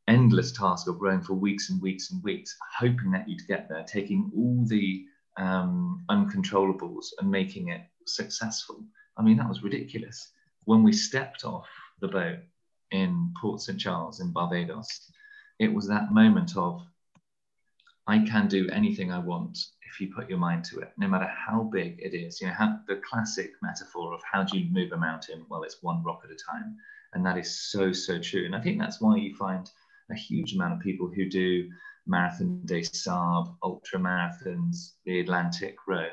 endless 0.08 0.52
task 0.52 0.88
of 0.88 1.02
rowing 1.02 1.22
for 1.22 1.34
weeks 1.34 1.70
and 1.70 1.82
weeks 1.82 2.12
and 2.12 2.24
weeks, 2.24 2.56
hoping 2.78 3.12
that 3.12 3.28
you'd 3.28 3.48
get 3.48 3.68
there, 3.70 3.84
taking 3.84 4.32
all 4.36 4.64
the 4.68 5.06
um, 5.38 6.04
uncontrollables 6.10 7.08
and 7.20 7.30
making 7.30 7.70
it 7.70 7.82
successful. 8.06 8.84
I 9.18 9.24
mean, 9.24 9.38
that 9.38 9.50
was 9.50 9.64
ridiculous. 9.64 10.32
When 10.66 10.84
we 10.84 10.94
stepped 10.94 11.46
off 11.46 11.68
the 12.02 12.08
boat 12.08 12.40
in 12.92 13.34
Port 13.42 13.62
St. 13.62 13.80
Charles 13.80 14.20
in 14.20 14.32
Barbados, 14.32 15.12
it 15.60 15.74
was 15.74 15.88
that 15.88 16.12
moment 16.12 16.56
of 16.58 16.82
I 18.08 18.20
can 18.20 18.48
do 18.48 18.70
anything 18.70 19.12
I 19.12 19.20
want 19.20 19.58
if 19.88 20.00
you 20.00 20.14
put 20.14 20.30
your 20.30 20.38
mind 20.38 20.66
to 20.66 20.80
it, 20.80 20.92
no 20.98 21.08
matter 21.08 21.28
how 21.28 21.64
big 21.64 22.00
it 22.00 22.14
is. 22.14 22.42
You 22.42 22.48
know, 22.48 22.54
how, 22.54 22.80
the 22.88 22.98
classic 22.98 23.54
metaphor 23.62 24.14
of 24.14 24.22
how 24.30 24.44
do 24.44 24.58
you 24.58 24.72
move 24.72 24.92
a 24.92 24.98
mountain? 24.98 25.46
Well, 25.50 25.64
it's 25.64 25.82
one 25.82 26.04
rock 26.04 26.22
at 26.24 26.32
a 26.32 26.36
time. 26.36 26.76
And 27.14 27.26
that 27.26 27.38
is 27.38 27.60
so, 27.72 27.94
so 27.94 28.20
true. 28.20 28.46
And 28.46 28.56
I 28.56 28.62
think 28.62 28.78
that's 28.78 29.00
why 29.00 29.16
you 29.16 29.34
find 29.36 29.70
a 30.12 30.16
huge 30.16 30.54
amount 30.54 30.74
of 30.74 30.80
people 30.80 31.08
who 31.08 31.30
do 31.30 31.70
Marathon 32.08 32.62
des 32.66 32.84
Sables, 32.84 33.50
ultra 33.64 34.00
marathons, 34.00 34.94
the 35.06 35.20
Atlantic 35.20 35.76
row. 35.88 36.10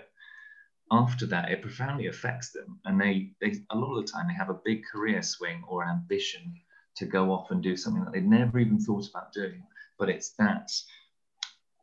After 0.91 1.27
that, 1.27 1.51
it 1.51 1.63
profoundly 1.63 2.07
affects 2.07 2.51
them. 2.53 2.79
And 2.85 3.01
they, 3.01 3.33
they, 3.41 3.55
a 3.71 3.77
lot 3.77 3.97
of 3.97 4.07
the 4.07 4.13
time, 4.13 4.29
they 4.29 4.35
have 4.35 4.51
a 4.51 4.61
big 4.65 4.83
career 4.91 5.23
swing 5.23 5.63
or 5.67 5.83
an 5.83 5.91
ambition 5.91 6.55
to 6.97 7.07
go 7.07 7.33
off 7.33 7.51
and 7.51 7.63
do 7.63 7.77
something 7.77 8.05
that 8.05 8.13
they've 8.13 8.23
never 8.23 8.59
even 8.59 8.79
thought 8.79 9.09
about 9.09 9.33
doing. 9.33 9.63
But 9.99 10.11
it's 10.11 10.31
that 10.39 10.71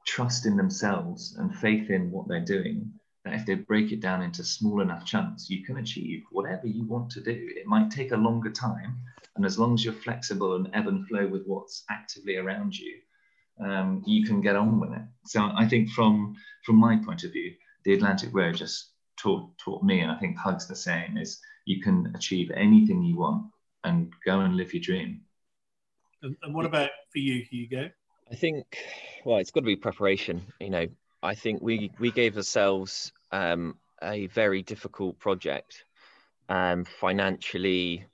trust 0.06 0.46
in 0.46 0.58
themselves 0.58 1.36
and 1.38 1.56
faith 1.56 1.90
in 1.90 2.12
what 2.12 2.28
they're 2.28 2.44
doing 2.44 2.92
that 3.26 3.34
if 3.34 3.46
they 3.46 3.56
break 3.56 3.92
it 3.92 4.00
down 4.00 4.22
into 4.22 4.44
small 4.44 4.82
enough 4.82 5.06
chunks, 5.06 5.50
you 5.50 5.64
can 5.64 5.78
achieve 5.78 6.24
whatever 6.32 6.68
you 6.68 6.84
want 6.86 7.12
to 7.12 7.22
do. 7.22 7.50
It 7.56 7.68
might 7.68 7.92
take 7.92 8.12
a 8.12 8.18
longer 8.18 8.50
time, 8.50 8.98
and 9.40 9.46
as 9.46 9.58
long 9.58 9.74
as 9.74 9.86
you're 9.86 9.94
flexible 9.94 10.56
and 10.56 10.70
ebb 10.74 10.88
and 10.88 11.08
flow 11.08 11.26
with 11.26 11.46
what's 11.46 11.86
actively 11.90 12.36
around 12.36 12.78
you, 12.78 12.98
um, 13.62 14.04
you 14.06 14.26
can 14.26 14.42
get 14.42 14.58
on 14.58 14.82
with 14.82 14.92
it. 14.92 15.02
So 15.28 15.50
I 15.56 15.66
think 15.66 15.90
from 15.92 16.36
from 16.66 16.76
my 16.76 16.98
point 16.98 17.24
of 17.24 17.32
view, 17.32 17.54
the 17.86 17.94
Atlantic 17.94 18.32
Row 18.34 18.52
just 18.52 18.92
taught 19.16 19.58
taught 19.58 19.82
me, 19.82 20.02
and 20.02 20.12
I 20.12 20.18
think 20.20 20.38
Hug's 20.38 20.68
the 20.68 20.76
same, 20.76 21.16
is 21.16 21.40
you 21.64 21.82
can 21.82 22.12
achieve 22.16 22.52
anything 22.52 23.02
you 23.02 23.18
want 23.18 23.46
and 23.86 24.12
go 24.26 24.42
and 24.42 24.58
live 24.58 24.74
your 24.74 24.82
dream. 24.82 25.22
And, 26.22 26.36
and 26.44 26.54
what 26.54 26.66
about 26.66 26.90
for 27.14 27.20
you, 27.20 27.42
Hugo? 27.50 27.90
I 28.30 28.36
think, 28.36 28.66
well, 29.24 29.38
it's 29.38 29.52
got 29.52 29.62
to 29.62 29.66
be 29.66 29.78
preparation. 29.78 30.42
You 30.60 30.70
know, 30.70 30.88
I 31.24 31.34
think 31.34 31.62
we 31.62 31.92
we 31.98 32.12
gave 32.12 32.36
ourselves 32.36 33.14
um, 33.32 33.78
a 34.04 34.28
very 34.28 34.64
difficult 34.64 35.18
project, 35.18 35.86
um, 36.50 36.84
financially, 36.84 38.06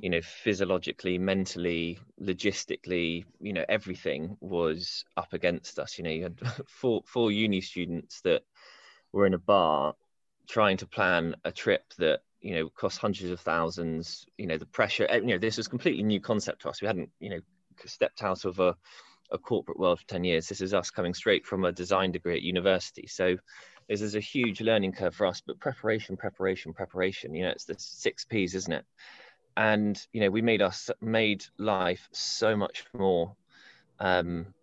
you 0.00 0.10
know, 0.10 0.20
physiologically, 0.20 1.18
mentally, 1.18 1.98
logistically. 2.20 3.24
You 3.40 3.52
know, 3.52 3.64
everything 3.68 4.36
was 4.40 5.04
up 5.16 5.32
against 5.32 5.78
us. 5.78 5.98
You 5.98 6.04
know, 6.04 6.10
you 6.10 6.22
had 6.24 6.40
four 6.68 7.02
four 7.06 7.30
uni 7.32 7.60
students 7.60 8.20
that 8.22 8.42
were 9.12 9.26
in 9.26 9.34
a 9.34 9.38
bar 9.38 9.94
trying 10.48 10.76
to 10.78 10.86
plan 10.86 11.34
a 11.44 11.52
trip 11.52 11.82
that 11.98 12.20
you 12.40 12.54
know 12.54 12.68
cost 12.70 12.98
hundreds 12.98 13.30
of 13.30 13.40
thousands. 13.40 14.26
You 14.36 14.46
know, 14.46 14.58
the 14.58 14.66
pressure. 14.66 15.06
Eh, 15.08 15.18
you 15.18 15.26
know, 15.26 15.38
this 15.38 15.56
was 15.56 15.68
completely 15.68 16.02
new 16.02 16.20
concept 16.20 16.62
to 16.62 16.68
us. 16.68 16.80
We 16.80 16.86
hadn't 16.86 17.10
you 17.20 17.30
know 17.30 17.40
stepped 17.86 18.22
out 18.22 18.44
of 18.44 18.60
a 18.60 18.76
a 19.30 19.38
corporate 19.38 19.78
world 19.78 20.00
for 20.00 20.06
10 20.06 20.24
years. 20.24 20.48
This 20.48 20.60
is 20.60 20.74
us 20.74 20.90
coming 20.90 21.14
straight 21.14 21.44
from 21.46 21.64
a 21.64 21.72
design 21.72 22.12
degree 22.12 22.36
at 22.36 22.42
university. 22.42 23.06
So 23.06 23.36
this 23.88 24.00
is 24.00 24.14
a 24.14 24.20
huge 24.20 24.60
learning 24.60 24.92
curve 24.92 25.14
for 25.14 25.26
us, 25.26 25.42
but 25.46 25.60
preparation, 25.60 26.16
preparation, 26.16 26.72
preparation, 26.72 27.34
you 27.34 27.44
know, 27.44 27.50
it's 27.50 27.64
the 27.64 27.76
six 27.78 28.24
P's, 28.24 28.54
isn't 28.54 28.72
it? 28.72 28.84
And, 29.58 30.00
you 30.12 30.20
know, 30.20 30.30
we 30.30 30.40
made 30.40 30.62
us 30.62 30.88
made 31.02 31.44
life 31.58 32.08
so 32.12 32.56
much 32.56 32.84
more 32.94 33.34
um, 33.98 34.54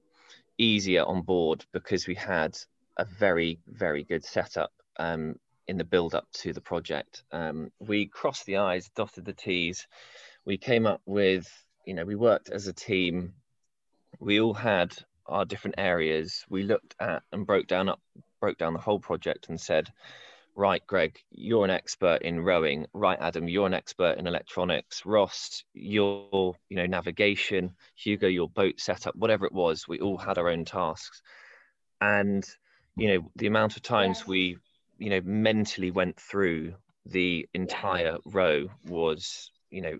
easier 0.57 1.03
on 1.03 1.21
board 1.21 1.65
because 1.71 2.07
we 2.07 2.15
had 2.15 2.57
a 2.97 3.05
very, 3.05 3.59
very 3.67 4.03
good 4.03 4.23
setup 4.23 4.71
um, 4.97 5.35
in 5.67 5.77
the 5.77 5.83
build 5.83 6.15
up 6.15 6.27
to 6.31 6.53
the 6.53 6.61
project. 6.61 7.23
Um, 7.31 7.71
we 7.79 8.07
crossed 8.07 8.45
the 8.47 8.57
I's, 8.57 8.89
dotted 8.95 9.25
the 9.25 9.33
T's. 9.33 9.85
We 10.45 10.57
came 10.57 10.87
up 10.87 11.01
with, 11.05 11.47
you 11.85 11.93
know, 11.93 12.05
we 12.05 12.15
worked 12.15 12.49
as 12.49 12.67
a 12.67 12.73
team 12.73 13.33
we 14.19 14.39
all 14.39 14.53
had 14.53 14.95
our 15.25 15.45
different 15.45 15.75
areas. 15.77 16.45
We 16.49 16.63
looked 16.63 16.95
at 16.99 17.23
and 17.31 17.45
broke 17.45 17.67
down 17.67 17.89
up 17.89 18.01
broke 18.39 18.57
down 18.57 18.73
the 18.73 18.79
whole 18.79 18.99
project 18.99 19.47
and 19.49 19.59
said, 19.59 19.91
right, 20.55 20.81
Greg, 20.87 21.19
you're 21.31 21.65
an 21.65 21.71
expert 21.71 22.21
in 22.21 22.41
rowing. 22.41 22.85
Right, 22.93 23.17
Adam, 23.19 23.47
you're 23.47 23.67
an 23.67 23.73
expert 23.73 24.17
in 24.17 24.27
electronics. 24.27 25.05
Ross, 25.05 25.63
your 25.73 26.55
you 26.69 26.77
know 26.77 26.85
navigation. 26.85 27.75
Hugo, 27.95 28.27
your 28.27 28.49
boat 28.49 28.79
setup. 28.79 29.15
Whatever 29.15 29.45
it 29.45 29.53
was, 29.53 29.87
we 29.87 29.99
all 29.99 30.17
had 30.17 30.37
our 30.37 30.49
own 30.49 30.65
tasks, 30.65 31.21
and 32.01 32.45
you 32.95 33.07
know 33.07 33.31
the 33.35 33.47
amount 33.47 33.75
of 33.75 33.83
times 33.83 34.25
we 34.25 34.57
you 34.97 35.09
know 35.09 35.21
mentally 35.23 35.91
went 35.91 36.19
through 36.19 36.73
the 37.05 37.47
entire 37.53 38.17
row 38.25 38.67
was 38.85 39.51
you 39.69 39.81
know 39.81 39.97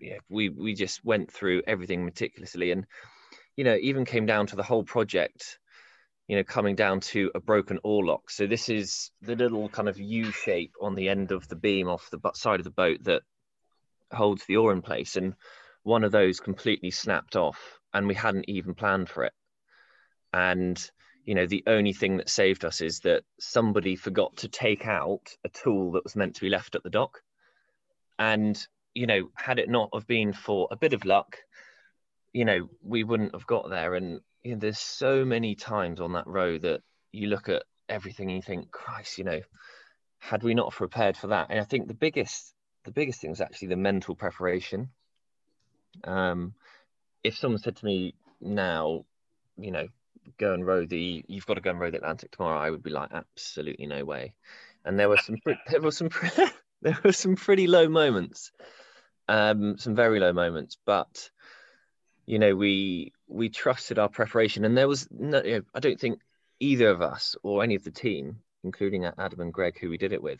yeah, 0.00 0.18
we 0.28 0.48
we 0.48 0.74
just 0.74 1.04
went 1.04 1.30
through 1.30 1.62
everything 1.66 2.04
meticulously 2.04 2.72
and 2.72 2.86
you 3.60 3.64
know, 3.64 3.76
even 3.76 4.06
came 4.06 4.24
down 4.24 4.46
to 4.46 4.56
the 4.56 4.62
whole 4.62 4.84
project, 4.84 5.58
you 6.30 6.36
know, 6.36 6.44
coming 6.44 6.76
down 6.76 7.00
to 7.00 7.28
a 7.34 7.40
broken 7.40 7.80
oar 7.82 8.04
lock. 8.04 8.30
So 8.30 8.46
this 8.46 8.68
is 8.68 9.10
the 9.20 9.34
little 9.34 9.68
kind 9.68 9.88
of 9.88 9.98
U 9.98 10.30
shape 10.30 10.76
on 10.80 10.94
the 10.94 11.08
end 11.08 11.32
of 11.32 11.48
the 11.48 11.56
beam 11.56 11.88
off 11.88 12.08
the 12.08 12.20
side 12.34 12.60
of 12.60 12.64
the 12.64 12.70
boat 12.70 13.02
that 13.02 13.22
holds 14.12 14.44
the 14.46 14.56
oar 14.56 14.72
in 14.72 14.80
place. 14.80 15.16
And 15.16 15.34
one 15.82 16.04
of 16.04 16.12
those 16.12 16.38
completely 16.38 16.92
snapped 16.92 17.34
off 17.34 17.80
and 17.92 18.06
we 18.06 18.14
hadn't 18.14 18.48
even 18.48 18.76
planned 18.76 19.08
for 19.08 19.24
it. 19.24 19.32
And, 20.32 20.80
you 21.24 21.34
know, 21.34 21.46
the 21.46 21.64
only 21.66 21.92
thing 21.92 22.18
that 22.18 22.30
saved 22.30 22.64
us 22.64 22.80
is 22.80 23.00
that 23.00 23.24
somebody 23.40 23.96
forgot 23.96 24.36
to 24.36 24.48
take 24.48 24.86
out 24.86 25.34
a 25.44 25.48
tool 25.48 25.90
that 25.92 26.04
was 26.04 26.14
meant 26.14 26.36
to 26.36 26.42
be 26.42 26.48
left 26.48 26.76
at 26.76 26.84
the 26.84 26.90
dock. 26.90 27.22
And, 28.20 28.56
you 28.94 29.08
know, 29.08 29.30
had 29.34 29.58
it 29.58 29.68
not 29.68 29.90
have 29.94 30.06
been 30.06 30.32
for 30.32 30.68
a 30.70 30.76
bit 30.76 30.92
of 30.92 31.04
luck, 31.04 31.38
you 32.32 32.44
know, 32.44 32.68
we 32.84 33.02
wouldn't 33.02 33.34
have 33.34 33.48
got 33.48 33.68
there. 33.68 33.96
And 33.96 34.20
you 34.42 34.52
know, 34.52 34.58
there's 34.58 34.78
so 34.78 35.24
many 35.24 35.54
times 35.54 36.00
on 36.00 36.12
that 36.12 36.26
road 36.26 36.62
that 36.62 36.82
you 37.12 37.28
look 37.28 37.48
at 37.48 37.62
everything 37.88 38.28
and 38.28 38.36
you 38.36 38.42
think, 38.42 38.70
Christ, 38.70 39.18
you 39.18 39.24
know, 39.24 39.40
had 40.18 40.42
we 40.42 40.54
not 40.54 40.72
prepared 40.72 41.16
for 41.16 41.28
that? 41.28 41.48
And 41.50 41.60
I 41.60 41.64
think 41.64 41.88
the 41.88 41.94
biggest, 41.94 42.54
the 42.84 42.90
biggest 42.90 43.20
thing 43.20 43.32
is 43.32 43.40
actually 43.40 43.68
the 43.68 43.76
mental 43.76 44.14
preparation. 44.14 44.90
Um, 46.04 46.54
if 47.22 47.36
someone 47.36 47.60
said 47.60 47.76
to 47.76 47.84
me 47.84 48.14
now, 48.40 49.04
you 49.58 49.70
know, 49.70 49.88
go 50.38 50.54
and 50.54 50.66
row 50.66 50.86
the, 50.86 51.24
you've 51.26 51.46
got 51.46 51.54
to 51.54 51.60
go 51.60 51.70
and 51.70 51.80
row 51.80 51.90
the 51.90 51.98
Atlantic 51.98 52.30
tomorrow, 52.30 52.58
I 52.58 52.70
would 52.70 52.82
be 52.82 52.90
like, 52.90 53.10
absolutely 53.12 53.86
no 53.86 54.04
way. 54.04 54.34
And 54.84 54.98
there 54.98 55.08
were 55.08 55.18
some, 55.18 55.36
there 55.70 55.80
were 55.80 55.90
some, 55.90 56.10
there 56.82 56.98
were 57.04 57.12
some 57.12 57.36
pretty 57.36 57.66
low 57.66 57.88
moments, 57.88 58.52
um, 59.28 59.76
some 59.78 59.94
very 59.94 60.20
low 60.20 60.32
moments, 60.32 60.78
but 60.86 61.30
you 62.30 62.38
know, 62.38 62.54
we 62.54 63.12
we 63.26 63.48
trusted 63.48 63.98
our 63.98 64.08
preparation, 64.08 64.64
and 64.64 64.78
there 64.78 64.86
was 64.86 65.08
no. 65.10 65.42
You 65.42 65.56
know, 65.56 65.62
I 65.74 65.80
don't 65.80 65.98
think 65.98 66.20
either 66.60 66.88
of 66.88 67.02
us 67.02 67.34
or 67.42 67.64
any 67.64 67.74
of 67.74 67.82
the 67.82 67.90
team, 67.90 68.36
including 68.62 69.04
Adam 69.04 69.40
and 69.40 69.52
Greg, 69.52 69.76
who 69.80 69.90
we 69.90 69.98
did 69.98 70.12
it 70.12 70.22
with, 70.22 70.38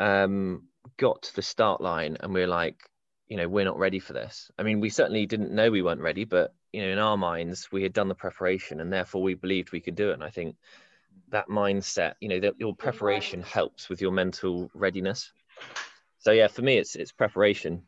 um, 0.00 0.64
got 0.96 1.22
to 1.22 1.36
the 1.36 1.42
start 1.42 1.80
line, 1.80 2.16
and 2.18 2.34
we 2.34 2.42
are 2.42 2.48
like, 2.48 2.90
you 3.28 3.36
know, 3.36 3.48
we're 3.48 3.64
not 3.64 3.78
ready 3.78 4.00
for 4.00 4.14
this. 4.14 4.50
I 4.58 4.64
mean, 4.64 4.80
we 4.80 4.90
certainly 4.90 5.26
didn't 5.26 5.54
know 5.54 5.70
we 5.70 5.80
weren't 5.82 6.00
ready, 6.00 6.24
but 6.24 6.54
you 6.72 6.82
know, 6.82 6.88
in 6.88 6.98
our 6.98 7.16
minds, 7.16 7.70
we 7.70 7.84
had 7.84 7.92
done 7.92 8.08
the 8.08 8.14
preparation, 8.16 8.80
and 8.80 8.92
therefore 8.92 9.22
we 9.22 9.34
believed 9.34 9.70
we 9.70 9.78
could 9.78 9.94
do 9.94 10.10
it. 10.10 10.14
And 10.14 10.24
I 10.24 10.30
think 10.30 10.56
that 11.28 11.46
mindset, 11.46 12.14
you 12.20 12.28
know, 12.28 12.40
that 12.40 12.58
your 12.58 12.74
preparation 12.74 13.42
helps 13.42 13.88
with 13.88 14.00
your 14.00 14.10
mental 14.10 14.72
readiness. 14.74 15.30
So 16.18 16.32
yeah, 16.32 16.48
for 16.48 16.62
me, 16.62 16.78
it's 16.78 16.96
it's 16.96 17.12
preparation. 17.12 17.82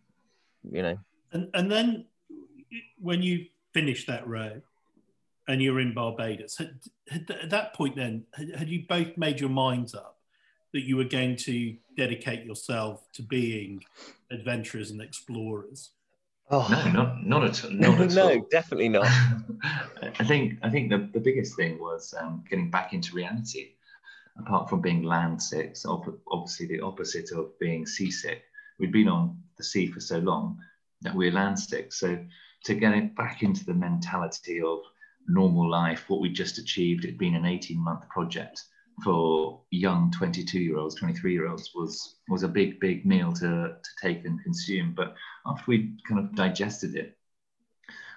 You 0.63 0.83
know, 0.83 0.99
and 1.33 1.51
and 1.53 1.69
then 1.69 2.05
when 2.99 3.23
you 3.23 3.47
finished 3.73 4.07
that 4.07 4.27
row 4.27 4.61
and 5.49 5.61
you're 5.61 5.81
in 5.81 5.95
Barbados, 5.95 6.57
had, 6.57 6.79
had, 7.09 7.31
at 7.31 7.51
that 7.51 7.75
point 7.75 7.97
then, 7.97 8.25
had, 8.35 8.55
had 8.55 8.69
you 8.69 8.85
both 8.89 9.17
made 9.17 9.41
your 9.41 9.51
minds 9.51 9.95
up 9.95 10.19
that 10.73 10.83
you 10.83 10.97
were 10.97 11.05
going 11.05 11.37
to 11.37 11.77
dedicate 11.97 12.45
yourself 12.45 13.03
to 13.13 13.23
being 13.23 13.83
adventurers 14.31 14.91
and 14.91 15.01
explorers? 15.01 15.91
Oh 16.51 16.67
no, 16.71 16.91
not 16.91 17.27
not 17.27 17.45
at, 17.45 17.73
not 17.73 18.01
at 18.01 18.11
no, 18.15 18.31
all. 18.31 18.47
definitely 18.51 18.89
not. 18.89 19.07
I 20.03 20.25
think 20.25 20.59
I 20.63 20.71
think 20.71 20.91
the, 20.91 21.09
the 21.13 21.21
biggest 21.21 21.57
thing 21.57 21.79
was 21.79 22.15
um, 22.19 22.45
getting 22.49 22.71
back 22.71 22.93
into 22.93 23.15
reality. 23.15 23.71
Apart 24.39 24.71
from 24.71 24.81
being 24.81 25.03
land 25.03 25.43
sick, 25.43 25.77
so 25.77 26.03
obviously 26.31 26.67
the 26.67 26.81
opposite 26.81 27.31
of 27.33 27.59
being 27.59 27.85
seasick. 27.85 28.43
We'd 28.79 28.91
been 28.91 29.09
on 29.09 29.39
the 29.59 29.65
sea 29.65 29.89
for 29.89 30.01
so 30.01 30.19
long 30.21 30.59
that 31.03 31.15
we 31.15 31.27
we're 31.27 31.35
land 31.35 31.59
sick. 31.59 31.93
So 31.93 32.19
to 32.65 32.75
get 32.75 32.95
it 32.95 33.15
back 33.17 33.43
into 33.43 33.65
the 33.65 33.75
mentality 33.75 34.61
of 34.61 34.81
normal 35.29 35.71
life, 35.71 36.09
what 36.09 36.21
we 36.21 36.29
just 36.29 36.59
achieved, 36.59 37.05
it 37.05 37.19
being 37.19 37.35
an 37.35 37.47
18 37.47 37.79
month 37.79 38.09
project 38.09 38.63
for 39.03 39.63
young 39.71 40.11
22 40.11 40.61
year 40.61 40.79
olds, 40.79 40.95
23 40.97 41.33
year 41.33 41.49
olds 41.49 41.71
was, 41.75 42.17
was 42.29 42.43
a 42.43 42.49
big, 42.49 42.79
big 42.81 43.07
meal 43.07 43.33
to, 43.33 43.77
to 43.83 43.91
take 44.01 44.25
and 44.25 44.43
consume. 44.43 44.93
But 44.95 45.15
after 45.47 45.65
we 45.67 45.97
kind 46.09 46.21
of 46.21 46.35
digested 46.35 46.95
it, 46.95 47.17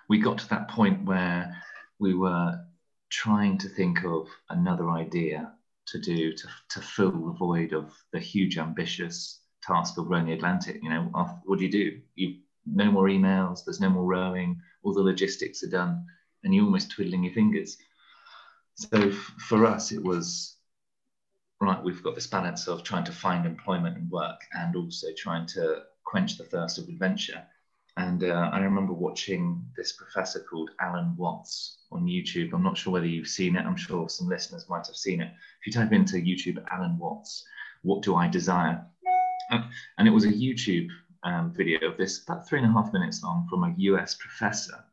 we 0.10 0.20
got 0.20 0.38
to 0.40 0.50
that 0.50 0.70
point 0.70 1.06
where 1.06 1.56
we 2.00 2.14
were 2.14 2.60
trying 3.10 3.58
to 3.60 3.70
think 3.70 4.04
of 4.04 4.28
another 4.50 4.90
idea 4.90 5.52
to 5.88 6.00
do 6.00 6.34
to, 6.34 6.48
to 6.70 6.82
fill 6.82 7.12
the 7.12 7.38
void 7.38 7.74
of 7.74 7.94
the 8.12 8.20
huge 8.20 8.58
ambitious 8.58 9.42
task 9.64 9.98
of 9.98 10.08
rowing 10.08 10.26
the 10.26 10.34
Atlantic. 10.34 10.80
You 10.82 10.90
know, 10.90 11.12
what 11.46 11.60
do 11.60 11.66
you 11.66 11.72
do? 11.72 12.02
You 12.16 12.36
no 12.66 12.92
more 12.92 13.08
emails, 13.08 13.64
there's 13.64 13.80
no 13.80 13.90
more 13.90 14.06
rowing, 14.06 14.60
all 14.84 14.94
the 14.94 15.02
logistics 15.02 15.64
are 15.64 15.70
done, 15.70 16.06
and 16.44 16.54
you're 16.54 16.66
almost 16.66 16.92
twiddling 16.92 17.24
your 17.24 17.34
fingers. 17.34 17.78
So 18.76 19.12
for 19.12 19.66
us, 19.66 19.92
it 19.92 20.04
was 20.04 20.58
right, 21.62 21.82
we've 21.84 22.04
got 22.04 22.16
this 22.16 22.28
balance 22.28 22.68
of 22.68 22.84
trying 22.84 23.06
to 23.06 23.12
find 23.12 23.46
employment 23.46 23.98
and 23.98 24.12
work 24.12 24.42
and 24.54 24.76
also 24.76 25.08
trying 25.18 25.46
to 25.48 25.84
quench 26.04 26.38
the 26.38 26.44
thirst 26.44 26.78
of 26.78 26.88
adventure. 26.88 27.44
And 27.98 28.24
uh, 28.26 28.50
I 28.52 28.60
remember 28.60 28.92
watching 28.92 29.64
this 29.78 29.94
professor 29.94 30.42
called 30.42 30.72
Alan 30.82 31.16
Watts 31.16 31.78
on 31.94 32.06
YouTube. 32.06 32.52
I'm 32.54 32.62
not 32.62 32.78
sure 32.78 32.92
whether 32.92 33.08
you've 33.08 33.28
seen 33.28 33.56
it. 33.56 33.66
I'm 33.66 33.78
sure 33.78 34.10
some 34.10 34.28
listeners 34.28 34.66
might 34.70 34.86
have 34.88 34.98
seen 34.98 35.22
it. 35.22 35.32
If 35.62 35.68
you 35.68 35.72
type 35.72 35.94
into 35.94 36.18
YouTube 36.18 36.62
Alan 36.72 36.98
Watts, 36.98 37.46
what 37.84 38.04
do 38.04 38.16
I 38.16 38.28
desire? 38.28 38.84
And 39.98 40.08
it 40.08 40.12
was 40.12 40.26
a 40.26 40.34
YouTube 40.34 40.90
um, 41.26 41.52
video 41.52 41.90
of 41.90 41.98
this, 41.98 42.24
about 42.24 42.48
three 42.48 42.60
and 42.60 42.68
a 42.68 42.72
half 42.72 42.94
minutes 42.94 43.22
long, 43.24 43.48
from 43.50 43.64
a 43.64 43.74
US 43.78 44.16
professor 44.16 44.84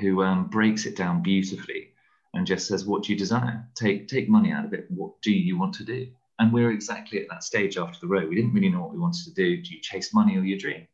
who 0.00 0.22
um, 0.22 0.48
breaks 0.48 0.84
it 0.84 0.96
down 0.96 1.22
beautifully 1.22 1.92
and 2.34 2.46
just 2.46 2.66
says, 2.66 2.84
What 2.84 3.04
do 3.04 3.12
you 3.12 3.18
desire? 3.18 3.66
Take, 3.74 4.08
take 4.08 4.28
money 4.28 4.52
out 4.52 4.64
of 4.64 4.74
it. 4.74 4.86
What 4.90 5.20
do 5.22 5.32
you 5.32 5.58
want 5.58 5.74
to 5.76 5.84
do? 5.84 6.08
And 6.40 6.52
we're 6.52 6.72
exactly 6.72 7.20
at 7.20 7.28
that 7.30 7.42
stage 7.42 7.78
after 7.78 7.98
the 8.00 8.06
row. 8.06 8.26
We 8.26 8.34
didn't 8.34 8.52
really 8.52 8.68
know 8.68 8.80
what 8.80 8.92
we 8.92 8.98
wanted 8.98 9.24
to 9.24 9.34
do. 9.34 9.62
Do 9.62 9.74
you 9.74 9.80
chase 9.80 10.12
money 10.12 10.36
or 10.36 10.42
your 10.42 10.58
dream? 10.58 10.86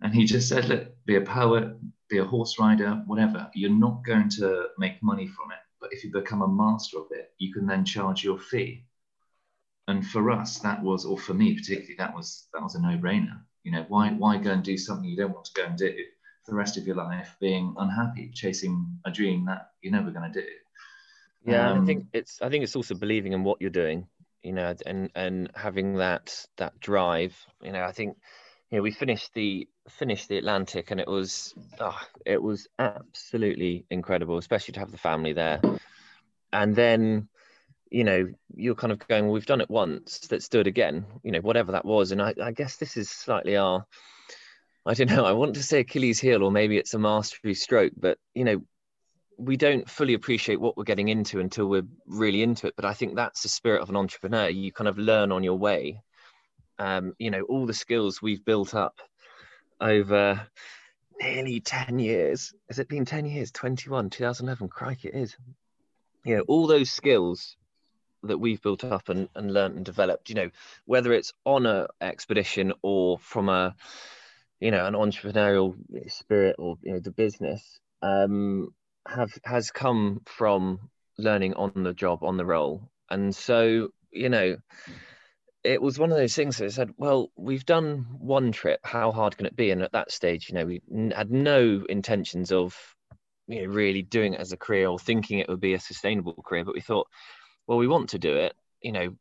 And 0.00 0.14
he 0.14 0.24
just 0.24 0.48
said, 0.48 0.68
Look, 0.68 0.88
be 1.06 1.16
a 1.16 1.20
poet, 1.20 1.76
be 2.08 2.18
a 2.18 2.24
horse 2.24 2.58
rider, 2.58 3.02
whatever. 3.06 3.50
You're 3.54 3.70
not 3.70 4.04
going 4.04 4.28
to 4.30 4.68
make 4.78 5.02
money 5.02 5.28
from 5.28 5.52
it. 5.52 5.58
But 5.80 5.92
if 5.92 6.04
you 6.04 6.10
become 6.10 6.42
a 6.42 6.48
master 6.48 6.98
of 6.98 7.06
it, 7.10 7.32
you 7.38 7.52
can 7.52 7.66
then 7.66 7.84
charge 7.84 8.24
your 8.24 8.38
fee 8.38 8.84
and 9.88 10.06
for 10.06 10.30
us, 10.30 10.58
that 10.60 10.82
was, 10.82 11.04
or 11.04 11.18
for 11.18 11.34
me 11.34 11.54
particularly, 11.54 11.96
that 11.98 12.14
was 12.14 12.48
that 12.54 12.62
was 12.62 12.74
a 12.74 12.80
no-brainer. 12.80 13.40
You 13.64 13.72
know, 13.72 13.84
why 13.88 14.10
why 14.10 14.38
go 14.38 14.52
and 14.52 14.62
do 14.62 14.76
something 14.76 15.08
you 15.08 15.16
don't 15.16 15.32
want 15.32 15.46
to 15.46 15.60
go 15.60 15.66
and 15.66 15.76
do 15.76 15.94
for 16.44 16.52
the 16.52 16.56
rest 16.56 16.76
of 16.76 16.86
your 16.86 16.96
life, 16.96 17.36
being 17.40 17.74
unhappy, 17.78 18.30
chasing 18.34 18.98
a 19.04 19.10
dream 19.10 19.44
that 19.46 19.70
you're 19.80 19.92
never 19.92 20.10
going 20.10 20.32
to 20.32 20.40
do. 20.40 20.46
Yeah, 21.44 21.70
um, 21.70 21.82
I 21.82 21.86
think 21.86 22.06
it's 22.12 22.40
I 22.40 22.48
think 22.48 22.64
it's 22.64 22.76
also 22.76 22.94
believing 22.94 23.32
in 23.32 23.42
what 23.44 23.60
you're 23.60 23.70
doing, 23.70 24.06
you 24.42 24.52
know, 24.52 24.74
and 24.86 25.10
and 25.14 25.50
having 25.54 25.96
that 25.96 26.46
that 26.56 26.78
drive. 26.80 27.36
You 27.62 27.72
know, 27.72 27.82
I 27.82 27.92
think 27.92 28.16
you 28.70 28.78
know 28.78 28.82
we 28.82 28.92
finished 28.92 29.34
the 29.34 29.68
finished 29.88 30.28
the 30.28 30.38
Atlantic 30.38 30.92
and 30.92 31.00
it 31.00 31.08
was 31.08 31.54
oh, 31.80 32.00
it 32.24 32.40
was 32.40 32.68
absolutely 32.78 33.84
incredible, 33.90 34.38
especially 34.38 34.72
to 34.74 34.80
have 34.80 34.92
the 34.92 34.98
family 34.98 35.32
there. 35.32 35.60
And 36.52 36.76
then 36.76 37.28
you 37.92 38.04
know 38.04 38.26
you're 38.54 38.74
kind 38.74 38.92
of 38.92 39.06
going 39.06 39.24
well, 39.24 39.34
we've 39.34 39.46
done 39.46 39.60
it 39.60 39.70
once 39.70 40.26
let's 40.30 40.48
do 40.48 40.60
it 40.60 40.66
again 40.66 41.04
you 41.22 41.30
know 41.30 41.40
whatever 41.40 41.72
that 41.72 41.84
was. 41.84 42.10
And 42.10 42.22
I, 42.22 42.34
I 42.42 42.50
guess 42.50 42.76
this 42.76 42.96
is 42.96 43.10
slightly 43.10 43.56
our 43.56 43.86
i 44.84 44.94
don't 44.94 45.10
know 45.10 45.24
i 45.24 45.32
want 45.32 45.54
to 45.54 45.62
say 45.62 45.80
achilles 45.80 46.18
heel 46.18 46.42
or 46.42 46.50
maybe 46.50 46.76
it's 46.76 46.94
a 46.94 46.98
mastery 46.98 47.54
stroke 47.54 47.92
but 47.96 48.18
you 48.34 48.44
know 48.44 48.60
we 49.38 49.56
don't 49.56 49.88
fully 49.88 50.14
appreciate 50.14 50.60
what 50.60 50.76
we're 50.76 50.84
getting 50.84 51.08
into 51.08 51.40
until 51.40 51.66
we're 51.66 51.86
really 52.06 52.42
into 52.42 52.66
it. 52.66 52.74
But 52.76 52.84
i 52.84 52.94
think 52.94 53.14
that's 53.14 53.42
the 53.42 53.48
spirit 53.48 53.82
of 53.82 53.90
an 53.90 53.96
entrepreneur. 53.96 54.48
You 54.48 54.72
kind 54.72 54.88
of 54.88 54.98
learn 54.98 55.32
on 55.32 55.42
your 55.42 55.58
way. 55.58 56.00
Um, 56.78 57.12
you 57.18 57.30
know 57.30 57.42
all 57.42 57.66
the 57.66 57.74
skills 57.74 58.22
we've 58.22 58.44
built 58.44 58.74
up 58.74 59.00
over 59.80 60.46
nearly 61.20 61.60
10 61.60 61.98
years. 61.98 62.54
Has 62.68 62.78
it 62.78 62.88
been 62.88 63.04
10 63.04 63.26
years? 63.26 63.50
21 63.52 64.10
2011 64.10 64.68
crikey 64.68 65.08
it 65.08 65.14
is. 65.14 65.36
You 66.24 66.36
know 66.36 66.44
all 66.48 66.66
those 66.66 66.90
skills 66.90 67.56
that 68.24 68.38
we've 68.38 68.62
built 68.62 68.84
up 68.84 69.08
and, 69.08 69.28
and 69.34 69.52
learned 69.52 69.76
and 69.76 69.84
developed 69.84 70.28
you 70.28 70.34
know 70.34 70.50
whether 70.84 71.12
it's 71.12 71.32
on 71.44 71.66
a 71.66 71.86
expedition 72.00 72.72
or 72.82 73.18
from 73.18 73.48
a 73.48 73.74
you 74.60 74.70
know 74.70 74.86
an 74.86 74.94
entrepreneurial 74.94 75.74
spirit 76.08 76.56
or 76.58 76.76
you 76.82 76.92
know 76.92 77.00
the 77.00 77.10
business 77.10 77.80
um 78.02 78.68
have 79.06 79.32
has 79.44 79.70
come 79.70 80.20
from 80.26 80.78
learning 81.18 81.54
on 81.54 81.72
the 81.82 81.94
job 81.94 82.22
on 82.22 82.36
the 82.36 82.44
role 82.44 82.90
and 83.10 83.34
so 83.34 83.88
you 84.10 84.28
know 84.28 84.56
it 85.64 85.80
was 85.80 85.98
one 85.98 86.10
of 86.10 86.18
those 86.18 86.34
things 86.34 86.56
that 86.58 86.64
I 86.64 86.68
said, 86.68 86.90
well, 86.96 87.30
we've 87.36 87.64
done 87.64 88.06
one 88.18 88.52
trip. 88.52 88.80
How 88.82 89.12
hard 89.12 89.36
can 89.36 89.46
it 89.46 89.56
be? 89.56 89.70
And 89.70 89.82
at 89.82 89.92
that 89.92 90.10
stage, 90.10 90.48
you 90.48 90.56
know, 90.56 90.66
we 90.66 90.82
had 91.14 91.30
no 91.30 91.84
intentions 91.88 92.50
of, 92.50 92.76
you 93.46 93.62
know, 93.62 93.72
really 93.72 94.02
doing 94.02 94.34
it 94.34 94.40
as 94.40 94.52
a 94.52 94.56
career 94.56 94.88
or 94.88 94.98
thinking 94.98 95.38
it 95.38 95.48
would 95.48 95.60
be 95.60 95.74
a 95.74 95.80
sustainable 95.80 96.34
career. 96.44 96.64
But 96.64 96.74
we 96.74 96.80
thought, 96.80 97.06
well, 97.66 97.78
we 97.78 97.88
want 97.88 98.10
to 98.10 98.18
do 98.18 98.36
it, 98.36 98.54
you 98.80 98.92
know, 98.92 99.16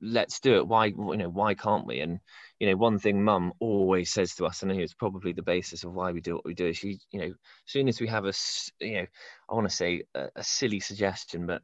let's 0.00 0.40
do 0.40 0.56
it. 0.56 0.66
Why, 0.66 0.86
you 0.86 1.16
know, 1.16 1.28
why 1.28 1.54
can't 1.54 1.86
we? 1.86 2.00
And, 2.00 2.20
you 2.58 2.68
know, 2.68 2.76
one 2.76 2.98
thing 2.98 3.22
mum 3.24 3.52
always 3.60 4.12
says 4.12 4.34
to 4.36 4.46
us, 4.46 4.62
and 4.62 4.72
it's 4.72 4.94
probably 4.94 5.32
the 5.32 5.42
basis 5.42 5.84
of 5.84 5.92
why 5.92 6.12
we 6.12 6.20
do 6.20 6.34
what 6.34 6.44
we 6.44 6.54
do, 6.54 6.66
is 6.66 6.76
she, 6.76 6.98
you 7.10 7.20
know, 7.20 7.26
as 7.26 7.34
soon 7.66 7.88
as 7.88 8.00
we 8.00 8.08
have 8.08 8.24
a, 8.24 8.32
you 8.80 8.94
know, 8.94 9.06
I 9.48 9.54
want 9.54 9.68
to 9.68 9.74
say 9.74 10.02
a, 10.14 10.28
a 10.36 10.44
silly 10.44 10.80
suggestion, 10.80 11.46
but 11.46 11.62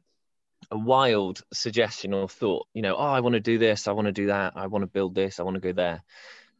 a 0.69 0.77
wild 0.77 1.41
suggestion 1.53 2.13
or 2.13 2.29
thought, 2.29 2.67
you 2.73 2.81
know, 2.81 2.95
oh, 2.95 2.99
I 2.99 3.19
want 3.19 3.33
to 3.33 3.39
do 3.39 3.57
this, 3.57 3.87
I 3.87 3.91
want 3.91 4.05
to 4.05 4.11
do 4.11 4.27
that, 4.27 4.53
I 4.55 4.67
want 4.67 4.83
to 4.83 4.87
build 4.87 5.15
this, 5.15 5.39
I 5.39 5.43
want 5.43 5.55
to 5.55 5.61
go 5.61 5.73
there. 5.73 6.03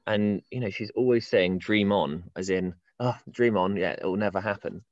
And, 0.08 0.42
you 0.50 0.60
know, 0.60 0.70
she's 0.70 0.92
always 0.96 1.28
saying 1.28 1.60
dream 1.60 1.92
on, 1.92 2.24
as 2.36 2.50
in, 2.50 2.74
oh, 3.00 3.18
dream 3.30 3.58
on, 3.58 3.78
yeah, 3.78 3.92
it 3.92 4.04
will 4.04 4.18
never 4.18 4.42
happen 4.42 4.84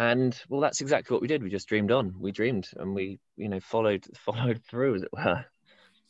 and 0.00 0.42
well 0.48 0.62
that's 0.62 0.80
exactly 0.80 1.14
what 1.14 1.20
we 1.20 1.28
did. 1.28 1.42
We 1.42 1.50
just 1.50 1.68
dreamed 1.68 1.92
on. 1.92 2.14
We 2.18 2.32
dreamed 2.32 2.68
and 2.76 2.94
we 2.94 3.20
you 3.36 3.48
know 3.48 3.60
followed 3.60 4.06
followed 4.16 4.62
through 4.68 4.96
as 4.96 5.02
it 5.02 5.10
were. 5.12 5.44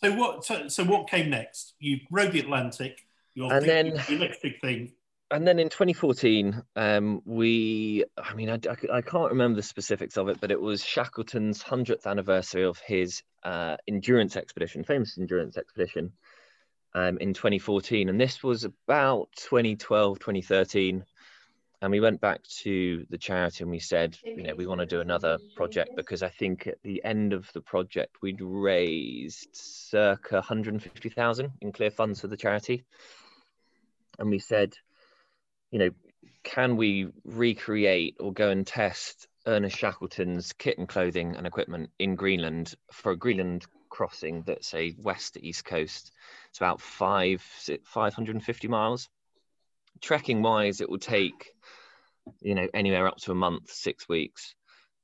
So 0.03 0.15
what 0.15 0.45
so, 0.45 0.69
so 0.69 0.85
what 0.85 1.11
came 1.11 1.29
next? 1.29 1.75
You 1.81 1.99
rowed 2.11 2.33
the 2.33 2.41
atlantic. 2.41 3.05
Your 3.35 3.53
and 3.53 3.67
thing, 3.67 3.95
then 3.95 4.05
your 4.09 4.21
next 4.21 4.43
big 4.43 4.61
thing. 4.61 4.93
And 5.33 5.47
then 5.47 5.61
in 5.61 5.69
2014 5.69 6.61
um, 6.75 7.23
we 7.25 8.05
i 8.19 8.35
mean 8.35 8.51
I, 8.51 8.59
I, 8.69 8.97
I, 8.97 9.01
can't 9.01 9.31
remember 9.31 9.55
the 9.55 9.63
specifics 9.63 10.17
of 10.17 10.29
it 10.29 10.41
but 10.41 10.51
it 10.51 10.61
was 10.61 10.85
shackleton's 10.85 11.63
100th 11.63 12.05
anniversary 12.05 12.65
of 12.65 12.81
his 12.81 13.23
uh, 13.45 13.77
endurance 13.87 14.35
expedition 14.35 14.83
famous 14.83 15.19
endurance 15.19 15.57
expedition 15.57 16.11
um, 16.97 17.19
in 17.19 17.33
2014 17.33 18.09
and 18.09 18.21
this 18.21 18.43
was 18.43 18.65
about 18.65 19.29
2012 19.37 20.19
2013 20.19 21.05
and 21.83 21.91
we 21.91 22.01
went 22.01 22.21
back 22.21 22.43
to 22.45 23.07
the 23.11 23.19
charity 23.19 23.65
and 23.65 23.71
we 23.71 23.79
said 23.79 24.17
you 24.35 24.43
know 24.43 24.55
we 24.55 24.67
want 24.67 24.81
to 24.81 24.87
do 24.87 25.01
another 25.01 25.39
project 25.55 25.91
because 25.97 26.23
i 26.23 26.29
think 26.29 26.67
at 26.67 26.83
the 26.83 27.03
end 27.05 27.33
of 27.33 27.51
the 27.53 27.61
project 27.61 28.17
we'd 28.23 28.41
raised 28.41 29.49
circa 29.53 30.37
150000 30.37 31.53
in 31.61 31.73
clear 31.73 31.91
funds 31.91 32.21
for 32.21 32.29
the 32.29 32.37
charity. 32.37 32.85
And 34.19 34.31
we 34.31 34.39
said 34.39 34.75
you 35.71 35.79
know 35.79 35.91
can 36.43 36.77
we 36.77 37.09
recreate 37.25 38.17
or 38.21 38.33
go 38.33 38.51
and 38.51 38.67
test 38.67 39.27
ernest 39.47 39.77
shackleton's 39.77 40.53
kit 40.53 40.79
and 40.79 40.89
clothing 40.89 41.35
and 41.37 41.47
equipment 41.47 41.91
in 41.99 42.15
greenland 42.15 42.75
for 42.93 43.13
a 43.13 43.17
greenland 43.17 43.65
crossing 43.89 44.43
that's 44.43 44.73
a 44.75 44.95
west 44.99 45.35
to 45.35 45.45
east 45.45 45.65
coast? 45.65 46.13
It's 46.51 46.59
about 46.59 46.81
five 46.81 47.41
550 47.85 48.69
miles 48.69 49.09
trekking 50.01 50.43
wise 50.43 50.81
it 50.81 50.89
will 50.89 50.99
take 50.99 51.53
you 52.41 52.55
know 52.55 52.69
anywhere 52.75 53.07
up 53.07 53.17
to 53.19 53.33
a 53.33 53.35
month 53.35 53.71
six 53.71 54.09
weeks. 54.09 54.55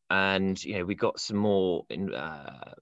And 0.09 0.63
you 0.63 0.79
know 0.79 0.85
we 0.85 0.95
got 0.95 1.19
some 1.21 1.37
more 1.37 1.85
in 1.91 2.15
uh, 2.15 2.75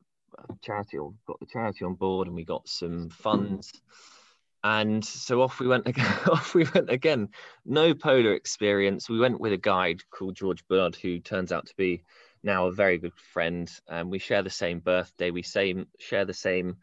charity 0.60 0.98
or 0.98 1.14
got 1.26 1.40
the 1.40 1.46
charity 1.46 1.84
on 1.84 1.94
board 1.94 2.26
and 2.26 2.36
we 2.36 2.44
got 2.44 2.68
some 2.68 3.08
funds. 3.10 3.72
And 4.62 5.04
so 5.04 5.42
off 5.42 5.60
we 5.60 5.66
went 5.66 5.86
again 5.86 6.18
off 6.30 6.54
we 6.54 6.64
went 6.74 6.90
again. 6.90 7.28
No 7.64 7.94
polar 7.94 8.32
experience. 8.34 9.08
We 9.08 9.18
went 9.18 9.40
with 9.40 9.52
a 9.52 9.58
guide 9.58 10.02
called 10.10 10.36
george 10.36 10.66
bullard 10.68 10.96
who 10.96 11.20
turns 11.20 11.52
out 11.52 11.66
to 11.66 11.76
be 11.76 12.02
now 12.42 12.66
a 12.66 12.72
very 12.72 12.98
good 12.98 13.14
friend. 13.32 13.70
And 13.88 14.10
we 14.10 14.18
share 14.18 14.42
the 14.42 14.50
same 14.50 14.80
birthday. 14.80 15.30
We 15.30 15.42
same 15.42 15.86
share 15.98 16.24
the 16.24 16.34
same 16.34 16.76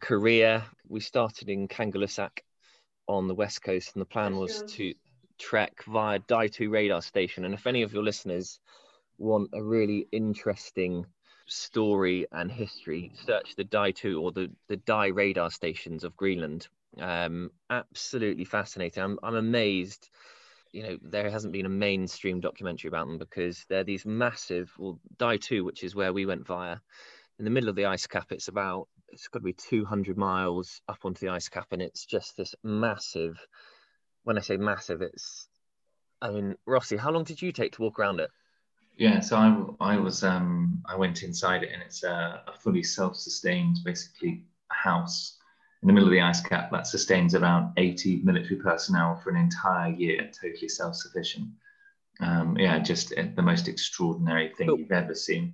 career. 0.00 0.64
We 0.88 1.00
started 1.00 1.48
in 1.48 1.68
kangerlussuaq 1.68 2.38
on 3.08 3.28
the 3.28 3.34
west 3.34 3.62
coast 3.62 3.90
and 3.94 4.00
the 4.00 4.06
plan 4.06 4.36
was 4.36 4.62
to 4.68 4.94
trek 5.38 5.84
via 5.86 6.18
DYE-2 6.20 6.70
radar 6.70 7.02
station. 7.02 7.44
And 7.44 7.54
if 7.54 7.66
any 7.66 7.82
of 7.82 7.92
your 7.92 8.02
listeners 8.02 8.60
want 9.18 9.50
a 9.52 9.62
really 9.62 10.06
interesting 10.12 11.06
story 11.46 12.26
and 12.32 12.50
history, 12.50 13.12
search 13.26 13.56
the 13.56 13.64
DYE-2 13.64 14.20
or 14.20 14.32
the, 14.32 14.50
the 14.68 14.76
DYE 14.76 15.08
radar 15.08 15.50
stations 15.50 16.04
of 16.04 16.16
Greenland. 16.16 16.68
Um, 16.98 17.50
absolutely 17.70 18.44
fascinating. 18.44 19.02
I'm, 19.02 19.18
I'm 19.22 19.34
amazed. 19.34 20.08
You 20.72 20.82
know, 20.84 20.98
there 21.02 21.30
hasn't 21.30 21.52
been 21.52 21.66
a 21.66 21.70
mainstream 21.70 22.40
documentary 22.40 22.88
about 22.88 23.06
them 23.06 23.18
because 23.18 23.64
they're 23.68 23.84
these 23.84 24.06
massive, 24.06 24.72
well, 24.78 24.98
DYE-2, 25.18 25.64
which 25.64 25.84
is 25.84 25.94
where 25.94 26.12
we 26.12 26.26
went 26.26 26.46
via, 26.46 26.76
in 27.38 27.44
the 27.44 27.50
middle 27.50 27.68
of 27.68 27.76
the 27.76 27.86
ice 27.86 28.06
cap. 28.06 28.30
It's 28.30 28.48
about, 28.48 28.88
it's 29.12 29.28
got 29.28 29.40
to 29.40 29.44
be 29.44 29.52
200 29.52 30.16
miles 30.16 30.80
up 30.88 30.98
onto 31.04 31.26
the 31.26 31.32
ice 31.32 31.48
cap, 31.48 31.68
and 31.70 31.82
it's 31.82 32.06
just 32.06 32.36
this 32.36 32.54
massive 32.64 33.38
when 34.24 34.38
I 34.38 34.40
say 34.40 34.56
massive, 34.56 35.02
it's. 35.02 35.48
I 36.20 36.30
mean, 36.30 36.54
Rossi, 36.66 36.96
how 36.96 37.10
long 37.10 37.24
did 37.24 37.42
you 37.42 37.50
take 37.50 37.72
to 37.72 37.82
walk 37.82 37.98
around 37.98 38.20
it? 38.20 38.30
Yeah, 38.96 39.20
so 39.20 39.36
I, 39.36 39.94
I 39.94 39.96
was 39.96 40.22
um, 40.22 40.82
I 40.86 40.96
went 40.96 41.22
inside 41.22 41.64
it, 41.64 41.70
and 41.72 41.82
it's 41.82 42.04
a, 42.04 42.42
a 42.46 42.52
fully 42.52 42.82
self-sustained, 42.82 43.78
basically 43.84 44.44
house 44.68 45.38
in 45.82 45.88
the 45.88 45.92
middle 45.92 46.08
of 46.08 46.12
the 46.12 46.20
ice 46.20 46.40
cap 46.40 46.70
that 46.70 46.86
sustains 46.86 47.34
around 47.34 47.72
80 47.76 48.20
military 48.22 48.56
personnel 48.56 49.16
for 49.16 49.30
an 49.30 49.36
entire 49.36 49.92
year, 49.92 50.30
totally 50.40 50.68
self-sufficient. 50.68 51.48
Um, 52.20 52.56
yeah, 52.56 52.78
just 52.78 53.08
the 53.10 53.42
most 53.42 53.66
extraordinary 53.66 54.52
thing 54.56 54.68
you've 54.68 54.92
ever 54.92 55.14
seen. 55.14 55.52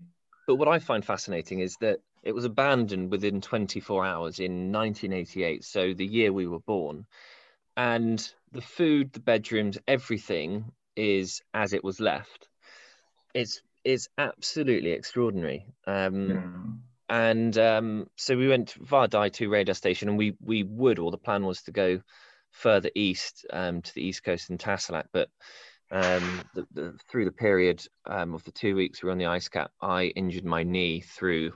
But 0.48 0.56
what 0.56 0.66
I 0.66 0.80
find 0.80 1.04
fascinating 1.04 1.60
is 1.60 1.76
that 1.76 2.00
it 2.24 2.34
was 2.34 2.44
abandoned 2.44 3.12
within 3.12 3.40
24 3.40 4.04
hours 4.04 4.40
in 4.40 4.72
1988, 4.72 5.62
so 5.62 5.94
the 5.94 6.04
year 6.04 6.32
we 6.32 6.48
were 6.48 6.58
born 6.58 7.06
and 7.78 8.28
the 8.50 8.60
food, 8.60 9.12
the 9.12 9.20
bedrooms, 9.20 9.78
everything 9.86 10.72
is 10.96 11.42
as 11.54 11.72
it 11.72 11.84
was 11.84 12.00
left. 12.00 12.48
It's 13.32 13.62
it's 13.84 14.08
absolutely 14.18 14.90
extraordinary. 14.90 15.64
Um, 15.86 16.28
yeah. 16.28 17.16
And 17.16 17.56
um, 17.56 18.10
so 18.16 18.36
we 18.36 18.48
went 18.48 18.72
via 18.72 19.06
DYE-2 19.06 19.48
radar 19.48 19.74
station, 19.74 20.08
and 20.08 20.18
we 20.18 20.34
we 20.44 20.64
would, 20.64 20.98
or 20.98 21.12
the 21.12 21.18
plan 21.18 21.44
was 21.44 21.62
to 21.62 21.70
go 21.70 22.00
further 22.50 22.90
east 22.96 23.46
um, 23.52 23.80
to 23.80 23.94
the 23.94 24.02
east 24.02 24.24
coast 24.24 24.50
in 24.50 24.58
Tasiilaq, 24.58 25.04
but 25.12 25.28
um, 25.90 26.42
the, 26.54 26.66
the, 26.72 26.94
through 27.08 27.24
the 27.24 27.32
period 27.32 27.84
um, 28.06 28.34
of 28.34 28.44
the 28.44 28.52
two 28.52 28.76
weeks 28.76 29.02
we 29.02 29.06
were 29.06 29.12
on 29.12 29.18
the 29.18 29.26
ice 29.26 29.48
cap, 29.48 29.70
I 29.80 30.04
injured 30.04 30.44
my 30.44 30.62
knee 30.62 31.00
through 31.00 31.52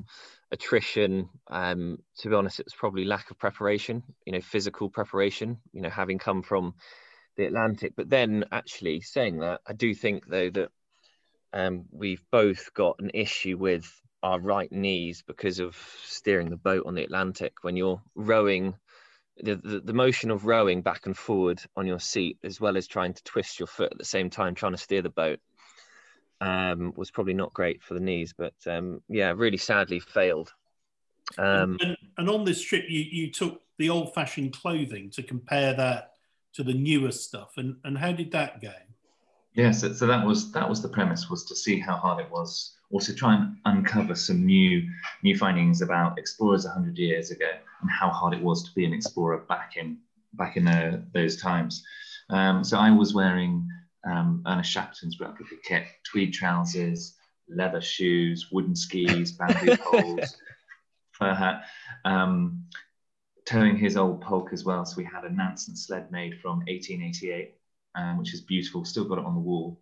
attrition. 0.51 1.29
Um, 1.49 1.99
to 2.19 2.29
be 2.29 2.35
honest, 2.35 2.61
it 2.61 2.67
was 2.67 2.75
probably 2.75 3.05
lack 3.05 3.31
of 3.31 3.39
preparation, 3.39 4.03
you 4.25 4.33
know, 4.33 4.41
physical 4.41 4.89
preparation, 4.89 5.59
you 5.73 5.83
know, 5.83 5.91
having 5.91 6.19
come 6.19 6.43
from 6.43 6.75
the 7.37 7.47
Atlantic. 7.47 7.95
But 7.97 8.11
then 8.11 8.45
actually 8.53 9.01
saying 9.01 9.39
that, 9.41 9.61
I 9.67 9.73
do 9.73 9.95
think 9.95 10.27
though 10.27 10.51
that 10.51 10.71
um, 11.53 11.85
we've 11.91 12.25
both 12.31 12.73
got 12.75 13.01
an 13.01 13.11
issue 13.15 13.57
with 13.59 13.91
our 14.23 14.41
right 14.41 14.71
knees 14.71 15.23
because 15.27 15.59
of 15.59 15.77
steering 16.05 16.51
the 16.51 16.57
boat 16.57 16.85
on 16.87 16.95
the 16.95 17.05
Atlantic. 17.05 17.53
When 17.63 17.77
you're 17.77 18.03
rowing, 18.15 18.75
the, 19.39 19.57
the, 19.57 19.81
the, 19.81 19.93
motion 19.93 20.31
of 20.31 20.47
rowing 20.47 20.83
back 20.83 21.07
and 21.07 21.17
forward 21.17 21.63
on 21.77 21.87
your 21.87 22.01
seat, 22.01 22.39
as 22.45 22.61
well 22.61 22.77
as 22.77 22.87
trying 22.87 23.15
to 23.15 23.25
twist 23.25 23.59
your 23.59 23.67
foot 23.67 23.93
at 23.93 23.99
the 23.99 24.05
same 24.05 24.31
time, 24.31 24.55
trying 24.55 24.73
to 24.73 24.79
steer 24.79 25.03
the 25.03 25.09
boat, 25.11 25.41
um, 26.41 26.93
was 26.97 27.11
probably 27.11 27.35
not 27.35 27.55
great 27.55 27.83
for 27.83 27.95
the 27.95 28.01
knees. 28.01 28.35
But 28.37 28.55
um, 28.67 29.01
yeah, 29.09 29.33
really 29.35 29.57
sadly 29.57 30.01
failed. 30.01 30.53
Um, 31.39 31.79
and, 31.81 31.97
and, 32.19 32.29
on 32.29 32.45
this 32.45 32.61
trip, 32.61 32.85
you, 32.89 33.01
you 33.01 33.31
took 33.31 33.63
the 33.79 33.91
old 33.91 34.13
fashioned 34.13 34.53
clothing 34.53 35.11
to 35.11 35.23
compare 35.23 35.73
that 35.75 36.13
to 36.55 36.63
the 36.63 36.75
newer 36.75 37.13
stuff. 37.13 37.53
And, 37.57 37.77
and 37.85 37.97
how 37.97 38.13
did 38.13 38.33
that 38.33 38.61
go? 38.61 38.73
Yes, 39.55 39.83
yeah, 39.83 39.89
so, 39.89 39.93
so 39.95 40.07
that 40.07 40.27
was 40.27 40.51
that 40.53 40.69
was 40.69 40.83
the 40.83 40.89
premise 40.89 41.29
was 41.29 41.45
to 41.45 41.57
see 41.57 41.79
how 41.79 41.97
hard 41.97 42.25
it 42.25 42.31
was 42.31 42.77
or 42.93 43.01
to 43.01 43.15
try 43.15 43.35
and 43.35 43.57
uncover 43.65 44.15
some 44.15 44.47
new 44.47 44.89
new 45.23 45.37
findings 45.37 45.83
about 45.83 46.19
explorers 46.19 46.65
100 46.65 46.97
years 46.99 47.31
ago 47.31 47.51
and 47.81 47.91
how 47.91 48.11
hard 48.11 48.35
it 48.35 48.43
was 48.43 48.63
to 48.63 48.75
be 48.75 48.85
an 48.85 48.93
explorer 48.93 49.39
back 49.49 49.77
in 49.77 49.99
back 50.35 50.57
in 50.57 50.69
uh, 50.69 51.01
those 51.13 51.41
times. 51.41 51.85
Um, 52.31 52.63
so 52.63 52.79
I 52.79 52.91
was 52.91 53.15
wearing 53.15 53.69
um, 54.05 54.43
Ernest 54.47 54.71
Shackleton's 54.71 55.19
replica 55.21 55.57
kit, 55.65 55.85
tweed 56.05 56.33
trousers, 56.33 57.17
leather 57.49 57.81
shoes, 57.81 58.49
wooden 58.53 58.77
skis, 58.77 59.33
bamboo 59.33 59.77
poles, 59.81 60.37
fur 61.13 61.35
hat, 61.35 61.65
um, 62.05 62.65
towing 63.47 63.77
his 63.77 63.97
old 63.97 64.21
pulk 64.21 64.53
as 64.53 64.65
well. 64.65 64.85
So 64.85 64.97
we 64.97 65.05
had 65.05 65.25
a 65.25 65.31
Nansen 65.31 65.77
sled 65.77 66.11
made 66.11 66.41
from 66.41 66.59
1888, 66.61 67.55
um, 67.95 68.19
which 68.19 68.35
is 68.35 68.41
beautiful. 68.41 68.85
Still 68.85 69.05
got 69.05 69.19
it 69.19 69.25
on 69.25 69.35
the 69.35 69.41
wall. 69.41 69.81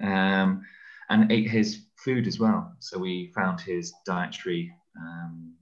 Um, 0.00 0.64
and 1.08 1.30
ate 1.30 1.48
his 1.48 1.84
food 2.04 2.26
as 2.26 2.38
well. 2.38 2.72
So 2.80 2.98
we 2.98 3.32
found 3.34 3.60
his 3.60 3.92
dietary 4.06 4.72
um, 4.96 5.54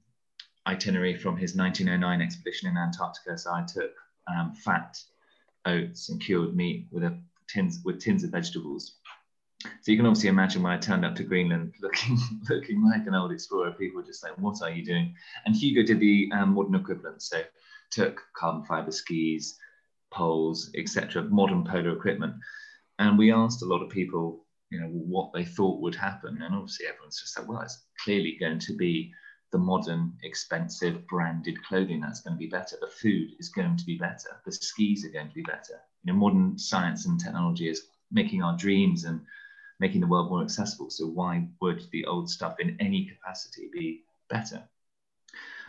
itinerary 0.66 1.16
from 1.16 1.36
his 1.36 1.54
1909 1.54 2.22
expedition 2.22 2.68
in 2.68 2.76
Antarctica. 2.76 3.36
So 3.38 3.52
I 3.52 3.64
took 3.66 3.92
um, 4.28 4.54
fat 4.54 4.98
oats 5.66 6.08
and 6.08 6.20
cured 6.20 6.56
meat 6.56 6.86
with 6.90 7.04
a 7.04 7.18
tins 7.48 7.80
with 7.84 8.00
tins 8.00 8.24
of 8.24 8.30
vegetables. 8.30 8.96
So 9.62 9.92
you 9.92 9.96
can 9.96 10.06
obviously 10.06 10.30
imagine 10.30 10.62
when 10.62 10.72
I 10.72 10.78
turned 10.78 11.04
up 11.04 11.14
to 11.16 11.22
Greenland 11.22 11.74
looking 11.82 12.18
looking 12.48 12.82
like 12.84 13.06
an 13.06 13.14
old 13.14 13.32
explorer, 13.32 13.72
people 13.72 14.00
were 14.00 14.06
just 14.06 14.22
like, 14.22 14.38
"What 14.38 14.62
are 14.62 14.70
you 14.70 14.84
doing?" 14.84 15.14
And 15.44 15.54
Hugo 15.54 15.82
did 15.82 16.00
the 16.00 16.30
um, 16.32 16.54
modern 16.54 16.74
equivalent. 16.74 17.22
So 17.22 17.42
took 17.90 18.22
carbon 18.34 18.62
fiber 18.64 18.92
skis, 18.92 19.58
poles, 20.10 20.70
etc., 20.76 21.24
modern 21.24 21.64
polar 21.64 21.90
equipment. 21.90 22.34
And 22.98 23.18
we 23.18 23.32
asked 23.32 23.62
a 23.62 23.66
lot 23.66 23.82
of 23.82 23.90
people 23.90 24.39
you 24.70 24.80
know 24.80 24.86
what 24.86 25.32
they 25.32 25.44
thought 25.44 25.80
would 25.80 25.94
happen. 25.94 26.40
And 26.42 26.54
obviously 26.54 26.86
everyone's 26.86 27.20
just 27.20 27.38
like 27.38 27.48
well 27.48 27.60
it's 27.60 27.84
clearly 28.02 28.36
going 28.40 28.58
to 28.60 28.76
be 28.76 29.12
the 29.52 29.58
modern 29.58 30.12
expensive 30.22 31.06
branded 31.08 31.62
clothing 31.64 32.00
that's 32.00 32.20
going 32.20 32.34
to 32.34 32.38
be 32.38 32.46
better. 32.46 32.76
The 32.80 32.86
food 32.86 33.30
is 33.38 33.48
going 33.48 33.76
to 33.76 33.84
be 33.84 33.98
better. 33.98 34.40
The 34.44 34.52
skis 34.52 35.04
are 35.04 35.10
going 35.10 35.28
to 35.28 35.34
be 35.34 35.42
better. 35.42 35.80
You 36.04 36.12
know 36.12 36.18
modern 36.18 36.58
science 36.58 37.06
and 37.06 37.18
technology 37.18 37.68
is 37.68 37.86
making 38.12 38.42
our 38.42 38.56
dreams 38.56 39.04
and 39.04 39.20
making 39.80 40.00
the 40.00 40.06
world 40.06 40.30
more 40.30 40.42
accessible. 40.42 40.90
So 40.90 41.06
why 41.06 41.48
would 41.60 41.82
the 41.90 42.04
old 42.06 42.30
stuff 42.30 42.56
in 42.60 42.76
any 42.80 43.06
capacity 43.06 43.70
be 43.72 44.04
better? 44.28 44.62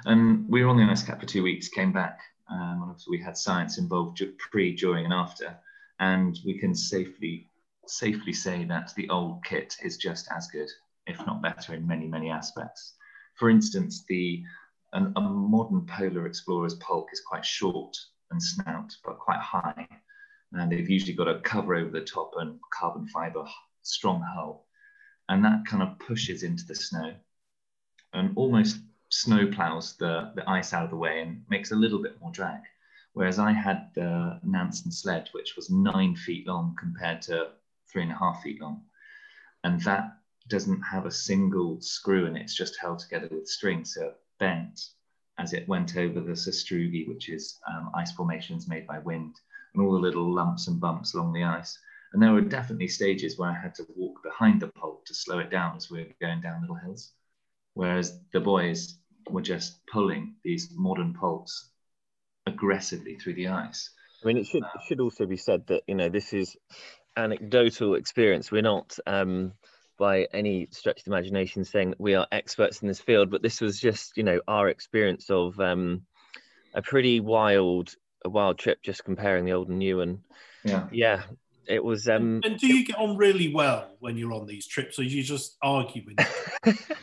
And 0.05 0.49
we 0.49 0.63
were 0.63 0.69
on 0.69 0.77
the 0.77 0.83
ice 0.83 1.03
cap 1.03 1.19
for 1.19 1.27
two 1.27 1.43
weeks 1.43 1.67
came 1.67 1.91
back 1.91 2.19
um, 2.51 2.59
and 2.59 2.83
obviously 2.83 3.17
we 3.17 3.23
had 3.23 3.37
science 3.37 3.77
involved 3.77 4.21
pre 4.37 4.75
during 4.75 5.05
and 5.05 5.13
after. 5.13 5.57
And 5.99 6.37
we 6.45 6.57
can 6.57 6.75
safely 6.75 7.50
safely 7.87 8.33
say 8.33 8.63
that 8.65 8.93
the 8.95 9.09
old 9.09 9.43
kit 9.43 9.75
is 9.83 9.97
just 9.97 10.27
as 10.35 10.47
good, 10.47 10.69
if 11.07 11.17
not 11.25 11.41
better, 11.41 11.73
in 11.73 11.87
many, 11.87 12.07
many 12.07 12.29
aspects. 12.29 12.95
For 13.35 13.49
instance, 13.49 14.03
the 14.07 14.43
an, 14.93 15.13
a 15.15 15.21
modern 15.21 15.85
polar 15.85 16.25
explorer's 16.25 16.75
pulk 16.75 17.09
is 17.13 17.21
quite 17.21 17.45
short 17.45 17.95
and 18.29 18.41
snout, 18.41 18.91
but 19.03 19.19
quite 19.19 19.39
high. 19.39 19.87
And 20.53 20.71
they've 20.71 20.89
usually 20.89 21.13
got 21.13 21.29
a 21.29 21.39
cover 21.41 21.75
over 21.75 21.89
the 21.89 22.01
top 22.01 22.33
and 22.37 22.59
carbon 22.73 23.07
fiber 23.07 23.45
strong 23.83 24.21
hull. 24.21 24.67
And 25.29 25.43
that 25.45 25.65
kind 25.65 25.81
of 25.81 25.97
pushes 25.99 26.43
into 26.43 26.65
the 26.65 26.75
snow 26.75 27.15
and 28.13 28.33
almost 28.35 28.79
snow 29.09 29.47
plows 29.47 29.95
the, 29.97 30.31
the 30.35 30.49
ice 30.49 30.73
out 30.73 30.83
of 30.83 30.89
the 30.89 30.97
way 30.97 31.21
and 31.21 31.43
makes 31.49 31.71
a 31.71 31.75
little 31.75 32.01
bit 32.01 32.19
more 32.19 32.31
drag. 32.31 32.59
Whereas 33.13 33.39
I 33.39 33.51
had 33.51 33.89
the 33.93 34.39
Nansen 34.43 34.91
sled, 34.91 35.29
which 35.33 35.55
was 35.55 35.69
nine 35.69 36.15
feet 36.15 36.47
long 36.47 36.75
compared 36.79 37.21
to 37.23 37.51
three 37.91 38.03
and 38.03 38.11
a 38.11 38.17
half 38.17 38.41
feet 38.41 38.61
long. 38.61 38.83
And 39.63 39.81
that 39.81 40.17
doesn't 40.47 40.81
have 40.81 41.05
a 41.05 41.11
single 41.11 41.79
screw 41.81 42.25
in 42.25 42.35
it, 42.35 42.43
it's 42.43 42.55
just 42.55 42.79
held 42.79 42.99
together 42.99 43.27
with 43.31 43.47
string. 43.47 43.85
So 43.85 44.07
it 44.07 44.19
bent 44.39 44.81
as 45.37 45.53
it 45.53 45.67
went 45.67 45.97
over 45.97 46.19
the 46.19 46.33
sastrugi, 46.33 47.07
which 47.07 47.29
is 47.29 47.59
um, 47.67 47.91
ice 47.95 48.11
formations 48.11 48.67
made 48.67 48.85
by 48.85 48.99
wind, 48.99 49.35
and 49.73 49.83
all 49.83 49.93
the 49.93 49.99
little 49.99 50.33
lumps 50.33 50.67
and 50.67 50.79
bumps 50.79 51.13
along 51.13 51.33
the 51.33 51.43
ice. 51.43 51.77
And 52.13 52.21
there 52.21 52.33
were 52.33 52.41
definitely 52.41 52.89
stages 52.89 53.37
where 53.37 53.49
I 53.49 53.59
had 53.59 53.73
to 53.75 53.87
walk 53.95 54.21
behind 54.23 54.61
the 54.61 54.67
pole 54.67 55.01
to 55.05 55.13
slow 55.13 55.39
it 55.39 55.49
down 55.49 55.77
as 55.77 55.89
we 55.89 55.99
were 55.99 56.09
going 56.19 56.41
down 56.41 56.61
little 56.61 56.75
hills. 56.75 57.13
Whereas 57.73 58.19
the 58.33 58.41
boys 58.41 58.97
were 59.29 59.41
just 59.41 59.85
pulling 59.87 60.35
these 60.43 60.69
modern 60.75 61.13
poles 61.13 61.69
aggressively 62.45 63.15
through 63.15 63.35
the 63.35 63.47
ice. 63.47 63.89
I 64.23 64.27
mean, 64.27 64.37
it 64.37 64.47
should 64.47 64.63
it 64.63 64.81
should 64.87 64.99
also 64.99 65.25
be 65.25 65.37
said 65.37 65.65
that 65.67 65.83
you 65.87 65.95
know 65.95 66.09
this 66.09 66.33
is 66.33 66.55
anecdotal 67.15 67.95
experience. 67.95 68.51
We're 68.51 68.61
not, 68.61 68.97
um, 69.05 69.53
by 69.97 70.27
any 70.33 70.67
stretch 70.71 70.99
of 70.99 71.05
the 71.05 71.11
imagination, 71.11 71.63
saying 71.63 71.91
that 71.91 71.99
we 71.99 72.15
are 72.15 72.27
experts 72.31 72.81
in 72.81 72.87
this 72.87 72.99
field, 72.99 73.29
but 73.29 73.41
this 73.41 73.61
was 73.61 73.79
just, 73.79 74.17
you 74.17 74.23
know, 74.23 74.41
our 74.47 74.69
experience 74.69 75.29
of 75.29 75.59
um, 75.59 76.03
a 76.73 76.81
pretty 76.81 77.19
wild, 77.19 77.93
a 78.25 78.29
wild 78.29 78.57
trip. 78.57 78.81
Just 78.83 79.03
comparing 79.03 79.45
the 79.45 79.53
old 79.53 79.69
and 79.69 79.79
new, 79.79 80.01
and 80.01 80.19
yeah, 80.63 80.87
yeah, 80.91 81.21
it 81.67 81.83
was. 81.83 82.07
Um, 82.07 82.41
and, 82.43 82.57
do 82.57 82.67
you 82.67 82.85
get 82.85 82.97
on 82.97 83.17
really 83.17 83.53
well 83.53 83.95
when 83.99 84.17
you're 84.17 84.33
on 84.33 84.47
these 84.47 84.65
trips, 84.67 84.97
or 84.97 85.03
you 85.03 85.23
just 85.23 85.57
argue 85.61 86.03
with? 86.07 86.97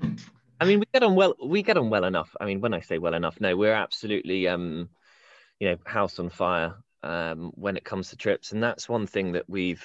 I 0.60 0.66
mean, 0.66 0.78
we 0.78 0.86
get 0.92 1.02
on 1.02 1.14
well. 1.14 1.34
We 1.44 1.62
get 1.62 1.76
on 1.76 1.90
well 1.90 2.04
enough. 2.04 2.34
I 2.40 2.46
mean, 2.46 2.60
when 2.60 2.74
I 2.74 2.80
say 2.80 2.98
well 2.98 3.14
enough, 3.14 3.40
no, 3.40 3.56
we're 3.56 3.74
absolutely, 3.74 4.46
um, 4.48 4.88
you 5.58 5.70
know, 5.70 5.76
house 5.84 6.18
on 6.18 6.30
fire 6.30 6.76
um, 7.04 7.52
when 7.54 7.76
it 7.76 7.84
comes 7.84 8.10
to 8.10 8.16
trips, 8.16 8.52
and 8.52 8.62
that's 8.62 8.88
one 8.88 9.06
thing 9.06 9.32
that 9.32 9.48
we've 9.48 9.84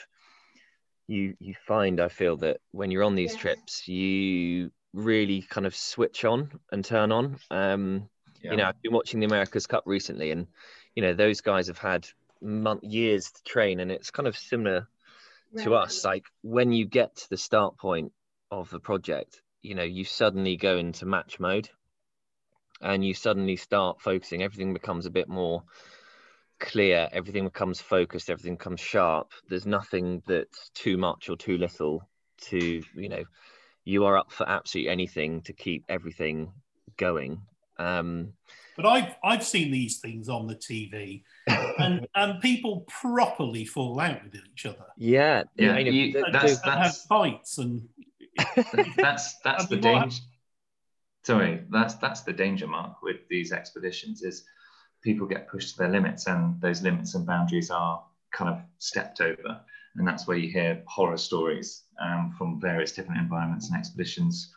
you 1.07 1.35
you 1.39 1.53
find. 1.67 1.99
I 1.99 2.07
feel 2.07 2.37
that 2.37 2.61
when 2.71 2.91
you're 2.91 3.03
on 3.03 3.15
these 3.15 3.33
yes. 3.33 3.41
trips, 3.41 3.87
you 3.87 4.71
really 4.93 5.41
kind 5.41 5.67
of 5.67 5.75
switch 5.75 6.23
on 6.23 6.59
and 6.71 6.83
turn 6.83 7.11
on. 7.11 7.37
Um, 7.51 8.09
yeah. 8.41 8.51
You 8.51 8.57
know, 8.57 8.63
I've 8.65 8.81
been 8.81 8.93
watching 8.93 9.19
the 9.19 9.25
America's 9.25 9.67
Cup 9.67 9.83
recently, 9.85 10.31
and 10.31 10.47
you 10.95 11.03
know 11.03 11.13
those 11.13 11.41
guys 11.41 11.67
have 11.67 11.77
had 11.77 12.07
month 12.41 12.83
years 12.83 13.29
to 13.31 13.43
train, 13.43 13.81
and 13.81 13.91
it's 13.91 14.11
kind 14.11 14.27
of 14.27 14.37
similar 14.37 14.87
right. 15.53 15.63
to 15.65 15.75
us. 15.75 16.05
Like 16.05 16.23
when 16.41 16.71
you 16.71 16.85
get 16.85 17.17
to 17.17 17.29
the 17.29 17.37
start 17.37 17.77
point 17.77 18.13
of 18.49 18.69
the 18.69 18.79
project, 18.79 19.41
you 19.61 19.75
know, 19.75 19.83
you 19.83 20.05
suddenly 20.05 20.55
go 20.55 20.77
into 20.77 21.05
match 21.05 21.37
mode, 21.37 21.69
and 22.79 23.03
you 23.03 23.13
suddenly 23.13 23.57
start 23.57 23.99
focusing. 23.99 24.41
Everything 24.41 24.73
becomes 24.73 25.05
a 25.05 25.11
bit 25.11 25.27
more 25.27 25.63
clear, 26.59 27.09
everything 27.11 27.45
becomes 27.45 27.81
focused, 27.81 28.29
everything 28.29 28.55
becomes 28.55 28.79
sharp. 28.79 29.31
There's 29.47 29.65
nothing 29.65 30.21
that's 30.27 30.69
too 30.73 30.97
much 30.97 31.29
or 31.29 31.35
too 31.35 31.57
little 31.57 32.07
to, 32.41 32.81
you 32.95 33.09
know, 33.09 33.23
you 33.85 34.05
are 34.05 34.17
up 34.17 34.31
for 34.31 34.47
absolutely 34.47 34.91
anything 34.91 35.41
to 35.41 35.53
keep 35.53 35.85
everything 35.89 36.51
going. 36.97 37.41
Um, 37.77 38.33
but 38.75 38.85
I've 38.85 39.15
I've 39.23 39.43
seen 39.43 39.71
these 39.71 39.99
things 39.99 40.29
on 40.29 40.47
the 40.47 40.55
TV, 40.55 41.23
and 41.47 42.07
and 42.15 42.41
people 42.41 42.85
properly 42.87 43.65
fall 43.65 43.99
out 43.99 44.23
with 44.23 44.35
each 44.35 44.65
other. 44.65 44.85
Yeah, 44.97 45.43
yeah, 45.55 45.77
you, 45.77 45.91
you, 45.91 46.25
that's, 46.31 46.59
that's, 46.59 46.65
have 46.65 46.97
fights 47.07 47.57
and 47.57 47.87
that's 48.97 49.37
that's 49.43 49.65
the 49.67 49.77
danger. 49.77 50.21
Sorry, 51.23 51.63
that's 51.69 51.95
that's 51.95 52.21
the 52.21 52.33
danger 52.33 52.67
mark 52.67 53.01
with 53.01 53.27
these 53.29 53.51
expeditions 53.51 54.23
is 54.23 54.45
people 55.03 55.27
get 55.27 55.47
pushed 55.47 55.71
to 55.71 55.77
their 55.77 55.89
limits 55.89 56.27
and 56.27 56.59
those 56.61 56.81
limits 56.81 57.15
and 57.15 57.25
boundaries 57.25 57.69
are 57.69 58.03
kind 58.33 58.49
of 58.49 58.61
stepped 58.79 59.21
over. 59.21 59.61
And 59.95 60.07
that's 60.07 60.27
where 60.27 60.37
you 60.37 60.51
hear 60.51 60.83
horror 60.87 61.17
stories 61.17 61.83
um, 62.01 62.33
from 62.37 62.59
various 62.61 62.91
different 62.91 63.21
environments 63.21 63.69
and 63.69 63.77
expeditions. 63.77 64.53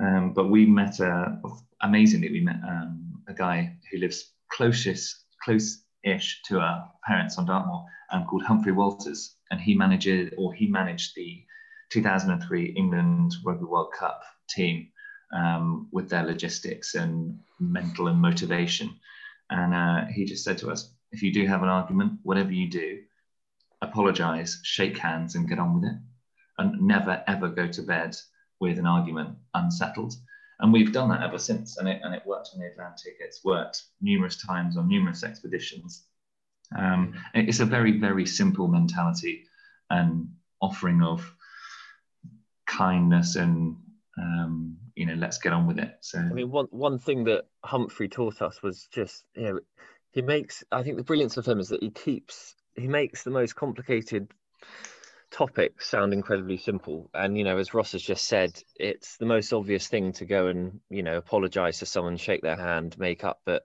Um, 0.00 0.32
but 0.32 0.50
we 0.50 0.66
met, 0.66 1.00
a, 1.00 1.40
amazingly, 1.82 2.30
we 2.30 2.40
met 2.40 2.60
um, 2.66 3.22
a 3.28 3.34
guy 3.34 3.76
who 3.90 3.98
lives 3.98 4.32
closest, 4.50 5.24
close-ish 5.42 6.42
to 6.46 6.60
our 6.60 6.90
parents 7.06 7.38
on 7.38 7.46
Dartmoor 7.46 7.84
um, 8.12 8.26
called 8.26 8.44
Humphrey 8.44 8.72
Walters. 8.72 9.36
And 9.50 9.60
he 9.60 9.74
manages, 9.74 10.32
or 10.36 10.52
he 10.52 10.66
managed 10.66 11.14
the 11.14 11.42
2003 11.90 12.74
England 12.76 13.32
Rugby 13.44 13.64
World 13.64 13.92
Cup 13.98 14.22
team 14.48 14.88
um, 15.32 15.88
with 15.92 16.08
their 16.08 16.24
logistics 16.24 16.94
and 16.94 17.38
mental 17.60 18.08
and 18.08 18.20
motivation. 18.20 18.94
And 19.50 19.74
uh, 19.74 20.06
he 20.12 20.24
just 20.24 20.44
said 20.44 20.58
to 20.58 20.70
us, 20.70 20.90
if 21.12 21.22
you 21.22 21.32
do 21.32 21.46
have 21.46 21.62
an 21.62 21.68
argument, 21.68 22.20
whatever 22.22 22.52
you 22.52 22.68
do, 22.68 23.00
apologize, 23.80 24.60
shake 24.62 24.98
hands, 24.98 25.34
and 25.34 25.48
get 25.48 25.58
on 25.58 25.74
with 25.74 25.90
it. 25.90 25.96
And 26.58 26.82
never, 26.82 27.22
ever 27.26 27.48
go 27.48 27.68
to 27.68 27.82
bed 27.82 28.16
with 28.60 28.78
an 28.78 28.86
argument 28.86 29.36
unsettled. 29.54 30.14
And 30.60 30.72
we've 30.72 30.92
done 30.92 31.08
that 31.10 31.22
ever 31.22 31.38
since, 31.38 31.78
and 31.78 31.88
it, 31.88 32.00
and 32.02 32.14
it 32.14 32.26
worked 32.26 32.50
on 32.52 32.60
the 32.60 32.66
Atlantic. 32.66 33.16
It's 33.20 33.44
worked 33.44 33.82
numerous 34.00 34.42
times 34.42 34.76
on 34.76 34.88
numerous 34.88 35.22
expeditions. 35.22 36.04
Um, 36.76 37.14
it's 37.34 37.60
a 37.60 37.64
very, 37.64 37.98
very 37.98 38.26
simple 38.26 38.66
mentality 38.68 39.44
and 39.90 40.28
offering 40.60 41.02
of 41.02 41.32
kindness 42.66 43.36
and 43.36 43.76
um, 44.18 44.76
you 44.98 45.06
know, 45.06 45.14
let's 45.14 45.38
get 45.38 45.52
on 45.52 45.66
with 45.66 45.78
it. 45.78 45.96
So 46.00 46.18
I 46.18 46.32
mean, 46.32 46.50
one 46.50 46.66
one 46.70 46.98
thing 46.98 47.24
that 47.24 47.44
Humphrey 47.64 48.08
taught 48.08 48.42
us 48.42 48.60
was 48.62 48.88
just 48.92 49.24
you 49.36 49.42
know, 49.42 49.60
he 50.10 50.22
makes. 50.22 50.64
I 50.72 50.82
think 50.82 50.96
the 50.96 51.04
brilliance 51.04 51.36
of 51.36 51.46
him 51.46 51.60
is 51.60 51.68
that 51.68 51.82
he 51.82 51.90
keeps 51.90 52.56
he 52.74 52.88
makes 52.88 53.22
the 53.22 53.30
most 53.30 53.54
complicated 53.54 54.28
topics 55.30 55.88
sound 55.88 56.12
incredibly 56.12 56.56
simple. 56.56 57.10
And 57.14 57.38
you 57.38 57.44
know, 57.44 57.58
as 57.58 57.74
Ross 57.74 57.92
has 57.92 58.02
just 58.02 58.26
said, 58.26 58.60
it's 58.74 59.16
the 59.18 59.26
most 59.26 59.52
obvious 59.52 59.86
thing 59.86 60.12
to 60.14 60.24
go 60.24 60.48
and 60.48 60.80
you 60.90 61.04
know 61.04 61.16
apologize 61.16 61.78
to 61.78 61.86
someone, 61.86 62.16
shake 62.16 62.42
their 62.42 62.56
hand, 62.56 62.98
make 62.98 63.22
up. 63.22 63.40
But 63.44 63.62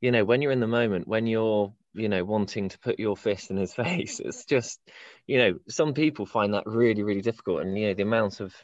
you 0.00 0.12
know, 0.12 0.24
when 0.24 0.40
you're 0.40 0.52
in 0.52 0.60
the 0.60 0.68
moment, 0.68 1.08
when 1.08 1.26
you're 1.26 1.72
you 1.94 2.08
know 2.08 2.24
wanting 2.24 2.68
to 2.68 2.78
put 2.78 3.00
your 3.00 3.16
fist 3.16 3.50
in 3.50 3.56
his 3.56 3.74
face, 3.82 4.20
it's 4.20 4.44
just 4.44 4.80
you 5.26 5.38
know 5.38 5.58
some 5.68 5.94
people 5.94 6.26
find 6.26 6.54
that 6.54 6.66
really 6.66 7.02
really 7.02 7.22
difficult. 7.22 7.62
And 7.62 7.76
you 7.76 7.88
know 7.88 7.94
the 7.94 8.04
amount 8.04 8.38
of 8.38 8.54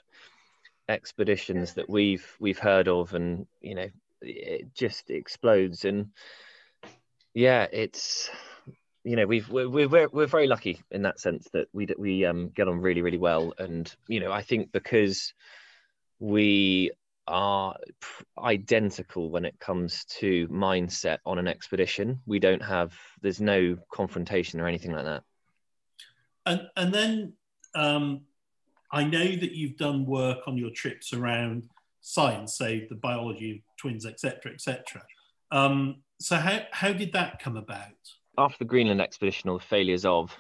expeditions 0.89 1.74
that 1.74 1.89
we've 1.89 2.37
we've 2.39 2.59
heard 2.59 2.89
of 2.89 3.14
and 3.14 3.47
you 3.61 3.74
know 3.74 3.89
it 4.22 4.74
just 4.74 5.11
explodes. 5.11 5.84
And 5.84 6.11
yeah 7.34 7.66
it's 7.70 8.30
you 9.05 9.14
know 9.14 9.26
we've 9.26 9.49
we're, 9.51 9.68
we're 9.68 10.09
we're 10.09 10.26
very 10.26 10.47
lucky 10.47 10.80
in 10.91 11.03
that 11.03 11.20
sense 11.20 11.49
that 11.53 11.68
we 11.72 11.87
we 11.99 12.24
um 12.24 12.49
get 12.49 12.68
on 12.68 12.80
really 12.80 13.03
really 13.03 13.18
well. 13.18 13.53
And 13.59 13.93
you 14.09 14.20
know 14.20 14.32
i 14.32 14.43
think 14.43 14.72
because 14.72 15.34
we 16.18 16.91
are 17.28 17.76
identical 18.39 19.30
when 19.30 19.45
it 19.45 19.59
comes 19.59 20.05
to 20.05 20.47
mindset 20.49 21.18
on 21.26 21.39
an 21.39 21.49
expedition 21.49 22.20
we 22.24 22.39
don't 22.39 22.62
have 22.62 22.95
there's 23.20 23.41
no 23.41 23.76
confrontation 23.93 24.61
or 24.61 24.66
anything 24.66 24.93
like 24.93 25.05
that. 25.05 25.22
And 26.47 26.68
and 26.76 26.95
then 26.95 27.32
um 27.74 28.22
I 28.97 29.05
know 29.05 29.26
that 29.26 29.53
you've 29.53 29.76
done 29.76 30.07
work 30.07 30.49
on 30.49 30.57
your 30.57 30.70
trips 30.70 31.12
around 31.12 31.68
science, 32.01 32.57
say 32.57 32.86
the 32.88 32.94
biology 32.94 33.51
of 33.53 33.59
twins, 33.76 34.07
etc., 34.07 34.55
etc. 34.55 35.03
Um, 35.51 35.97
so 36.18 36.36
how 36.36 36.61
how 36.70 36.94
did 36.94 37.12
that 37.12 37.38
come 37.38 37.59
about? 37.59 38.01
After 38.38 38.57
the 38.61 38.64
Greenland 38.64 39.03
expedition 39.03 39.51
or 39.51 39.59
the 39.59 39.64
failures 39.66 40.07
of 40.07 40.34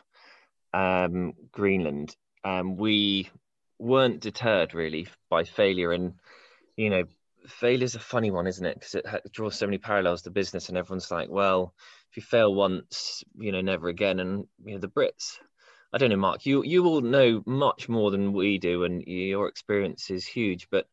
um, 0.72 1.34
Greenland, 1.52 2.16
um, 2.44 2.78
we 2.78 3.28
weren't 3.78 4.20
deterred 4.20 4.72
really 4.72 5.06
by 5.28 5.44
failure, 5.44 5.92
and 5.92 6.14
you 6.78 6.88
know, 6.88 7.04
failure's 7.46 7.94
a 7.94 8.00
funny 8.00 8.30
one, 8.30 8.46
isn't 8.46 8.64
it? 8.64 8.80
Because 8.80 8.94
it 8.94 9.32
draws 9.32 9.58
so 9.58 9.66
many 9.66 9.76
parallels 9.76 10.22
to 10.22 10.30
business, 10.30 10.70
and 10.70 10.78
everyone's 10.78 11.10
like, 11.10 11.28
well, 11.28 11.74
if 12.10 12.16
you 12.16 12.22
fail 12.22 12.54
once, 12.54 13.22
you 13.36 13.52
know, 13.52 13.60
never 13.60 13.88
again. 13.88 14.18
And 14.18 14.46
you 14.64 14.72
know, 14.72 14.80
the 14.80 14.88
Brits 14.88 15.36
I 15.92 15.98
don't 15.98 16.10
know, 16.10 16.16
Mark. 16.16 16.46
You 16.46 16.62
you 16.64 16.84
all 16.86 17.00
know 17.00 17.42
much 17.46 17.88
more 17.88 18.10
than 18.10 18.32
we 18.32 18.58
do, 18.58 18.84
and 18.84 19.02
your 19.06 19.48
experience 19.48 20.10
is 20.10 20.26
huge. 20.26 20.68
But 20.70 20.86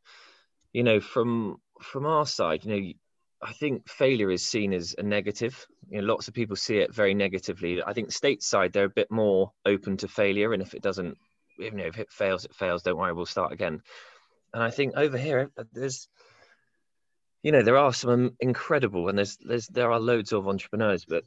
you 0.72 0.84
know, 0.84 1.00
from 1.00 1.58
from 1.82 2.06
our 2.06 2.26
side, 2.26 2.64
you 2.64 2.72
know, 2.72 2.94
I 3.42 3.54
think 3.54 3.90
failure 3.90 4.32
is 4.32 4.46
seen 4.46 4.74
as 4.74 4.96
a 4.98 5.04
negative. 5.04 5.66
You 5.90 6.02
know, 6.02 6.08
lots 6.08 6.28
of 6.28 6.34
people 6.34 6.56
see 6.56 6.78
it 6.78 6.94
very 6.94 7.14
negatively. 7.14 7.82
I 7.84 7.94
think 7.94 8.10
stateside 8.10 8.72
they're 8.72 8.86
a 8.86 8.90
bit 8.90 9.12
more 9.12 9.52
open 9.66 9.98
to 9.98 10.08
failure, 10.08 10.54
and 10.54 10.62
if 10.62 10.74
it 10.74 10.82
doesn't, 10.82 11.18
you 11.58 11.72
know, 11.72 11.86
if 11.86 12.00
it 12.00 12.12
fails, 12.12 12.46
it 12.46 12.56
fails. 12.56 12.84
Don't 12.84 12.98
worry, 12.98 13.14
we'll 13.14 13.26
start 13.26 13.52
again. 13.52 13.82
And 14.54 14.64
I 14.64 14.70
think 14.70 14.94
over 14.96 15.18
here, 15.18 15.50
uh, 15.58 15.64
there's, 15.74 16.08
you 17.42 17.52
know, 17.52 17.64
there 17.64 17.78
are 17.78 17.92
some 17.92 18.10
um, 18.12 18.38
incredible, 18.40 19.10
and 19.10 19.18
there's 19.18 19.38
there's 19.38 19.68
there 19.68 19.92
are 19.92 20.00
loads 20.00 20.32
of 20.32 20.48
entrepreneurs, 20.48 21.06
but 21.06 21.24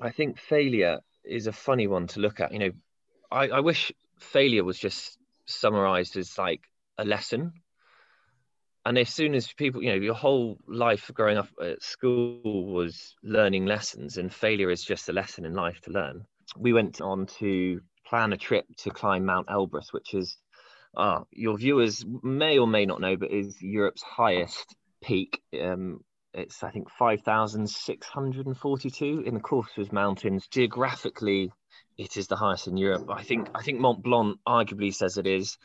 I 0.00 0.10
think 0.10 0.38
failure 0.38 1.00
is 1.24 1.46
a 1.46 1.52
funny 1.52 1.86
one 1.86 2.06
to 2.08 2.20
look 2.20 2.40
at. 2.40 2.52
You 2.52 2.58
know, 2.58 2.70
I, 3.30 3.48
I 3.48 3.60
wish 3.60 3.92
failure 4.18 4.64
was 4.64 4.78
just 4.78 5.18
summarized 5.46 6.16
as 6.16 6.36
like 6.38 6.62
a 6.98 7.04
lesson. 7.04 7.52
And 8.86 8.96
as 8.98 9.10
soon 9.10 9.34
as 9.34 9.52
people, 9.52 9.82
you 9.82 9.90
know, 9.90 9.96
your 9.96 10.14
whole 10.14 10.58
life 10.66 11.10
growing 11.12 11.36
up 11.36 11.48
at 11.62 11.82
school 11.82 12.72
was 12.72 13.14
learning 13.22 13.66
lessons, 13.66 14.16
and 14.16 14.32
failure 14.32 14.70
is 14.70 14.82
just 14.82 15.08
a 15.08 15.12
lesson 15.12 15.44
in 15.44 15.54
life 15.54 15.80
to 15.82 15.90
learn. 15.90 16.24
We 16.56 16.72
went 16.72 17.00
on 17.00 17.26
to 17.38 17.80
plan 18.06 18.32
a 18.32 18.38
trip 18.38 18.64
to 18.78 18.90
climb 18.90 19.26
Mount 19.26 19.48
Elbrus, 19.48 19.92
which 19.92 20.14
is, 20.14 20.36
uh, 20.96 21.20
your 21.30 21.58
viewers 21.58 22.04
may 22.22 22.58
or 22.58 22.66
may 22.66 22.86
not 22.86 23.00
know, 23.00 23.16
but 23.16 23.30
is 23.30 23.60
Europe's 23.60 24.02
highest 24.02 24.74
peak. 25.02 25.42
Um, 25.62 26.00
it's 26.32 26.62
I 26.62 26.70
think 26.70 26.90
5,642 26.90 29.24
in 29.26 29.34
the 29.34 29.40
Caucasus 29.40 29.92
Mountains. 29.92 30.46
Geographically, 30.48 31.52
it 31.98 32.16
is 32.16 32.28
the 32.28 32.36
highest 32.36 32.68
in 32.68 32.76
Europe. 32.76 33.08
I 33.10 33.22
think 33.22 33.48
I 33.54 33.62
think 33.62 33.80
Mont 33.80 34.02
Blanc 34.02 34.38
arguably 34.46 34.94
says 34.94 35.18
it 35.18 35.26
is. 35.26 35.58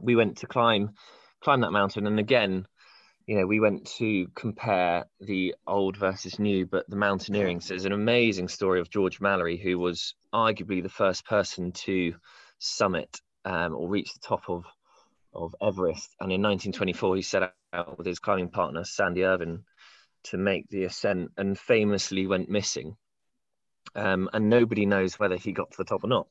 We 0.00 0.16
went 0.16 0.38
to 0.38 0.46
climb 0.46 0.90
climb 1.40 1.62
that 1.62 1.72
mountain, 1.72 2.06
and 2.06 2.18
again, 2.18 2.66
you 3.26 3.38
know, 3.38 3.46
we 3.46 3.60
went 3.60 3.86
to 3.98 4.26
compare 4.34 5.06
the 5.20 5.54
old 5.66 5.96
versus 5.96 6.38
new. 6.38 6.66
But 6.66 6.88
the 6.88 6.96
mountaineering, 6.96 7.60
so 7.60 7.74
an 7.74 7.92
amazing 7.92 8.48
story 8.48 8.80
of 8.80 8.90
George 8.90 9.20
Mallory, 9.20 9.56
who 9.56 9.78
was 9.78 10.14
arguably 10.32 10.82
the 10.82 10.88
first 10.88 11.24
person 11.24 11.72
to 11.72 12.14
summit 12.58 13.20
um, 13.44 13.74
or 13.74 13.88
reach 13.88 14.12
the 14.12 14.20
top 14.20 14.48
of 14.48 14.64
of 15.32 15.54
Everest. 15.62 16.14
And 16.20 16.32
in 16.32 16.42
1924, 16.42 17.16
he 17.16 17.22
set 17.22 17.54
out 17.72 17.98
with 17.98 18.06
his 18.06 18.18
climbing 18.18 18.50
partner 18.50 18.84
Sandy 18.84 19.24
Irvine 19.24 19.64
to 20.24 20.36
make 20.36 20.68
the 20.68 20.84
ascent 20.84 21.30
and 21.36 21.58
famously 21.58 22.26
went 22.26 22.48
missing. 22.48 22.96
Um, 23.94 24.28
and 24.32 24.50
nobody 24.50 24.86
knows 24.86 25.18
whether 25.18 25.36
he 25.36 25.52
got 25.52 25.70
to 25.72 25.76
the 25.78 25.84
top 25.84 26.04
or 26.04 26.08
not. 26.08 26.28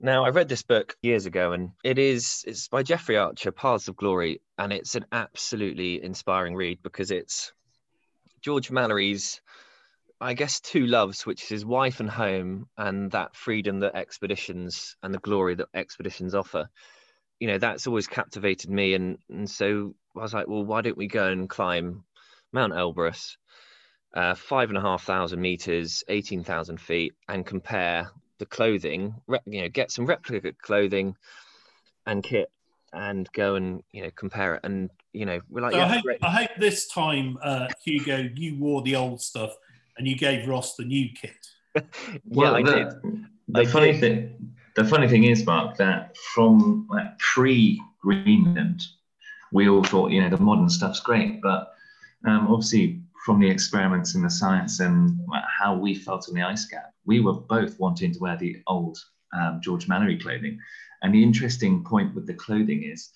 Now, 0.00 0.24
I 0.24 0.30
read 0.30 0.48
this 0.48 0.62
book 0.62 0.96
years 1.02 1.26
ago, 1.26 1.52
and 1.52 1.70
it 1.84 1.98
is 1.98 2.44
it's 2.46 2.68
by 2.68 2.82
Jeffrey 2.82 3.16
Archer, 3.16 3.52
Paths 3.52 3.88
of 3.88 3.96
Glory, 3.96 4.40
and 4.58 4.72
it's 4.72 4.94
an 4.94 5.06
absolutely 5.12 6.02
inspiring 6.02 6.56
read 6.56 6.82
because 6.82 7.10
it's 7.10 7.52
George 8.40 8.70
Mallory's, 8.70 9.40
I 10.20 10.34
guess, 10.34 10.60
two 10.60 10.86
loves, 10.86 11.24
which 11.24 11.44
is 11.44 11.48
his 11.48 11.64
wife 11.64 12.00
and 12.00 12.10
home, 12.10 12.68
and 12.76 13.12
that 13.12 13.36
freedom 13.36 13.80
that 13.80 13.94
expeditions 13.94 14.96
and 15.04 15.14
the 15.14 15.18
glory 15.18 15.54
that 15.56 15.68
expeditions 15.72 16.34
offer. 16.34 16.68
You 17.38 17.48
know, 17.48 17.58
that's 17.58 17.86
always 17.86 18.08
captivated 18.08 18.70
me, 18.70 18.94
and 18.94 19.18
and 19.30 19.48
so 19.48 19.94
I 20.16 20.20
was 20.20 20.34
like, 20.34 20.48
well, 20.48 20.64
why 20.64 20.82
don't 20.82 20.96
we 20.96 21.06
go 21.06 21.28
and 21.28 21.48
climb 21.48 22.04
Mount 22.52 22.72
Elbrus, 22.72 23.36
uh, 24.14 24.34
five 24.34 24.68
and 24.68 24.78
a 24.78 24.80
half 24.80 25.04
thousand 25.04 25.40
meters, 25.40 26.04
18,000 26.08 26.78
feet, 26.78 27.14
and 27.28 27.46
compare 27.46 28.10
the 28.38 28.46
clothing, 28.46 29.14
you 29.46 29.62
know, 29.62 29.68
get 29.68 29.90
some 29.90 30.06
replica 30.06 30.52
clothing 30.60 31.16
and 32.06 32.22
kit 32.22 32.50
and 32.92 33.28
go 33.32 33.54
and, 33.54 33.82
you 33.92 34.02
know, 34.02 34.10
compare 34.14 34.56
it. 34.56 34.60
And, 34.64 34.90
you 35.12 35.24
know, 35.24 35.40
we're 35.48 35.62
like, 35.62 35.72
so 35.72 35.78
yeah, 35.78 35.86
I, 35.86 35.88
hope, 35.88 36.04
I 36.22 36.30
hope 36.30 36.50
this 36.58 36.88
time, 36.88 37.38
uh, 37.42 37.68
Hugo, 37.84 38.28
you 38.34 38.58
wore 38.58 38.82
the 38.82 38.96
old 38.96 39.22
stuff 39.22 39.56
and 39.96 40.06
you 40.06 40.16
gave 40.16 40.46
Ross 40.46 40.74
the 40.76 40.84
new 40.84 41.08
kit. 41.14 41.30
yeah, 41.74 41.82
well, 42.26 42.54
I 42.56 42.62
the, 42.62 42.72
did. 42.72 43.24
The 43.48 43.60
I 43.60 43.64
funny 43.66 43.92
did. 43.92 44.00
thing, 44.00 44.54
the 44.76 44.84
funny 44.84 45.08
thing 45.08 45.24
is, 45.24 45.46
Mark, 45.46 45.76
that 45.78 46.16
from 46.34 46.86
like, 46.90 47.18
pre 47.18 47.80
Greenland, 48.00 48.82
we 49.52 49.68
all 49.68 49.84
thought, 49.84 50.10
you 50.10 50.20
know, 50.20 50.30
the 50.30 50.42
modern 50.42 50.68
stuff's 50.68 51.00
great, 51.00 51.40
but 51.40 51.72
um, 52.26 52.48
obviously 52.48 53.02
from 53.24 53.38
the 53.38 53.48
experiments 53.48 54.14
and 54.14 54.24
the 54.24 54.30
science 54.30 54.80
and 54.80 55.18
how 55.60 55.76
we 55.76 55.94
felt 55.94 56.28
on 56.28 56.34
the 56.34 56.42
ice 56.42 56.66
cap, 56.66 56.92
we 57.04 57.20
were 57.20 57.34
both 57.34 57.78
wanting 57.78 58.12
to 58.12 58.18
wear 58.18 58.36
the 58.36 58.56
old 58.66 58.98
um, 59.32 59.60
George 59.62 59.86
Mallory 59.86 60.18
clothing. 60.18 60.58
And 61.02 61.14
the 61.14 61.22
interesting 61.22 61.84
point 61.84 62.14
with 62.14 62.26
the 62.26 62.34
clothing 62.34 62.82
is 62.82 63.10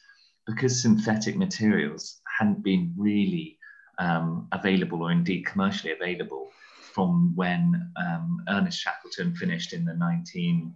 because 0.47 0.81
synthetic 0.81 1.37
materials 1.37 2.21
hadn't 2.39 2.63
been 2.63 2.95
really 2.97 3.59
um, 3.99 4.47
available 4.53 5.03
or 5.03 5.11
indeed 5.11 5.45
commercially 5.47 5.93
available 5.93 6.51
from 6.93 7.35
when 7.35 7.91
um, 7.97 8.43
Ernest 8.49 8.81
Shackleton 8.81 9.35
finished 9.35 9.73
in 9.73 9.85
the 9.85 9.93
1910s, 9.93 10.73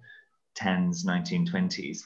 1920s, 1.04 2.02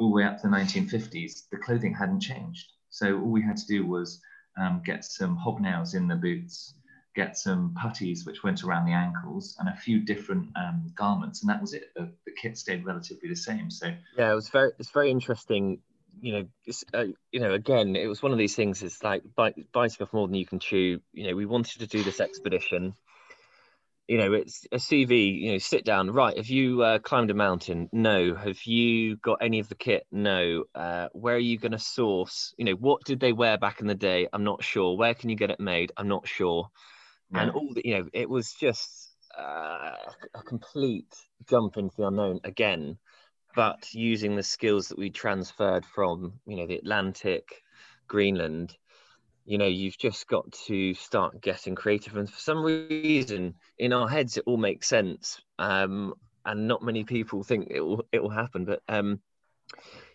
all 0.00 0.10
the 0.10 0.16
way 0.16 0.24
up 0.24 0.40
to 0.40 0.48
the 0.48 0.54
1950s, 0.54 1.48
the 1.50 1.58
clothing 1.58 1.94
hadn't 1.94 2.20
changed. 2.20 2.66
So 2.96 3.18
all 3.20 3.30
we 3.30 3.42
had 3.42 3.58
to 3.58 3.66
do 3.66 3.86
was 3.86 4.22
um, 4.58 4.80
get 4.82 5.04
some 5.04 5.36
hobnails 5.36 5.94
in 5.94 6.08
the 6.08 6.14
boots, 6.14 6.72
get 7.14 7.36
some 7.36 7.74
puttees 7.78 8.24
which 8.24 8.42
went 8.42 8.64
around 8.64 8.86
the 8.86 8.94
ankles, 8.94 9.54
and 9.58 9.68
a 9.68 9.76
few 9.76 10.00
different 10.00 10.48
um, 10.56 10.90
garments, 10.96 11.42
and 11.42 11.50
that 11.50 11.60
was 11.60 11.74
it. 11.74 11.90
The, 11.94 12.10
the, 12.24 12.32
kit 12.40 12.56
stayed 12.56 12.86
relatively 12.86 13.28
the 13.28 13.36
same. 13.36 13.70
So 13.70 13.92
yeah, 14.16 14.32
it 14.32 14.34
was 14.34 14.48
very 14.48 14.72
it's 14.78 14.90
very 14.90 15.10
interesting. 15.10 15.80
You 16.22 16.32
know, 16.32 16.72
uh, 16.94 17.04
you 17.30 17.40
know, 17.40 17.52
again, 17.52 17.96
it 17.96 18.06
was 18.06 18.22
one 18.22 18.32
of 18.32 18.38
these 18.38 18.56
things. 18.56 18.82
It's 18.82 19.02
like 19.02 19.22
bite, 19.34 19.70
biting 19.72 20.02
off 20.02 20.14
more 20.14 20.26
than 20.26 20.36
you 20.36 20.46
can 20.46 20.58
chew. 20.58 21.02
You 21.12 21.28
know, 21.28 21.36
we 21.36 21.44
wanted 21.44 21.80
to 21.80 21.86
do 21.86 22.02
this 22.02 22.20
expedition. 22.20 22.94
You 24.08 24.18
know, 24.18 24.32
it's 24.34 24.66
a 24.70 24.76
CV, 24.76 25.40
you 25.40 25.52
know, 25.52 25.58
sit 25.58 25.84
down, 25.84 26.10
right. 26.10 26.36
Have 26.36 26.46
you 26.46 26.82
uh, 26.82 26.98
climbed 27.00 27.30
a 27.30 27.34
mountain? 27.34 27.88
No. 27.92 28.34
Have 28.34 28.62
you 28.64 29.16
got 29.16 29.38
any 29.40 29.58
of 29.58 29.68
the 29.68 29.74
kit? 29.74 30.06
No. 30.12 30.64
Uh, 30.74 31.08
where 31.12 31.34
are 31.34 31.38
you 31.38 31.58
going 31.58 31.72
to 31.72 31.78
source? 31.78 32.54
You 32.56 32.66
know, 32.66 32.72
what 32.72 33.04
did 33.04 33.18
they 33.18 33.32
wear 33.32 33.58
back 33.58 33.80
in 33.80 33.88
the 33.88 33.94
day? 33.96 34.28
I'm 34.32 34.44
not 34.44 34.62
sure. 34.62 34.96
Where 34.96 35.14
can 35.14 35.30
you 35.30 35.36
get 35.36 35.50
it 35.50 35.58
made? 35.58 35.92
I'm 35.96 36.08
not 36.08 36.28
sure. 36.28 36.68
Yeah. 37.32 37.42
And 37.42 37.50
all 37.50 37.72
the, 37.74 37.82
you 37.84 37.98
know, 37.98 38.08
it 38.12 38.30
was 38.30 38.52
just 38.52 39.10
uh, 39.36 39.96
a 40.34 40.42
complete 40.46 41.12
jump 41.48 41.76
into 41.76 41.96
the 41.96 42.06
unknown 42.06 42.40
again, 42.44 42.98
but 43.56 43.92
using 43.92 44.36
the 44.36 44.42
skills 44.42 44.88
that 44.88 44.98
we 44.98 45.10
transferred 45.10 45.84
from, 45.84 46.34
you 46.46 46.56
know, 46.56 46.66
the 46.66 46.76
Atlantic, 46.76 47.62
Greenland, 48.06 48.76
you 49.46 49.58
know 49.58 49.66
you've 49.66 49.96
just 49.96 50.26
got 50.26 50.50
to 50.52 50.92
start 50.94 51.40
getting 51.40 51.74
creative 51.74 52.16
and 52.16 52.28
for 52.28 52.38
some 52.38 52.62
reason 52.62 53.54
in 53.78 53.92
our 53.92 54.08
heads 54.08 54.36
it 54.36 54.42
all 54.44 54.56
makes 54.56 54.88
sense 54.88 55.40
um, 55.58 56.12
and 56.44 56.68
not 56.68 56.82
many 56.82 57.04
people 57.04 57.42
think 57.42 57.68
it 57.70 57.80
will 57.80 58.04
it 58.12 58.22
will 58.22 58.30
happen 58.30 58.64
but 58.64 58.82
um, 58.88 59.20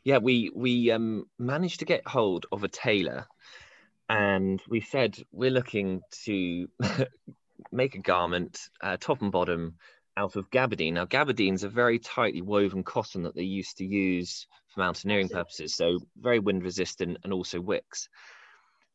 yeah 0.03 0.17
we 0.17 0.51
we 0.53 0.91
um, 0.91 1.25
managed 1.39 1.79
to 1.79 1.85
get 1.85 2.05
hold 2.05 2.45
of 2.51 2.63
a 2.63 2.67
tailor 2.67 3.25
and 4.09 4.61
we 4.67 4.81
said 4.81 5.17
we're 5.31 5.49
looking 5.49 6.01
to 6.25 6.67
make 7.71 7.95
a 7.95 7.99
garment 7.99 8.59
uh, 8.81 8.97
top 8.99 9.21
and 9.21 9.31
bottom 9.31 9.75
out 10.17 10.35
of 10.35 10.49
gabardine. 10.49 10.93
Now 10.93 11.05
gabardine's 11.05 11.63
a 11.63 11.69
very 11.69 11.97
tightly 11.97 12.41
woven 12.41 12.83
cotton 12.83 13.23
that 13.23 13.33
they 13.33 13.43
used 13.43 13.77
to 13.77 13.85
use 13.85 14.45
for 14.67 14.81
mountaineering 14.81 15.29
purposes 15.29 15.75
so 15.75 15.99
very 16.19 16.39
wind 16.39 16.63
resistant 16.63 17.19
and 17.23 17.31
also 17.31 17.61
wicks 17.61 18.09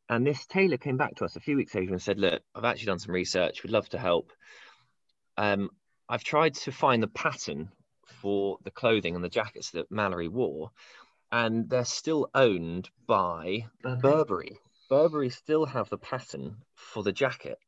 and 0.09 0.27
this 0.27 0.47
tailor 0.47 0.77
came 0.77 0.97
back 0.97 1.17
to 1.17 1.25
us 1.25 1.37
a 1.37 1.41
few 1.41 1.57
weeks 1.57 1.75
later 1.75 1.93
and 1.93 2.03
said, 2.03 2.19
Look, 2.19 2.43
I've 2.55 2.65
actually 2.65 2.87
done 2.87 2.99
some 2.99 3.15
research, 3.15 3.63
we'd 3.63 3.73
love 3.73 3.89
to 3.91 3.99
help. 3.99 4.33
Um, 5.37 5.71
I've 6.09 6.25
tried 6.25 6.55
to 6.55 6.73
find 6.73 7.03
the 7.03 7.09
pattern 7.09 7.71
for 8.07 8.59
the 8.65 8.71
clothing 8.71 9.15
and 9.15 9.25
the 9.25 9.29
jackets 9.29 9.71
that 9.73 9.91
Mallory 9.91 10.29
wore, 10.29 10.71
and 11.33 11.69
they're 11.69 11.85
still 11.85 12.31
owned 12.35 12.89
by 13.07 13.67
Burberry. 13.83 14.59
Burberry 14.89 15.31
still 15.31 15.67
have 15.67 15.89
the 15.91 15.99
pattern 15.99 16.57
for 16.75 17.03
the 17.03 17.13
jacket. 17.13 17.59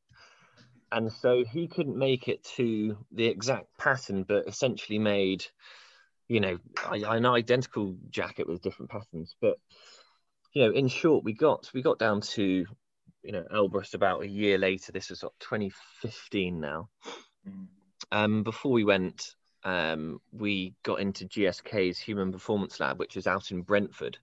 And 0.91 1.13
so 1.13 1.45
he 1.45 1.67
couldn't 1.67 1.99
make 1.99 2.29
it 2.29 2.45
to 2.57 2.97
the 3.13 3.27
exact 3.27 3.67
pattern, 3.77 4.23
but 4.23 4.49
essentially 4.49 4.99
made, 4.99 5.45
you 6.29 6.41
know, 6.41 6.59
an 6.91 7.27
identical 7.27 7.97
jacket 8.09 8.49
with 8.49 8.63
different 8.63 8.91
patterns. 8.91 9.35
But 9.41 9.59
you 10.59 10.65
know, 10.65 10.73
in 10.73 10.89
short, 10.89 11.23
we 11.23 11.35
got 11.35 11.71
we 11.73 11.83
got 11.83 12.01
down 12.01 12.21
to 12.21 12.67
you 13.23 13.33
know 13.33 13.45
Elbrus 13.55 13.95
about 13.95 14.25
a 14.25 14.29
year 14.29 14.59
later. 14.59 14.91
This 14.91 15.11
was 15.11 15.23
what, 15.23 15.39
2015 15.39 16.59
now. 16.59 16.89
Mm. 17.49 17.67
Um, 18.11 18.43
before 18.43 18.73
we 18.73 18.83
went, 18.83 19.37
um, 19.63 20.21
we 20.33 20.75
got 20.83 20.99
into 20.99 21.27
GSK's 21.27 22.01
Human 22.01 22.33
Performance 22.33 22.81
Lab, 22.81 22.99
which 22.99 23.17
is 23.17 23.29
out 23.29 23.53
in 23.53 23.63
Brentford. 23.63 24.19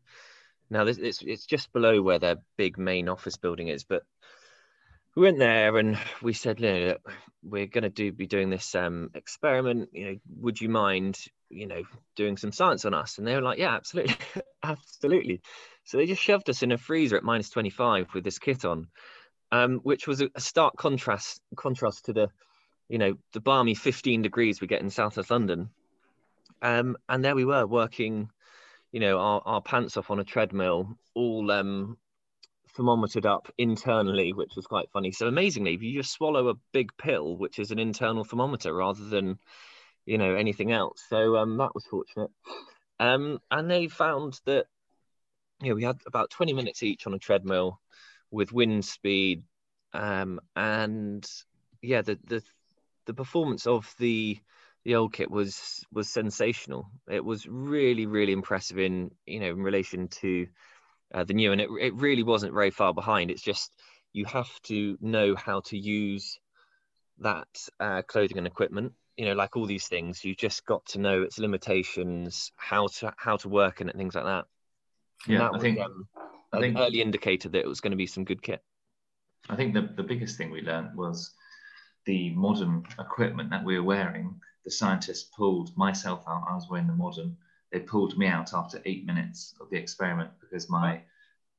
Now, 0.69 0.83
this, 0.83 0.97
it's 0.97 1.21
it's 1.21 1.45
just 1.45 1.71
below 1.71 2.01
where 2.01 2.19
their 2.19 2.35
big 2.57 2.77
main 2.77 3.07
office 3.07 3.37
building 3.37 3.69
is, 3.69 3.85
but 3.85 4.03
we 5.15 5.21
went 5.21 5.39
there 5.39 5.77
and 5.77 5.97
we 6.21 6.33
said, 6.33 6.59
you 6.59 6.67
know, 6.67 6.97
we're 7.43 7.67
going 7.67 7.83
to 7.83 7.89
do 7.89 8.11
be 8.11 8.27
doing 8.27 8.49
this 8.49 8.75
um, 8.75 9.09
experiment. 9.15 9.87
You 9.93 10.05
know, 10.05 10.15
would 10.41 10.59
you 10.59 10.67
mind, 10.67 11.17
you 11.49 11.67
know, 11.67 11.83
doing 12.17 12.35
some 12.35 12.51
science 12.51 12.83
on 12.83 12.93
us? 12.93 13.19
And 13.19 13.25
they 13.25 13.35
were 13.35 13.41
like, 13.41 13.57
yeah, 13.57 13.73
absolutely, 13.73 14.17
absolutely. 14.63 15.41
So 15.85 15.97
they 15.97 16.07
just 16.07 16.21
shoved 16.21 16.49
us 16.49 16.63
in 16.63 16.71
a 16.71 16.77
freezer 16.77 17.15
at 17.15 17.23
minus 17.23 17.49
25 17.51 18.13
with 18.13 18.23
this 18.23 18.39
kit 18.39 18.65
on, 18.65 18.87
um, 19.51 19.79
which 19.83 20.07
was 20.07 20.21
a, 20.21 20.29
stark 20.39 20.75
contrast 20.77 21.41
contrast 21.55 22.05
to 22.05 22.13
the, 22.13 22.29
you 22.89 22.97
know, 22.97 23.15
the 23.33 23.39
balmy 23.39 23.75
15 23.75 24.23
degrees 24.23 24.59
we 24.59 24.67
get 24.67 24.81
in 24.81 24.89
Southwest 24.89 25.29
London. 25.29 25.69
Um, 26.61 26.97
and 27.07 27.23
there 27.23 27.35
we 27.35 27.45
were 27.45 27.67
working, 27.67 28.29
you 28.91 28.99
know, 28.99 29.19
our, 29.19 29.41
our 29.45 29.61
pants 29.61 29.95
off 29.95 30.09
on 30.09 30.19
a 30.19 30.23
treadmill, 30.23 30.97
all 31.13 31.51
um, 31.51 31.97
thermometered 32.75 33.27
up 33.27 33.51
internally, 33.59 34.33
which 34.33 34.55
was 34.55 34.65
quite 34.65 34.89
funny. 34.91 35.11
So 35.11 35.27
amazingly, 35.27 35.75
if 35.75 35.83
you 35.83 35.93
just 35.93 36.13
swallow 36.13 36.49
a 36.49 36.57
big 36.73 36.97
pill, 36.97 37.37
which 37.37 37.59
is 37.59 37.69
an 37.69 37.77
internal 37.77 38.23
thermometer 38.23 38.73
rather 38.73 39.05
than, 39.05 39.37
you 40.07 40.17
know, 40.17 40.33
anything 40.33 40.71
else. 40.71 41.03
So 41.09 41.37
um, 41.37 41.57
that 41.57 41.75
was 41.75 41.85
fortunate. 41.85 42.31
Um, 42.99 43.39
and 43.51 43.69
they 43.69 43.87
found 43.87 44.39
that 44.45 44.65
know, 45.69 45.75
we 45.75 45.83
had 45.83 45.97
about 46.05 46.29
20 46.29 46.53
minutes 46.53 46.83
each 46.83 47.07
on 47.07 47.13
a 47.13 47.19
treadmill 47.19 47.79
with 48.31 48.51
wind 48.51 48.85
speed. 48.85 49.43
Um, 49.93 50.39
and 50.55 51.25
yeah, 51.81 52.01
the, 52.01 52.19
the, 52.25 52.43
the 53.05 53.13
performance 53.13 53.67
of 53.67 53.93
the, 53.97 54.37
the 54.83 54.95
old 54.95 55.13
kit 55.13 55.31
was, 55.31 55.85
was 55.91 56.09
sensational. 56.09 56.89
It 57.09 57.23
was 57.23 57.47
really, 57.47 58.05
really 58.05 58.33
impressive 58.33 58.79
in, 58.79 59.11
you 59.25 59.39
know, 59.39 59.49
in 59.49 59.63
relation 59.63 60.07
to 60.09 60.47
uh, 61.13 61.23
the 61.23 61.33
new, 61.33 61.51
and 61.51 61.61
it, 61.61 61.69
it 61.79 61.95
really 61.95 62.23
wasn't 62.23 62.53
very 62.53 62.71
far 62.71 62.93
behind. 62.93 63.31
It's 63.31 63.41
just, 63.41 63.71
you 64.13 64.25
have 64.25 64.49
to 64.63 64.97
know 65.01 65.35
how 65.35 65.61
to 65.61 65.77
use 65.77 66.39
that 67.19 67.47
uh, 67.79 68.01
clothing 68.01 68.37
and 68.37 68.47
equipment 68.47 68.93
you 69.17 69.25
know 69.25 69.33
like 69.33 69.55
all 69.55 69.65
these 69.65 69.87
things 69.87 70.23
you 70.23 70.35
just 70.35 70.65
got 70.65 70.85
to 70.85 70.99
know 70.99 71.21
its 71.21 71.39
limitations 71.39 72.51
how 72.55 72.87
to 72.87 73.13
how 73.17 73.37
to 73.37 73.49
work 73.49 73.81
it 73.81 73.95
things 73.95 74.15
like 74.15 74.25
that 74.25 74.45
yeah, 75.27 75.49
I 75.51 75.59
think, 75.59 75.79
um, 75.79 76.07
I 76.53 76.59
think 76.59 76.77
early 76.77 77.01
indicator 77.01 77.49
that 77.49 77.59
it 77.59 77.67
was 77.67 77.81
going 77.81 77.91
to 77.91 77.97
be 77.97 78.07
some 78.07 78.23
good 78.23 78.41
kit. 78.41 78.61
I 79.49 79.55
think 79.55 79.73
the, 79.73 79.89
the 79.95 80.03
biggest 80.03 80.37
thing 80.37 80.51
we 80.51 80.61
learned 80.61 80.95
was 80.95 81.33
the 82.05 82.31
modern 82.31 82.83
equipment 82.99 83.49
that 83.51 83.63
we 83.63 83.77
were 83.77 83.85
wearing. 83.85 84.39
The 84.63 84.71
scientists 84.71 85.29
pulled 85.35 85.75
myself 85.77 86.23
out. 86.27 86.45
I 86.49 86.55
was 86.55 86.67
wearing 86.69 86.87
the 86.87 86.93
modern. 86.93 87.37
They 87.71 87.79
pulled 87.79 88.17
me 88.17 88.27
out 88.27 88.53
after 88.53 88.81
eight 88.85 89.05
minutes 89.05 89.53
of 89.59 89.69
the 89.69 89.77
experiment 89.77 90.31
because 90.39 90.69
my 90.69 91.01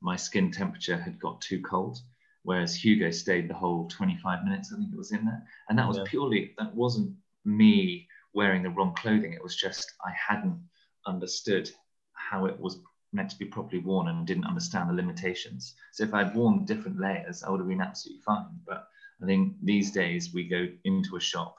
my 0.03 0.17
skin 0.17 0.51
temperature 0.51 0.97
had 0.97 1.19
got 1.19 1.41
too 1.41 1.61
cold. 1.63 1.99
Whereas 2.43 2.77
Hugo 2.77 3.11
stayed 3.11 3.49
the 3.49 3.55
whole 3.55 3.89
25 3.89 4.45
minutes. 4.45 4.73
I 4.73 4.77
think 4.79 4.93
it 4.93 4.97
was 4.97 5.13
in 5.13 5.25
there, 5.25 5.43
and 5.69 5.79
that 5.79 5.89
was 5.89 5.99
yeah. 5.99 6.05
purely 6.07 6.55
that 6.59 6.75
wasn't 6.75 7.13
me 7.45 8.07
wearing 8.35 8.63
the 8.63 8.71
wrong 8.71 8.95
clothing. 8.95 9.33
It 9.33 9.43
was 9.43 9.57
just 9.57 9.95
I 10.05 10.13
hadn't 10.13 10.61
understood 11.07 11.71
how 12.13 12.47
it 12.47 12.59
was 12.59 12.81
meant 13.17 13.31
to 13.31 13.39
be 13.39 13.47
properly 13.47 13.83
worn 13.83 14.09
and 14.09 14.27
didn't 14.27 14.45
understand 14.45 14.89
the 14.89 14.95
limitations. 14.95 15.75
So 15.93 16.05
if 16.05 16.15
I'd 16.15 16.35
worn 16.35 16.65
different 16.65 17.01
layers, 17.01 17.43
I 17.43 17.51
would 17.51 17.61
have 17.61 17.69
been 17.69 17.81
absolutely 17.81 18.23
fine. 18.23 18.47
But 18.67 18.87
I 19.23 19.27
think 19.27 19.55
these 19.63 19.91
days 19.91 20.33
we 20.33 20.45
go 20.49 20.69
into 20.85 21.17
a 21.17 21.21
shop, 21.21 21.57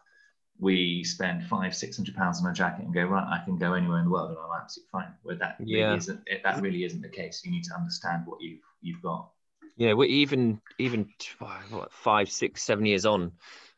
we 0.60 1.04
spend 1.04 1.44
five, 1.44 1.76
six 1.76 1.98
hundred 1.98 2.16
pounds 2.16 2.42
on 2.42 2.50
a 2.50 2.54
jacket 2.54 2.86
and 2.86 2.94
go, 2.94 3.06
right, 3.06 3.28
I 3.28 3.44
can 3.44 3.58
go 3.58 3.74
anywhere 3.74 4.00
in 4.00 4.06
the 4.06 4.12
world 4.12 4.30
and 4.30 4.40
I'm 4.40 4.62
absolutely 4.62 4.90
fine. 4.92 5.14
Where 5.24 5.36
that 5.36 5.58
yeah. 5.60 5.86
really 5.86 5.98
isn't 5.98 6.22
eh, 6.30 6.38
that 6.44 6.62
really 6.62 6.84
isn't 6.84 7.02
the 7.02 7.10
case. 7.10 7.42
You 7.44 7.52
need 7.52 7.64
to 7.66 7.76
understand 7.76 8.24
what 8.26 8.42
you've 8.42 8.62
you've 8.82 9.02
got. 9.02 9.30
Yeah, 9.76 9.94
we're 9.94 10.06
even 10.06 10.62
even 10.80 11.10
what, 11.40 11.92
five, 11.92 12.32
six, 12.32 12.64
seven 12.64 12.86
years 12.86 13.06
on, 13.06 13.34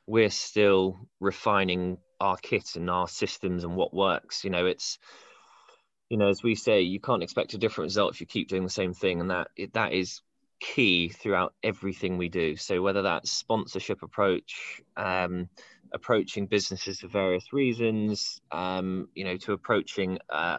we're 0.08 0.30
still 0.30 0.98
refining 1.20 1.98
our 2.22 2.38
kit 2.38 2.76
and 2.76 2.90
our 2.90 3.08
systems 3.08 3.64
and 3.64 3.76
what 3.76 3.94
works. 3.94 4.44
You 4.44 4.50
know, 4.50 4.66
it's 4.66 5.00
you 6.10 6.18
know, 6.18 6.28
as 6.28 6.42
we 6.42 6.56
say, 6.56 6.82
you 6.82 7.00
can't 7.00 7.24
expect 7.24 7.54
a 7.54 7.58
different 7.58 7.88
result 7.88 8.14
if 8.14 8.20
you 8.20 8.28
keep 8.28 8.50
doing 8.50 8.64
the 8.64 8.70
same 8.70 8.94
thing, 8.94 9.22
and 9.22 9.30
that 9.30 9.50
that 9.74 9.94
is 9.94 10.22
key 10.60 11.10
throughout 11.10 11.54
everything 11.64 12.18
we 12.18 12.30
do. 12.30 12.56
So 12.56 12.82
whether 12.82 13.04
that's 13.04 13.32
sponsorship 13.32 14.02
approach, 14.02 14.82
um, 14.98 15.50
approaching 15.94 16.48
businesses 16.48 17.00
for 17.00 17.08
various 17.08 17.54
reasons, 17.54 18.42
um, 18.52 19.08
you 19.16 19.24
know, 19.24 19.38
to 19.38 19.54
approaching 19.54 20.18
uh, 20.30 20.58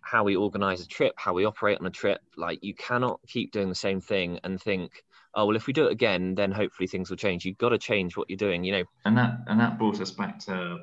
how 0.00 0.24
we 0.24 0.36
organize 0.36 0.80
a 0.80 0.88
trip, 0.88 1.14
how 1.16 1.34
we 1.34 1.44
operate 1.44 1.78
on 1.78 1.86
a 1.86 1.90
trip, 1.90 2.20
like 2.36 2.58
you 2.62 2.74
cannot 2.74 3.20
keep 3.28 3.52
doing 3.52 3.68
the 3.68 3.74
same 3.74 4.00
thing 4.00 4.40
and 4.42 4.60
think, 4.60 5.04
oh 5.34 5.46
well, 5.46 5.56
if 5.56 5.66
we 5.66 5.74
do 5.74 5.86
it 5.86 5.92
again, 5.92 6.34
then 6.34 6.50
hopefully 6.50 6.86
things 6.86 7.10
will 7.10 7.18
change. 7.18 7.44
You've 7.44 7.58
got 7.58 7.70
to 7.70 7.78
change 7.78 8.16
what 8.16 8.30
you're 8.30 8.38
doing, 8.38 8.64
you 8.64 8.72
know. 8.72 8.84
And 9.04 9.18
that 9.18 9.40
and 9.48 9.60
that 9.60 9.78
brought 9.78 10.00
us 10.00 10.10
back 10.10 10.38
to 10.46 10.78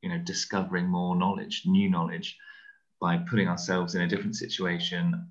you 0.00 0.08
know 0.08 0.18
discovering 0.18 0.86
more 0.86 1.14
knowledge, 1.14 1.64
new 1.66 1.90
knowledge 1.90 2.38
by 3.00 3.18
putting 3.18 3.48
ourselves 3.48 3.94
in 3.94 4.02
a 4.02 4.08
different 4.08 4.36
situation, 4.36 5.26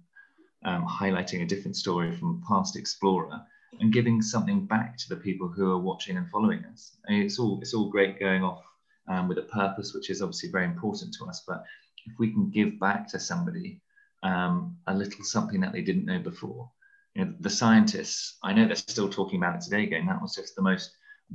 um, 0.65 0.85
highlighting 0.85 1.43
a 1.43 1.45
different 1.45 1.75
story 1.75 2.15
from 2.15 2.41
a 2.41 2.47
past 2.47 2.75
explorer, 2.75 3.41
and 3.79 3.93
giving 3.93 4.21
something 4.21 4.65
back 4.65 4.97
to 4.97 5.09
the 5.09 5.15
people 5.15 5.47
who 5.47 5.71
are 5.71 5.77
watching 5.77 6.17
and 6.17 6.29
following 6.29 6.63
us. 6.65 6.97
It's 7.07 7.39
all 7.39 7.59
it's 7.61 7.73
all 7.73 7.89
great 7.89 8.19
going 8.19 8.43
off 8.43 8.63
um, 9.07 9.27
with 9.27 9.37
a 9.37 9.43
purpose, 9.43 9.93
which 9.93 10.09
is 10.09 10.21
obviously 10.21 10.49
very 10.49 10.65
important 10.65 11.13
to 11.15 11.25
us. 11.25 11.43
But 11.47 11.63
if 12.05 12.13
we 12.17 12.31
can 12.31 12.49
give 12.49 12.79
back 12.79 13.07
to 13.09 13.19
somebody 13.19 13.81
um, 14.23 14.77
a 14.87 14.93
little 14.93 15.23
something 15.23 15.61
that 15.61 15.73
they 15.73 15.81
didn't 15.81 16.05
know 16.05 16.19
before, 16.19 16.69
you 17.15 17.25
know, 17.25 17.33
the 17.39 17.49
scientists, 17.49 18.37
I 18.43 18.53
know 18.53 18.65
they're 18.65 18.75
still 18.75 19.09
talking 19.09 19.39
about 19.39 19.55
it 19.55 19.61
today. 19.61 19.83
Again, 19.83 20.05
that 20.07 20.21
was 20.21 20.35
just 20.35 20.55
the 20.55 20.61
most 20.61 20.91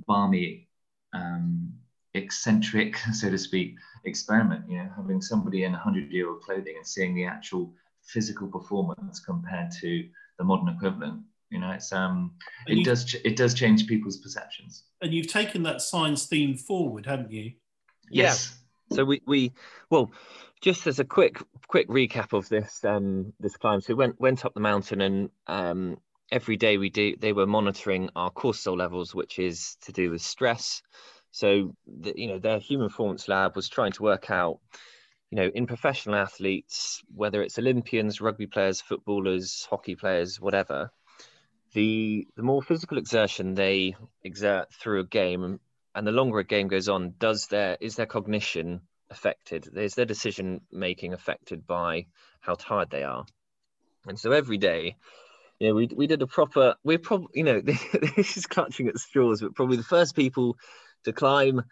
balmy 0.07 0.68
um, 1.12 1.74
eccentric, 2.14 2.96
so 3.12 3.30
to 3.30 3.38
speak, 3.38 3.76
experiment. 4.04 4.64
You 4.68 4.78
know, 4.78 4.90
having 4.96 5.20
somebody 5.20 5.64
in 5.64 5.72
100 5.72 6.10
year 6.10 6.28
old 6.28 6.42
clothing 6.42 6.74
and 6.76 6.86
seeing 6.86 7.14
the 7.14 7.24
actual 7.24 7.72
physical 8.02 8.48
performance 8.48 9.20
compared 9.20 9.70
to 9.80 10.08
the 10.38 10.44
modern 10.44 10.74
equivalent 10.74 11.22
You 11.50 11.60
know, 11.60 11.70
it's 11.70 11.92
um, 11.92 12.32
it 12.66 12.84
does 12.84 13.14
it 13.14 13.36
does 13.36 13.54
change 13.54 13.86
people's 13.86 14.18
perceptions. 14.18 14.84
And 15.00 15.12
you've 15.12 15.28
taken 15.28 15.62
that 15.64 15.82
science 15.82 16.26
theme 16.26 16.56
forward, 16.56 17.06
haven't 17.06 17.30
you? 17.30 17.52
Yes. 18.10 18.56
Yeah. 18.90 18.96
So 18.96 19.04
we 19.04 19.22
we 19.26 19.52
well, 19.90 20.10
just 20.60 20.86
as 20.86 20.98
a 20.98 21.04
quick 21.04 21.42
quick 21.68 21.88
recap 21.88 22.32
of 22.32 22.48
this 22.48 22.84
um 22.84 23.32
this 23.40 23.56
climb. 23.56 23.80
So 23.80 23.94
we 23.94 23.98
went 23.98 24.20
went 24.20 24.44
up 24.44 24.54
the 24.54 24.60
mountain 24.60 25.00
and 25.00 25.30
um 25.46 25.98
every 26.30 26.56
day 26.56 26.78
we 26.78 26.90
do 26.90 27.14
they 27.16 27.32
were 27.32 27.46
monitoring 27.46 28.10
our 28.16 28.30
cortisol 28.30 28.76
levels, 28.76 29.14
which 29.14 29.38
is 29.38 29.76
to 29.82 29.92
do 29.92 30.10
with 30.10 30.22
stress. 30.22 30.82
So 31.33 31.74
the, 31.87 32.12
you 32.14 32.28
know 32.28 32.39
their 32.39 32.59
human 32.59 32.89
performance 32.89 33.26
lab 33.26 33.57
was 33.57 33.68
trying 33.68 33.93
to 33.93 34.03
work 34.03 34.30
out, 34.30 34.61
you 35.30 35.37
know, 35.37 35.51
in 35.53 35.66
professional 35.66 36.16
athletes, 36.16 37.03
whether 37.14 37.43
it's 37.43 37.59
Olympians, 37.59 38.20
rugby 38.20 38.47
players, 38.47 38.80
footballers, 38.80 39.66
hockey 39.68 39.97
players, 39.97 40.41
whatever, 40.41 40.91
the 41.72 42.28
the 42.37 42.43
more 42.43 42.62
physical 42.62 42.99
exertion 42.99 43.55
they 43.55 43.97
exert 44.22 44.72
through 44.74 45.01
a 45.01 45.07
game, 45.07 45.59
and 45.95 46.07
the 46.07 46.12
longer 46.12 46.39
a 46.39 46.45
game 46.45 46.68
goes 46.68 46.89
on, 46.89 47.14
does 47.18 47.47
their 47.47 47.78
is 47.80 47.97
their 47.97 48.07
cognition 48.07 48.83
affected? 49.11 49.68
Is 49.74 49.95
their 49.95 50.05
decision 50.05 50.61
making 50.70 51.14
affected 51.14 51.66
by 51.66 52.07
how 52.41 52.55
tired 52.55 52.91
they 52.91 53.05
are? 53.05 53.24
And 54.07 54.18
so 54.18 54.33
every 54.33 54.59
day 54.59 54.97
yeah, 55.62 55.70
we 55.70 55.89
we 55.95 56.09
did 56.09 56.20
a 56.22 56.26
proper. 56.26 56.74
We're 56.83 56.99
probably, 56.99 57.28
you 57.35 57.45
know, 57.45 57.61
this 58.16 58.37
is 58.37 58.47
clutching 58.47 58.89
at 58.89 58.99
straws, 58.99 59.41
but 59.41 59.55
probably 59.55 59.76
the 59.76 59.85
first 59.85 60.16
people 60.16 60.57
to 61.05 61.12
climb 61.12 61.62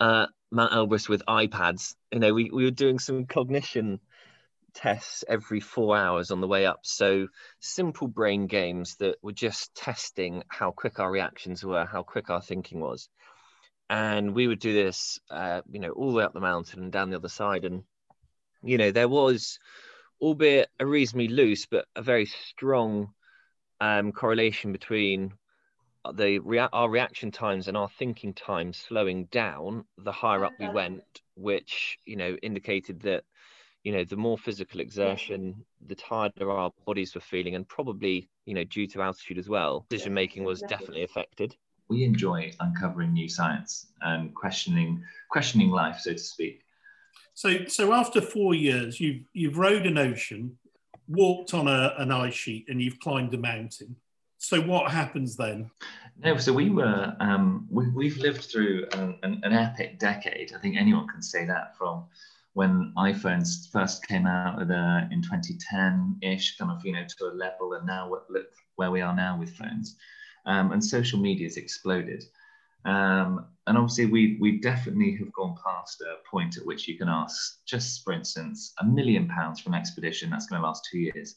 uh, 0.00 0.26
Mount 0.50 0.72
Elbrus 0.72 1.08
with 1.08 1.22
iPads. 1.26 1.94
You 2.12 2.20
know, 2.20 2.34
we 2.34 2.50
we 2.50 2.64
were 2.64 2.70
doing 2.70 2.98
some 2.98 3.26
cognition 3.26 4.00
tests 4.74 5.24
every 5.28 5.60
four 5.60 5.96
hours 5.96 6.30
on 6.30 6.40
the 6.40 6.48
way 6.48 6.66
up. 6.66 6.80
So 6.82 7.28
simple 7.60 8.08
brain 8.08 8.46
games 8.46 8.96
that 8.96 9.16
were 9.22 9.32
just 9.32 9.74
testing 9.74 10.42
how 10.48 10.72
quick 10.72 10.98
our 10.98 11.10
reactions 11.10 11.64
were, 11.64 11.84
how 11.84 12.02
quick 12.02 12.28
our 12.28 12.42
thinking 12.42 12.80
was. 12.80 13.08
And 13.88 14.34
we 14.34 14.46
would 14.46 14.58
do 14.58 14.72
this, 14.72 15.20
uh, 15.30 15.60
you 15.70 15.78
know, 15.78 15.90
all 15.90 16.10
the 16.10 16.16
way 16.16 16.24
up 16.24 16.32
the 16.32 16.40
mountain 16.40 16.82
and 16.82 16.92
down 16.92 17.10
the 17.10 17.16
other 17.16 17.28
side. 17.28 17.64
And, 17.64 17.84
you 18.62 18.78
know, 18.78 18.90
there 18.90 19.08
was, 19.08 19.58
albeit 20.20 20.70
a 20.80 20.86
reasonably 20.86 21.28
loose, 21.28 21.66
but 21.66 21.86
a 21.94 22.02
very 22.02 22.26
strong 22.26 23.12
um, 23.80 24.12
correlation 24.12 24.72
between 24.72 25.32
Uh, 26.04 26.12
the 26.12 26.38
rea- 26.40 26.68
our 26.72 26.90
reaction 26.90 27.30
times 27.30 27.68
and 27.68 27.76
our 27.76 27.88
thinking 27.88 28.34
times 28.34 28.76
slowing 28.76 29.24
down 29.26 29.84
the 29.98 30.12
higher 30.12 30.44
up 30.44 30.52
we 30.58 30.66
uh-huh. 30.66 30.74
went 30.74 31.22
which 31.36 31.98
you 32.04 32.16
know 32.16 32.36
indicated 32.42 33.00
that 33.00 33.24
you 33.84 33.92
know 33.92 34.04
the 34.04 34.16
more 34.16 34.36
physical 34.36 34.80
exertion 34.80 35.64
the 35.86 35.94
tireder 35.94 36.50
our 36.50 36.70
bodies 36.86 37.14
were 37.14 37.20
feeling 37.20 37.54
and 37.54 37.66
probably 37.68 38.28
you 38.44 38.54
know 38.54 38.64
due 38.64 38.86
to 38.86 39.00
altitude 39.00 39.38
as 39.38 39.48
well 39.48 39.86
decision 39.88 40.12
making 40.12 40.44
was 40.44 40.60
definitely 40.62 41.04
affected. 41.04 41.56
We 41.88 42.04
enjoy 42.04 42.52
uncovering 42.60 43.12
new 43.12 43.28
science 43.28 43.86
and 44.00 44.34
questioning 44.34 45.02
questioning 45.30 45.70
life 45.70 45.98
so 46.00 46.12
to 46.12 46.18
speak. 46.18 46.62
So 47.34 47.66
so 47.66 47.92
after 47.92 48.20
four 48.20 48.54
years 48.54 49.00
you've 49.00 49.24
you've 49.32 49.58
rowed 49.58 49.86
an 49.86 49.98
ocean 49.98 50.58
walked 51.08 51.54
on 51.54 51.68
a, 51.68 51.94
an 51.98 52.10
ice 52.10 52.34
sheet 52.34 52.66
and 52.68 52.80
you've 52.80 52.98
climbed 52.98 53.34
a 53.34 53.38
mountain. 53.38 53.96
So 54.44 54.60
what 54.60 54.92
happens 54.92 55.36
then? 55.36 55.70
No, 56.22 56.36
so 56.36 56.52
we 56.52 56.68
were 56.68 57.16
um, 57.18 57.66
we, 57.70 58.10
have 58.10 58.18
lived 58.18 58.44
through 58.44 58.86
an, 58.92 59.18
an, 59.22 59.40
an, 59.42 59.54
epic 59.54 59.98
decade. 59.98 60.52
I 60.54 60.58
think 60.58 60.76
anyone 60.76 61.08
can 61.08 61.22
say 61.22 61.46
that 61.46 61.74
from 61.78 62.04
when 62.52 62.92
iPhones 62.98 63.70
first 63.72 64.06
came 64.06 64.26
out 64.26 64.60
uh, 64.60 65.06
in 65.10 65.22
2010-ish, 65.22 66.58
kind 66.58 66.70
of 66.70 66.84
you 66.84 66.92
know 66.92 67.06
to 67.06 67.24
a 67.24 67.32
level, 67.32 67.72
and 67.72 67.86
now 67.86 68.10
look 68.10 68.48
where 68.76 68.90
we 68.90 69.00
are 69.00 69.16
now 69.16 69.38
with 69.38 69.56
phones, 69.56 69.96
um, 70.44 70.72
and 70.72 70.84
social 70.84 71.18
media 71.18 71.46
has 71.46 71.56
exploded. 71.56 72.22
Um, 72.84 73.46
and 73.66 73.78
obviously, 73.78 74.04
we 74.04 74.36
we 74.42 74.60
definitely 74.60 75.16
have 75.16 75.32
gone 75.32 75.56
past 75.64 76.02
a 76.02 76.16
point 76.30 76.58
at 76.58 76.66
which 76.66 76.86
you 76.86 76.98
can 76.98 77.08
ask, 77.08 77.64
just 77.64 78.04
for 78.04 78.12
instance, 78.12 78.74
a 78.78 78.84
million 78.84 79.26
pounds 79.26 79.60
for 79.60 79.70
an 79.70 79.74
expedition 79.74 80.28
that's 80.28 80.46
going 80.46 80.60
to 80.60 80.66
last 80.66 80.86
two 80.92 80.98
years. 80.98 81.36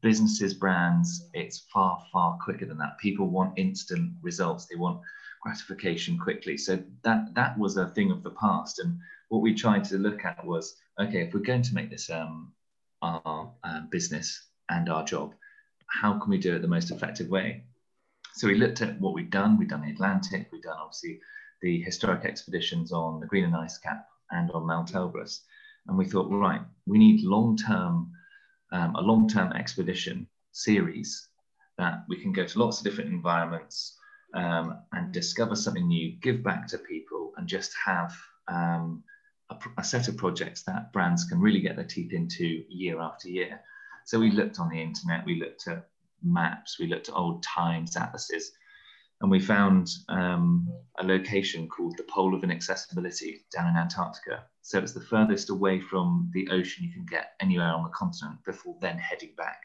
Businesses, 0.00 0.54
brands, 0.54 1.28
it's 1.34 1.66
far 1.72 2.02
far 2.12 2.38
quicker 2.42 2.66
than 2.66 2.78
that. 2.78 2.98
People 2.98 3.28
want 3.28 3.58
instant 3.58 4.12
results. 4.22 4.66
They 4.66 4.76
want 4.76 5.00
gratification 5.42 6.18
quickly. 6.18 6.56
So 6.56 6.82
that 7.02 7.34
that 7.34 7.58
was 7.58 7.76
a 7.76 7.88
thing 7.88 8.10
of 8.10 8.22
the 8.22 8.30
past. 8.30 8.78
And 8.78 8.98
what 9.28 9.42
we 9.42 9.54
tried 9.54 9.84
to 9.84 9.98
look 9.98 10.24
at 10.24 10.44
was, 10.44 10.76
okay, 11.00 11.22
if 11.22 11.34
we're 11.34 11.40
going 11.40 11.62
to 11.62 11.74
make 11.74 11.90
this 11.90 12.10
um, 12.10 12.52
our 13.02 13.52
uh, 13.64 13.80
business 13.90 14.48
and 14.68 14.88
our 14.88 15.04
job, 15.04 15.34
how 15.86 16.18
can 16.18 16.30
we 16.30 16.38
do 16.38 16.54
it 16.54 16.62
the 16.62 16.68
most 16.68 16.90
effective 16.90 17.28
way? 17.28 17.64
So 18.34 18.46
we 18.46 18.54
looked 18.54 18.82
at 18.82 19.00
what 19.00 19.14
we've 19.14 19.30
done. 19.30 19.58
We've 19.58 19.68
done 19.68 19.82
the 19.82 19.90
Atlantic. 19.90 20.48
We've 20.52 20.62
done 20.62 20.76
obviously 20.78 21.20
the 21.60 21.80
historic 21.82 22.24
expeditions 22.24 22.92
on 22.92 23.20
the 23.20 23.26
Greenland 23.26 23.56
Ice 23.56 23.78
Cap 23.78 24.06
and 24.30 24.50
on 24.52 24.66
Mount 24.66 24.92
Elbrus. 24.92 25.40
And 25.86 25.96
we 25.96 26.04
thought, 26.04 26.30
right, 26.30 26.60
we 26.86 26.98
need 26.98 27.24
long-term, 27.24 28.12
um, 28.72 28.94
a 28.96 29.00
long-term 29.00 29.52
expedition 29.52 30.26
series 30.52 31.28
that 31.78 32.04
we 32.08 32.20
can 32.20 32.32
go 32.32 32.44
to 32.44 32.58
lots 32.58 32.78
of 32.78 32.84
different 32.84 33.10
environments 33.10 33.96
um, 34.34 34.78
and 34.92 35.12
discover 35.12 35.54
something 35.54 35.86
new, 35.86 36.12
give 36.20 36.42
back 36.42 36.66
to 36.68 36.78
people, 36.78 37.32
and 37.36 37.46
just 37.46 37.72
have 37.84 38.14
um, 38.48 39.02
a, 39.50 39.56
a, 39.78 39.84
set 39.84 40.08
of 40.08 40.16
projects 40.16 40.62
that 40.64 40.92
brands 40.92 41.24
can 41.24 41.40
really 41.40 41.60
get 41.60 41.76
their 41.76 41.84
teeth 41.84 42.12
into 42.12 42.64
year 42.68 43.00
after 43.00 43.28
year. 43.28 43.60
So 44.04 44.18
we 44.18 44.30
looked 44.30 44.58
on 44.58 44.68
the 44.68 44.80
internet, 44.80 45.24
we 45.24 45.40
looked 45.40 45.68
at 45.68 45.88
maps, 46.22 46.78
we 46.78 46.86
looked 46.86 47.08
at 47.08 47.14
old 47.14 47.42
times 47.42 47.96
atlases, 47.96 48.52
and 49.20 49.30
we 49.30 49.40
found 49.40 49.88
um, 50.08 50.68
a 50.98 51.04
location 51.04 51.68
called 51.68 51.96
the 51.96 52.04
Pole 52.04 52.34
of 52.34 52.44
Inaccessibility 52.44 53.44
down 53.54 53.68
in 53.68 53.76
Antarctica. 53.76 54.44
So 54.62 54.78
it's 54.78 54.92
the 54.92 55.00
furthest 55.00 55.50
away 55.50 55.80
from 55.80 56.30
the 56.32 56.48
ocean 56.50 56.84
you 56.84 56.92
can 56.92 57.04
get 57.04 57.32
anywhere 57.40 57.72
on 57.72 57.82
the 57.82 57.90
continent 57.90 58.38
before 58.44 58.76
then 58.80 58.98
heading 58.98 59.32
back. 59.36 59.60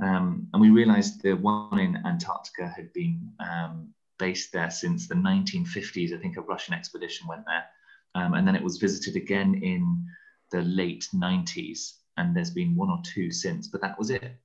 Um, 0.00 0.46
and 0.52 0.62
we 0.62 0.70
realized 0.70 1.22
the 1.22 1.32
one 1.32 1.80
in 1.80 1.96
Antarctica 2.06 2.68
had 2.68 2.92
been 2.92 3.32
um, 3.40 3.88
based 4.18 4.52
there 4.52 4.70
since 4.70 5.08
the 5.08 5.14
1950s. 5.16 6.14
I 6.14 6.18
think 6.18 6.36
a 6.36 6.42
Russian 6.42 6.74
expedition 6.74 7.26
went 7.26 7.44
there. 7.46 7.64
Um, 8.14 8.34
and 8.34 8.46
then 8.46 8.54
it 8.54 8.62
was 8.62 8.78
visited 8.78 9.16
again 9.16 9.56
in 9.56 10.06
the 10.52 10.62
late 10.62 11.08
90s. 11.12 11.94
And 12.16 12.34
there's 12.34 12.50
been 12.50 12.76
one 12.76 12.90
or 12.90 13.00
two 13.04 13.32
since, 13.32 13.66
but 13.68 13.80
that 13.80 13.98
was 13.98 14.10
it. 14.10 14.36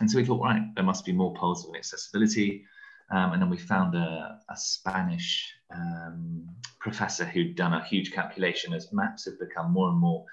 And 0.00 0.08
so 0.08 0.18
we 0.18 0.24
thought, 0.24 0.42
right, 0.42 0.62
there 0.74 0.84
must 0.84 1.04
be 1.04 1.12
more 1.12 1.34
poles 1.34 1.64
of 1.64 1.70
inaccessibility. 1.70 2.64
Um, 3.10 3.32
and 3.32 3.42
then 3.42 3.50
we 3.50 3.58
found 3.58 3.94
a, 3.94 4.38
a 4.48 4.56
Spanish 4.56 5.52
um, 5.74 6.46
professor 6.80 7.24
who'd 7.24 7.56
done 7.56 7.74
a 7.74 7.84
huge 7.84 8.12
calculation 8.12 8.72
as 8.72 8.92
maps 8.92 9.26
have 9.26 9.38
become 9.38 9.72
more 9.72 9.88
and 9.88 9.98
more 9.98 10.24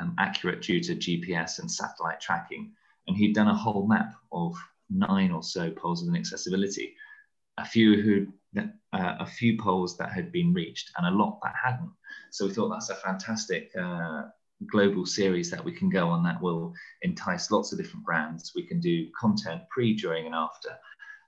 um, 0.00 0.14
accurate 0.18 0.62
due 0.62 0.80
to 0.80 0.94
GPS 0.94 1.58
and 1.58 1.70
satellite 1.70 2.20
tracking. 2.20 2.72
And 3.06 3.16
he'd 3.16 3.34
done 3.34 3.48
a 3.48 3.54
whole 3.54 3.86
map 3.86 4.14
of 4.32 4.56
nine 4.90 5.30
or 5.30 5.42
so 5.42 5.70
poles 5.70 6.02
of 6.02 6.08
inaccessibility, 6.08 6.94
a 7.58 7.64
few 7.64 8.00
who, 8.02 8.26
uh, 8.60 8.66
a 8.92 9.26
few 9.26 9.58
poles 9.58 9.96
that 9.98 10.12
had 10.12 10.32
been 10.32 10.52
reached, 10.52 10.90
and 10.96 11.06
a 11.06 11.18
lot 11.18 11.38
that 11.42 11.54
hadn't. 11.62 11.90
So 12.30 12.46
we 12.46 12.52
thought 12.52 12.70
that's 12.70 12.90
a 12.90 12.94
fantastic 12.96 13.70
uh, 13.78 14.24
global 14.66 15.06
series 15.06 15.50
that 15.50 15.64
we 15.64 15.72
can 15.72 15.88
go 15.88 16.08
on 16.08 16.22
that 16.24 16.40
will 16.40 16.74
entice 17.02 17.50
lots 17.50 17.72
of 17.72 17.78
different 17.78 18.04
brands. 18.04 18.52
We 18.54 18.66
can 18.66 18.80
do 18.80 19.08
content 19.18 19.62
pre, 19.70 19.94
during, 19.94 20.26
and 20.26 20.34
after, 20.34 20.70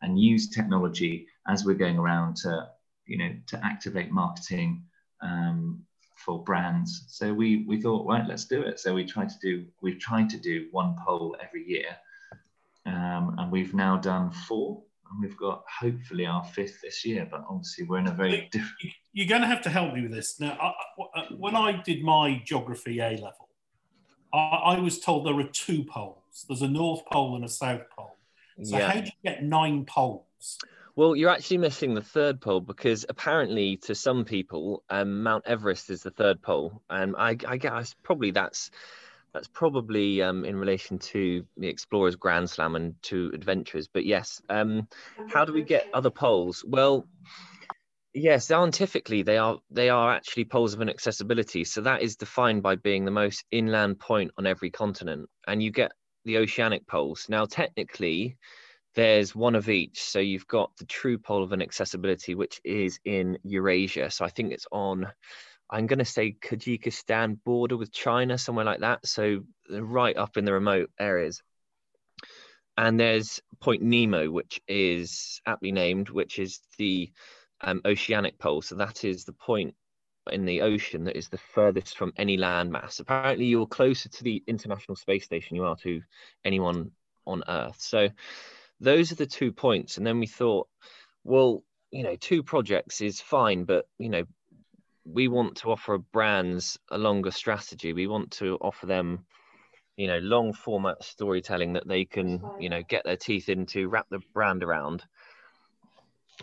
and 0.02 0.20
use 0.20 0.48
technology 0.48 1.26
as 1.48 1.64
we're 1.64 1.74
going 1.74 1.98
around 1.98 2.36
to, 2.36 2.68
you 3.06 3.18
know, 3.18 3.32
to 3.46 3.64
activate 3.64 4.10
marketing 4.10 4.82
um, 5.20 5.82
for 6.16 6.42
brands. 6.42 7.04
So 7.08 7.32
we 7.32 7.64
we 7.66 7.80
thought, 7.80 8.06
right, 8.06 8.26
let's 8.26 8.44
do 8.44 8.62
it. 8.62 8.80
So 8.80 8.94
we 8.94 9.04
tried 9.04 9.30
to 9.30 9.38
do 9.40 9.66
we've 9.82 9.98
tried 9.98 10.30
to 10.30 10.38
do 10.38 10.68
one 10.70 10.96
pole 11.04 11.36
every 11.42 11.66
year, 11.66 11.96
um, 12.86 13.36
and 13.38 13.50
we've 13.50 13.74
now 13.74 13.96
done 13.96 14.30
four 14.30 14.82
and 15.10 15.20
we've 15.20 15.36
got 15.36 15.64
hopefully 15.80 16.26
our 16.26 16.44
fifth 16.44 16.80
this 16.82 17.04
year. 17.04 17.26
But 17.30 17.44
obviously, 17.48 17.84
we're 17.84 17.98
in 17.98 18.06
a 18.06 18.12
very 18.12 18.48
different. 18.52 18.94
You're 19.12 19.26
going 19.26 19.42
to 19.42 19.48
have 19.48 19.62
to 19.62 19.70
help 19.70 19.94
me 19.94 20.02
with 20.02 20.12
this 20.12 20.38
now. 20.38 20.56
I, 20.60 21.18
I, 21.18 21.24
when 21.36 21.56
I 21.56 21.82
did 21.82 22.02
my 22.02 22.40
geography 22.44 23.00
A 23.00 23.10
level, 23.10 23.48
I, 24.32 24.38
I, 24.38 24.78
was 24.78 25.00
told 25.00 25.26
there 25.26 25.38
are 25.38 25.44
two 25.44 25.84
poles. 25.84 26.44
There's 26.48 26.62
a 26.62 26.68
North 26.68 27.04
Pole 27.10 27.34
and 27.36 27.44
a 27.44 27.48
South 27.48 27.82
Pole. 27.96 28.16
So 28.62 28.78
yeah. 28.78 28.90
how 28.90 29.00
do 29.00 29.06
you 29.06 29.12
get 29.30 29.42
nine 29.42 29.84
poles? 29.84 30.58
Well, 30.96 31.16
you're 31.16 31.30
actually 31.30 31.58
missing 31.58 31.94
the 31.94 32.02
third 32.02 32.40
pole 32.40 32.60
because 32.60 33.06
apparently, 33.08 33.76
to 33.78 33.94
some 33.94 34.24
people, 34.24 34.82
um, 34.90 35.22
Mount 35.22 35.46
Everest 35.46 35.88
is 35.90 36.02
the 36.02 36.10
third 36.10 36.42
pole, 36.42 36.82
and 36.90 37.14
I, 37.16 37.36
I 37.46 37.56
guess 37.56 37.94
probably 38.02 38.32
that's 38.32 38.70
that's 39.32 39.48
probably 39.48 40.22
um, 40.22 40.44
in 40.44 40.56
relation 40.56 40.98
to 40.98 41.46
the 41.56 41.68
Explorers 41.68 42.16
Grand 42.16 42.50
Slam 42.50 42.74
and 42.74 43.00
to 43.04 43.30
adventures. 43.32 43.88
But 43.88 44.04
yes, 44.04 44.42
um, 44.48 44.88
how 45.28 45.44
do 45.44 45.52
we 45.52 45.62
get 45.62 45.88
other 45.94 46.10
poles? 46.10 46.64
Well, 46.66 47.06
yes, 48.12 48.48
scientifically 48.48 49.22
they 49.22 49.38
are 49.38 49.58
they 49.70 49.88
are 49.88 50.12
actually 50.12 50.46
poles 50.46 50.74
of 50.74 50.82
inaccessibility. 50.82 51.64
So 51.64 51.82
that 51.82 52.02
is 52.02 52.16
defined 52.16 52.62
by 52.62 52.76
being 52.76 53.04
the 53.04 53.10
most 53.10 53.44
inland 53.50 54.00
point 54.00 54.32
on 54.36 54.46
every 54.46 54.70
continent, 54.70 55.28
and 55.46 55.62
you 55.62 55.70
get 55.70 55.92
the 56.24 56.38
oceanic 56.38 56.86
poles. 56.86 57.26
Now, 57.28 57.44
technically, 57.46 58.36
there's 58.94 59.34
one 59.34 59.54
of 59.54 59.68
each. 59.68 60.02
So 60.02 60.18
you've 60.18 60.46
got 60.46 60.76
the 60.76 60.84
true 60.86 61.18
pole 61.18 61.42
of 61.42 61.52
inaccessibility, 61.52 62.34
which 62.34 62.60
is 62.64 62.98
in 63.04 63.38
Eurasia. 63.44 64.10
So 64.10 64.24
I 64.24 64.28
think 64.28 64.52
it's 64.52 64.66
on, 64.72 65.06
I'm 65.70 65.86
going 65.86 66.00
to 66.00 66.04
say 66.04 66.36
Kyrgyzstan 66.40 67.38
border 67.44 67.76
with 67.76 67.92
China, 67.92 68.36
somewhere 68.36 68.64
like 68.64 68.80
that. 68.80 69.06
So 69.06 69.44
right 69.70 70.16
up 70.16 70.36
in 70.36 70.44
the 70.44 70.52
remote 70.52 70.90
areas. 70.98 71.42
And 72.76 72.98
there's 72.98 73.40
Point 73.60 73.82
Nemo, 73.82 74.30
which 74.30 74.60
is 74.66 75.40
aptly 75.46 75.70
named, 75.70 76.08
which 76.08 76.38
is 76.38 76.60
the 76.78 77.10
um, 77.60 77.82
oceanic 77.84 78.38
pole. 78.38 78.62
So 78.62 78.76
that 78.76 79.04
is 79.04 79.24
the 79.24 79.34
point 79.34 79.74
in 80.30 80.44
the 80.44 80.62
ocean 80.62 81.04
that 81.04 81.16
is 81.16 81.28
the 81.28 81.38
furthest 81.38 81.96
from 81.96 82.12
any 82.16 82.36
landmass. 82.36 83.00
Apparently, 83.00 83.46
you're 83.46 83.66
closer 83.66 84.08
to 84.08 84.24
the 84.24 84.42
International 84.46 84.96
Space 84.96 85.24
Station 85.24 85.56
you 85.56 85.64
are 85.64 85.76
to 85.76 86.02
anyone 86.44 86.90
on 87.26 87.42
Earth. 87.48 87.80
So 87.80 88.08
those 88.80 89.12
are 89.12 89.16
the 89.16 89.26
two 89.26 89.52
points. 89.52 89.96
And 89.96 90.06
then 90.06 90.18
we 90.18 90.26
thought, 90.26 90.68
well, 91.24 91.62
you 91.90 92.02
know, 92.02 92.16
two 92.16 92.42
projects 92.42 93.00
is 93.00 93.20
fine, 93.20 93.64
but 93.64 93.86
you 93.98 94.08
know, 94.08 94.24
we 95.04 95.28
want 95.28 95.56
to 95.56 95.70
offer 95.70 95.98
brands 95.98 96.78
a 96.90 96.98
longer 96.98 97.30
strategy. 97.30 97.92
We 97.92 98.06
want 98.06 98.30
to 98.32 98.58
offer 98.60 98.86
them, 98.86 99.24
you 99.96 100.06
know, 100.06 100.18
long 100.18 100.52
format 100.52 101.02
storytelling 101.02 101.72
that 101.74 101.88
they 101.88 102.04
can, 102.04 102.42
you 102.58 102.68
know, 102.68 102.82
get 102.82 103.04
their 103.04 103.16
teeth 103.16 103.48
into, 103.48 103.88
wrap 103.88 104.06
the 104.10 104.20
brand 104.32 104.62
around 104.62 105.04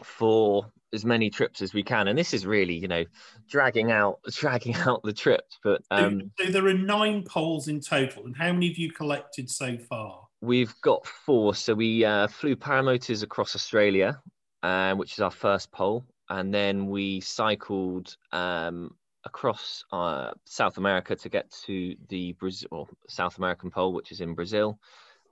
for 0.03 0.71
as 0.93 1.05
many 1.05 1.29
trips 1.29 1.61
as 1.61 1.73
we 1.73 1.83
can. 1.83 2.07
And 2.07 2.17
this 2.17 2.33
is 2.33 2.45
really 2.45 2.75
you 2.75 2.87
know 2.87 3.05
dragging 3.49 3.91
out 3.91 4.19
dragging 4.31 4.75
out 4.75 5.01
the 5.03 5.13
trips 5.13 5.57
but 5.63 5.81
um 5.91 6.31
so, 6.39 6.45
so 6.45 6.51
there 6.51 6.67
are 6.67 6.73
nine 6.73 7.23
poles 7.23 7.67
in 7.67 7.79
total. 7.79 8.25
And 8.25 8.35
how 8.35 8.51
many 8.53 8.69
have 8.69 8.77
you 8.77 8.91
collected 8.91 9.49
so 9.49 9.77
far? 9.77 10.21
We've 10.41 10.73
got 10.81 11.05
four. 11.07 11.55
So 11.55 11.73
we 11.73 12.05
uh, 12.05 12.27
flew 12.27 12.55
paramotors 12.55 13.23
across 13.23 13.55
australia 13.55 14.21
uh, 14.63 14.95
which 14.95 15.13
is 15.13 15.19
our 15.19 15.31
first 15.31 15.71
pole. 15.71 16.05
And 16.29 16.53
then 16.53 16.87
we 16.87 17.21
cycled 17.21 18.15
um, 18.31 18.95
across 19.23 19.83
uh, 19.91 20.31
south 20.45 20.77
america 20.77 21.15
to 21.15 21.29
get 21.29 21.51
to 21.65 21.95
the 22.09 22.31
brazil 22.33 22.87
south 23.09 23.37
american 23.37 23.69
pole 23.71 23.93
which 23.93 24.11
is 24.11 24.21
in 24.21 24.35
brazil. 24.35 24.79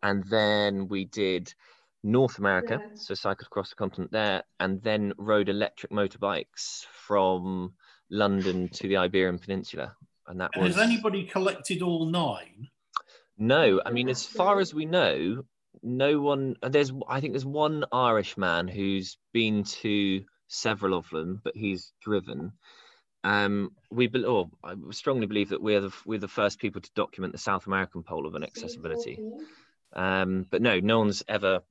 And 0.03 0.24
then 0.26 0.88
we 0.88 1.06
did 1.06 1.53
North 2.06 2.38
America, 2.38 2.80
yeah. 2.80 2.89
so 2.93 3.16
cycled 3.16 3.47
across 3.47 3.72
the 3.72 3.76
continent 3.76 4.12
there, 4.12 4.43
and 4.60 4.82
then 4.84 5.12
rode 5.18 5.49
electric 5.49 5.91
motorbikes 5.91 6.86
from 6.91 7.74
London 8.12 8.70
to 8.70 8.88
the 8.88 8.97
Iberian 8.97 9.39
Peninsula. 9.39 9.95
And 10.28 10.39
that 10.39 10.51
and 10.53 10.64
was. 10.64 10.76
Has 10.76 10.84
anybody 10.84 11.24
collected 11.24 11.82
all 11.82 12.06
nine? 12.06 12.68
No, 13.39 13.82
I 13.84 13.91
mean, 13.91 14.08
as 14.08 14.24
far 14.24 14.60
as 14.60 14.72
we 14.72 14.86
know, 14.86 15.45
no 15.82 16.22
one. 16.22 16.56
There's, 16.62 16.93
I 17.10 17.22
think, 17.22 17.34
there's 17.34 17.45
one 17.45 17.86
Irish 17.91 18.38
man 18.38 18.68
who's 18.68 19.18
been 19.34 19.64
to 19.64 20.24
several 20.47 20.95
of 20.95 21.10
them, 21.10 21.41
but 21.43 21.56
he's 21.56 21.91
driven. 22.01 22.51
Um, 23.24 23.72
we, 23.89 24.06
be, 24.06 24.24
or 24.24 24.51
I 24.64 24.76
strongly 24.91 25.26
believe 25.26 25.49
that 25.49 25.62
we're 25.62 25.82
the 25.82 25.93
we're 26.06 26.20
the 26.20 26.28
first 26.28 26.60
people 26.60 26.82
to 26.82 26.89
document 26.95 27.34
the 27.34 27.39
South 27.39 27.66
American 27.66 28.03
pole 28.03 28.28
of 28.28 28.36
inaccessibility. 28.36 29.20
Um, 29.95 30.45
but 30.49 30.62
no, 30.62 30.80
no 30.80 30.99
one's 30.99 31.24
ever 31.28 31.62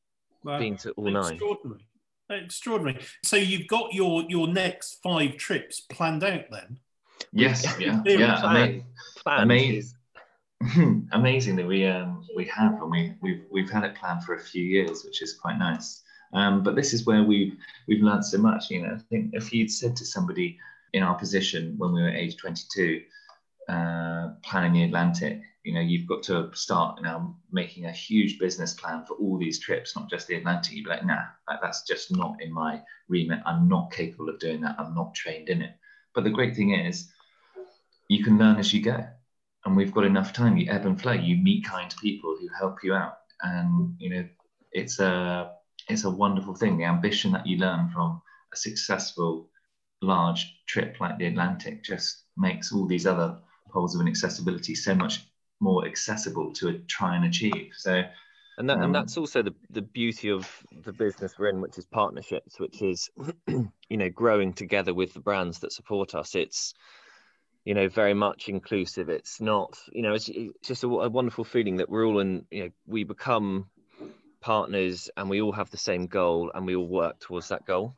been 0.45 0.77
to 0.79 0.93
all 0.93 1.11
nine. 1.11 1.33
Extraordinary. 1.33 1.87
Extraordinary. 2.31 3.01
So 3.25 3.37
you've 3.37 3.67
got 3.69 3.93
your 3.93 4.25
your 4.29 4.49
next 4.49 4.99
five 5.03 5.37
trips 5.37 5.81
planned 5.81 6.25
out 6.25 6.45
then? 6.51 6.79
Yes, 7.33 7.65
yeah, 7.81 8.03
yeah. 8.05 8.41
Plan. 8.41 8.85
amazing, 9.27 9.97
amazing 11.13 11.57
that 11.57 11.67
we 11.67 11.87
um 11.87 12.25
we 12.37 12.45
have 12.47 12.81
and 12.81 12.91
we 12.91 13.15
we've 13.21 13.45
we've 13.51 13.71
had 13.71 13.85
it 13.85 13.95
planned 13.95 14.25
for 14.25 14.35
a 14.35 14.41
few 14.41 14.63
years, 14.63 15.05
which 15.05 15.23
is 15.23 15.35
quite 15.35 15.59
nice. 15.59 16.03
Um, 16.33 16.63
but 16.63 16.75
this 16.75 16.93
is 16.93 17.07
where 17.07 17.23
we've 17.23 17.57
we've 17.87 18.03
learned 18.03 18.25
so 18.25 18.39
much. 18.39 18.71
You 18.71 18.83
know, 18.83 18.95
I 18.95 18.99
think 19.11 19.31
if 19.35 19.53
you'd 19.53 19.71
said 19.71 19.97
to 19.97 20.05
somebody 20.05 20.59
in 20.93 21.03
our 21.03 21.15
position 21.15 21.75
when 21.77 21.93
we 21.93 22.03
were 22.03 22.09
age 22.09 22.37
22, 22.37 23.03
uh, 23.69 24.29
planning 24.43 24.73
the 24.73 24.85
Atlantic, 24.85 25.43
you 25.65 25.73
know 25.73 25.81
you've 25.81 26.07
got 26.07 26.23
to 26.23 26.51
start 26.55 27.03
now 27.03 27.35
making 27.51 27.87
a 27.87 27.93
huge 27.93 28.39
business 28.39 28.75
plan 28.75 29.05
for 29.07 29.15
all 29.15 29.39
these 29.39 29.59
trips 29.59 29.97
not 29.97 30.09
just 30.11 30.29
the 30.29 30.37
atlantic. 30.37 30.75
You'd 30.75 30.85
be 30.85 30.91
like 30.91 31.05
nah 31.05 31.25
that's 31.61 31.83
just 31.83 32.15
not 32.15 32.41
in 32.41 32.53
my 32.53 32.83
remit. 33.09 33.41
I'm 33.45 33.69
not 33.69 33.93
capable 33.93 34.29
of 34.29 34.39
doing 34.39 34.61
that. 34.61 34.77
I'm 34.79 34.95
not 34.95 35.15
trained 35.15 35.49
in 35.49 35.63
it. 35.63 35.75
But 36.15 36.25
the 36.25 36.31
great 36.31 36.55
thing 36.55 36.75
is 36.75 37.11
you 38.09 38.23
can 38.23 38.39
learn 38.39 38.59
as 38.59 38.73
you 38.73 38.83
go. 38.83 39.05
And 39.65 39.77
we've 39.77 39.95
got 39.95 40.05
enough 40.05 40.35
time. 40.35 40.59
You 40.59 40.71
ebb 40.71 40.85
and 40.85 41.01
flow. 41.01 41.13
You 41.13 41.39
meet 41.39 41.65
kind 41.65 41.93
people 42.01 42.37
who 42.39 42.49
help 42.59 42.85
you 42.85 42.95
out. 42.95 43.15
And 43.43 43.95
you 43.99 44.11
know 44.11 44.29
it's 44.73 45.01
a 45.01 45.53
it's 45.89 46.05
a 46.05 46.11
wonderful 46.11 46.55
thing. 46.55 46.77
The 46.77 46.85
ambition 46.85 47.33
that 47.33 47.47
you 47.47 47.57
learn 47.57 47.89
from 47.91 48.21
a 48.53 48.57
successful 48.57 49.49
large 50.03 50.61
trip 50.67 50.97
like 51.01 51.19
the 51.19 51.27
atlantic 51.27 51.83
just 51.83 52.25
makes 52.37 52.73
all 52.73 52.87
these 52.87 53.07
other 53.07 53.39
poles 53.71 53.95
of 53.95 54.03
inaccessibility 54.03 54.75
so 54.75 54.95
much 54.95 55.27
more 55.65 55.87
accessible 55.87 56.53
to 56.53 56.79
try 56.87 57.17
and 57.17 57.25
achieve. 57.25 57.73
So, 57.77 58.03
and 58.59 58.71
that, 58.71 58.77
um, 58.77 58.85
and 58.85 58.95
that's 58.95 59.17
also 59.17 59.43
the 59.43 59.55
the 59.71 59.83
beauty 59.83 60.31
of 60.31 60.49
the 60.85 60.93
business 60.93 61.35
we're 61.39 61.49
in, 61.49 61.61
which 61.61 61.79
is 61.79 61.87
partnerships, 61.87 62.61
which 62.61 62.83
is 62.83 63.11
you 63.49 63.97
know 63.97 64.11
growing 64.11 64.53
together 64.53 64.95
with 64.95 65.15
the 65.15 65.21
brands 65.21 65.59
that 65.61 65.73
support 65.73 66.15
us. 66.15 66.37
It's 66.37 66.75
you 67.65 67.75
know 67.75 67.89
very 67.89 68.15
much 68.15 68.49
inclusive. 68.49 69.09
It's 69.09 69.41
not 69.41 69.77
you 69.91 70.03
know 70.03 70.15
it's, 70.15 70.29
it's 70.29 70.69
just 70.69 70.85
a, 70.85 70.89
a 70.89 71.09
wonderful 71.09 71.45
feeling 71.45 71.79
that 71.79 71.89
we're 71.89 72.07
all 72.07 72.21
in. 72.21 72.45
You 72.51 72.65
know, 72.65 72.71
we 72.87 73.03
become 73.03 73.67
partners 74.41 75.11
and 75.17 75.31
we 75.31 75.41
all 75.41 75.53
have 75.53 75.71
the 75.71 75.79
same 75.79 76.07
goal 76.07 76.53
and 76.55 76.67
we 76.67 76.77
all 76.77 76.87
work 76.87 77.19
towards 77.19 77.49
that 77.49 77.65
goal. 77.65 77.95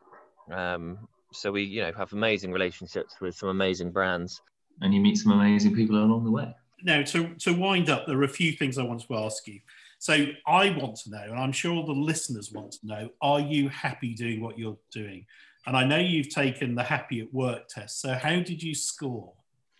Um, 0.50 1.08
so 1.32 1.50
we 1.50 1.64
you 1.64 1.82
know 1.82 1.92
have 1.98 2.12
amazing 2.12 2.52
relationships 2.52 3.16
with 3.20 3.34
some 3.34 3.48
amazing 3.48 3.90
brands 3.90 4.40
and 4.80 4.94
you 4.94 5.00
meet 5.00 5.16
some 5.16 5.32
amazing 5.32 5.74
people 5.74 5.96
along 5.96 6.24
the 6.24 6.30
way 6.30 6.54
now 6.82 7.02
to, 7.02 7.34
to 7.34 7.52
wind 7.52 7.90
up, 7.90 8.06
there 8.06 8.18
are 8.18 8.24
a 8.24 8.28
few 8.28 8.52
things 8.52 8.78
I 8.78 8.82
want 8.82 9.02
to 9.06 9.16
ask 9.16 9.46
you. 9.46 9.60
So 9.98 10.26
I 10.46 10.70
want 10.70 10.96
to 10.96 11.10
know, 11.10 11.22
and 11.22 11.38
I'm 11.38 11.52
sure 11.52 11.74
all 11.74 11.86
the 11.86 11.92
listeners 11.92 12.52
want 12.52 12.72
to 12.72 12.86
know, 12.86 13.10
are 13.22 13.40
you 13.40 13.68
happy 13.68 14.14
doing 14.14 14.40
what 14.40 14.58
you're 14.58 14.76
doing? 14.92 15.26
And 15.66 15.76
I 15.76 15.84
know 15.84 15.98
you've 15.98 16.28
taken 16.28 16.74
the 16.74 16.82
happy 16.82 17.20
at 17.20 17.32
work 17.32 17.68
test. 17.68 18.00
So 18.00 18.12
how 18.14 18.40
did 18.40 18.62
you 18.62 18.74
score? 18.74 19.32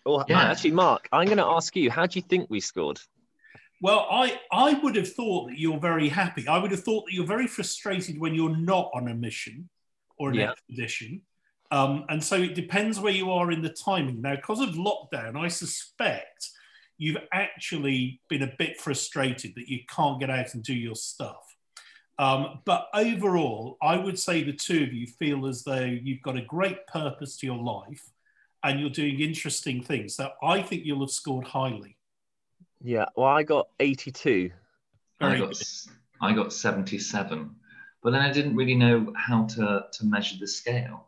Oh, 0.05 0.24
yeah. 0.28 0.51
actually, 0.51 0.72
Mark, 0.72 1.09
I'm 1.12 1.26
going 1.26 1.38
to 1.38 1.44
ask 1.44 1.76
you, 1.76 1.90
how 1.90 2.07
do 2.07 2.18
you 2.18 2.22
think 2.22 2.49
we 2.49 2.61
scored? 2.61 3.01
Well, 3.80 4.07
I, 4.11 4.40
I 4.51 4.74
would 4.74 4.97
have 4.97 5.12
thought 5.12 5.49
that 5.49 5.59
you're 5.59 5.78
very 5.78 6.09
happy. 6.09 6.49
I 6.49 6.59
would 6.59 6.70
have 6.70 6.82
thought 6.82 7.05
that 7.07 7.12
you're 7.12 7.26
very 7.26 7.47
frustrated 7.47 8.18
when 8.18 8.34
you're 8.34 8.57
not 8.57 8.90
on 8.94 9.09
a 9.09 9.14
mission 9.14 9.68
or 10.18 10.30
an 10.30 10.36
yeah. 10.36 10.53
expedition. 10.53 11.20
Um, 11.70 12.05
and 12.09 12.22
so 12.22 12.36
it 12.36 12.55
depends 12.55 12.99
where 12.99 13.12
you 13.12 13.30
are 13.32 13.51
in 13.51 13.61
the 13.61 13.68
timing. 13.68 14.22
Now, 14.22 14.36
because 14.36 14.61
of 14.61 14.70
lockdown, 14.70 15.36
I 15.36 15.49
suspect 15.49 16.51
you've 16.99 17.18
actually 17.32 18.20
been 18.28 18.42
a 18.42 18.53
bit 18.59 18.80
frustrated 18.80 19.55
that 19.57 19.68
you 19.68 19.80
can't 19.88 20.20
get 20.20 20.30
out 20.30 20.55
and 20.55 20.62
do 20.62 20.74
your 20.74 20.94
stuff. 20.94 21.57
Um, 22.18 22.61
but 22.64 22.88
overall, 22.94 23.76
I 23.82 23.97
would 23.97 24.18
say 24.18 24.42
the 24.42 24.53
two 24.53 24.82
of 24.82 24.92
you 24.92 25.07
feel 25.07 25.47
as 25.47 25.64
though 25.64 25.84
you've 25.84 26.22
got 26.22 26.36
a 26.36 26.42
great 26.42 26.86
purpose 26.86 27.36
to 27.38 27.47
your 27.47 27.62
life 27.62 28.03
and 28.64 28.80
you're 28.80 28.90
doing 28.90 29.20
interesting 29.20 29.82
things. 29.82 30.14
So 30.16 30.30
I 30.42 30.62
think 30.62 30.84
you'll 30.84 31.01
have 31.01 31.11
scored 31.11 31.47
highly. 31.47 31.97
Yeah, 32.82 33.07
well, 33.16 33.28
I 33.28 33.42
got 33.42 33.68
82. 33.80 34.51
I 35.20 35.38
got, 35.38 35.62
I 36.20 36.32
got 36.32 36.53
77. 36.53 37.51
But 38.03 38.11
then 38.11 38.22
I 38.22 38.32
didn't 38.32 38.57
really 38.57 38.74
know 38.74 39.12
how 39.16 39.44
to, 39.44 39.86
to 39.92 40.07
measure 40.07 40.36
the 40.38 40.47
scale. 40.47 41.06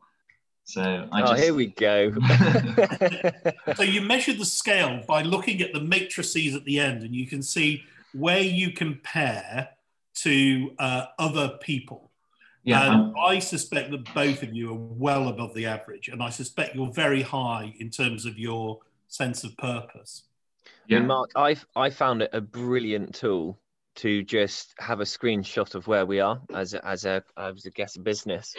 So 0.68 1.08
I 1.10 1.22
oh, 1.22 1.32
here 1.32 1.54
we 1.54 1.68
go. 1.68 2.12
so 3.74 3.82
you 3.82 4.02
measure 4.02 4.34
the 4.34 4.44
scale 4.44 5.02
by 5.08 5.22
looking 5.22 5.62
at 5.62 5.72
the 5.72 5.80
matrices 5.80 6.54
at 6.54 6.66
the 6.66 6.78
end, 6.78 7.02
and 7.02 7.14
you 7.14 7.26
can 7.26 7.42
see 7.42 7.84
where 8.12 8.42
you 8.42 8.72
compare 8.72 9.70
to 10.16 10.70
uh, 10.78 11.06
other 11.18 11.56
people. 11.62 12.10
Yeah, 12.64 12.92
and 12.92 13.14
I 13.18 13.38
suspect 13.38 13.92
that 13.92 14.12
both 14.12 14.42
of 14.42 14.52
you 14.52 14.72
are 14.72 14.78
well 14.78 15.28
above 15.28 15.54
the 15.54 15.64
average, 15.64 16.08
and 16.08 16.22
I 16.22 16.28
suspect 16.28 16.74
you're 16.74 16.92
very 16.92 17.22
high 17.22 17.74
in 17.78 17.88
terms 17.88 18.26
of 18.26 18.38
your 18.38 18.80
sense 19.06 19.44
of 19.44 19.56
purpose. 19.56 20.24
Yeah, 20.86 20.98
Mark, 20.98 21.30
I 21.34 21.56
I 21.76 21.88
found 21.88 22.20
it 22.20 22.30
a 22.34 22.42
brilliant 22.42 23.14
tool 23.14 23.58
to 23.96 24.22
just 24.22 24.74
have 24.78 25.00
a 25.00 25.04
screenshot 25.04 25.74
of 25.74 25.86
where 25.86 26.04
we 26.04 26.20
are 26.20 26.42
as 26.52 26.74
a, 26.74 26.86
as 26.86 27.06
a 27.06 27.24
as 27.38 27.64
a 27.64 27.70
guest 27.70 28.04
business 28.04 28.54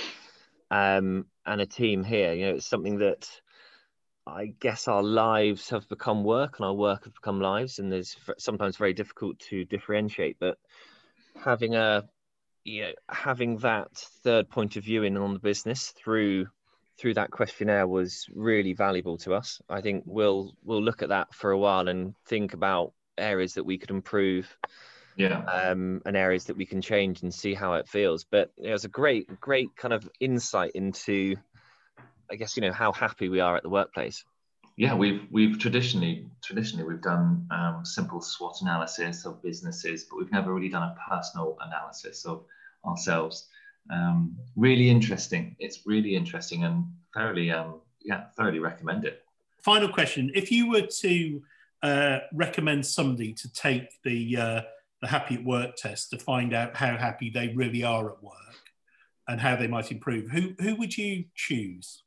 um, 0.72 1.26
and 1.50 1.62
a 1.62 1.66
team 1.66 2.04
here. 2.04 2.34
You 2.34 2.46
know, 2.46 2.56
it's 2.56 2.68
something 2.68 3.00
that 3.00 3.30
I 4.28 4.54
guess 4.60 4.88
our 4.88 5.04
lives 5.04 5.70
have 5.70 5.90
become 5.90 6.24
work 6.24 6.60
and 6.60 6.66
our 6.66 6.74
work 6.74 7.06
have 7.06 7.16
become 7.16 7.42
lives, 7.42 7.80
and 7.80 7.92
there's 7.92 8.16
sometimes 8.38 8.78
very 8.78 8.94
difficult 8.94 9.40
to 9.50 9.66
differentiate. 9.66 10.38
But 10.40 10.58
having 11.36 11.76
a 11.76 12.08
you 12.64 12.82
know 12.84 12.92
having 13.10 13.58
that 13.58 13.96
third 14.24 14.50
point 14.50 14.76
of 14.76 14.84
view 14.84 15.04
in 15.04 15.18
on 15.18 15.34
the 15.34 15.40
business 15.40 15.90
through 15.98 16.48
through 16.98 17.14
that 17.16 17.32
questionnaire 17.32 17.88
was 17.88 18.28
really 18.34 18.74
valuable 18.74 19.18
to 19.18 19.34
us. 19.34 19.62
I 19.70 19.82
think 19.82 20.04
we'll 20.06 20.54
we'll 20.64 20.84
look 20.84 21.02
at 21.02 21.10
that 21.10 21.34
for 21.34 21.52
a 21.52 21.58
while 21.58 21.88
and 21.88 22.14
think 22.28 22.54
about 22.54 22.94
areas 23.18 23.56
that 23.56 23.66
we 23.66 23.78
could 23.78 23.90
improve 23.90 24.56
yeah. 25.16 25.44
um, 25.46 26.02
and 26.06 26.16
areas 26.16 26.46
that 26.46 26.58
we 26.58 26.66
can 26.66 26.82
change 26.82 27.22
and 27.22 27.34
see 27.34 27.54
how 27.54 27.74
it 27.74 27.88
feels. 27.88 28.24
But 28.24 28.52
it 28.58 28.72
was 28.72 28.86
a 28.86 28.90
great 28.90 29.40
great 29.40 29.76
kind 29.76 29.94
of 29.94 30.10
insight 30.20 30.72
into 30.76 31.36
i 32.32 32.36
guess 32.36 32.56
you 32.56 32.62
know 32.62 32.72
how 32.72 32.92
happy 32.92 33.30
we 33.30 33.40
are 33.40 33.56
at 33.56 33.64
the 33.64 33.70
workplace. 33.70 34.24
Yeah 34.78 34.94
we've 34.94 35.24
we've 35.30 35.60
traditionally 35.60 36.28
traditionally 36.44 36.88
we've 36.88 37.02
done 37.02 37.48
um, 37.52 37.82
simple 37.84 38.22
swot 38.22 38.62
analysis 38.62 39.26
of 39.26 39.42
businesses 39.42 40.06
but 40.06 40.18
we've 40.18 40.32
never 40.32 40.54
really 40.54 40.70
done 40.70 40.84
a 40.84 40.96
personal 41.10 41.58
analysis 41.62 42.26
of 42.26 42.46
ourselves. 42.86 43.48
Um, 43.92 44.38
really 44.56 44.90
interesting. 44.90 45.56
It's 45.60 45.86
really 45.86 46.16
interesting 46.16 46.64
and 46.64 46.86
thoroughly 47.14 47.52
um, 47.52 47.82
yeah 48.02 48.26
thoroughly 48.38 48.60
recommend 48.60 49.06
it. 49.06 49.24
Final 49.58 49.90
question. 49.90 50.32
If 50.34 50.52
you 50.52 50.70
were 50.70 50.88
to 51.02 51.42
uh, 51.82 52.20
recommend 52.34 52.86
somebody 52.86 53.34
to 53.34 53.52
take 53.52 54.02
the 54.04 54.38
uh, 54.38 54.62
the 55.02 55.08
happy 55.08 55.36
at 55.36 55.44
work 55.44 55.76
test 55.76 56.10
to 56.12 56.18
find 56.18 56.54
out 56.54 56.76
how 56.76 56.98
happy 56.98 57.30
they 57.30 57.54
really 57.56 57.84
are 57.84 58.12
at 58.12 58.22
work 58.24 58.36
and 59.28 59.40
how 59.40 59.56
they 59.56 59.68
might 59.68 59.92
improve, 59.92 60.30
who 60.30 60.54
who 60.60 60.76
would 60.76 60.98
you 60.98 61.26
choose? 61.36 62.04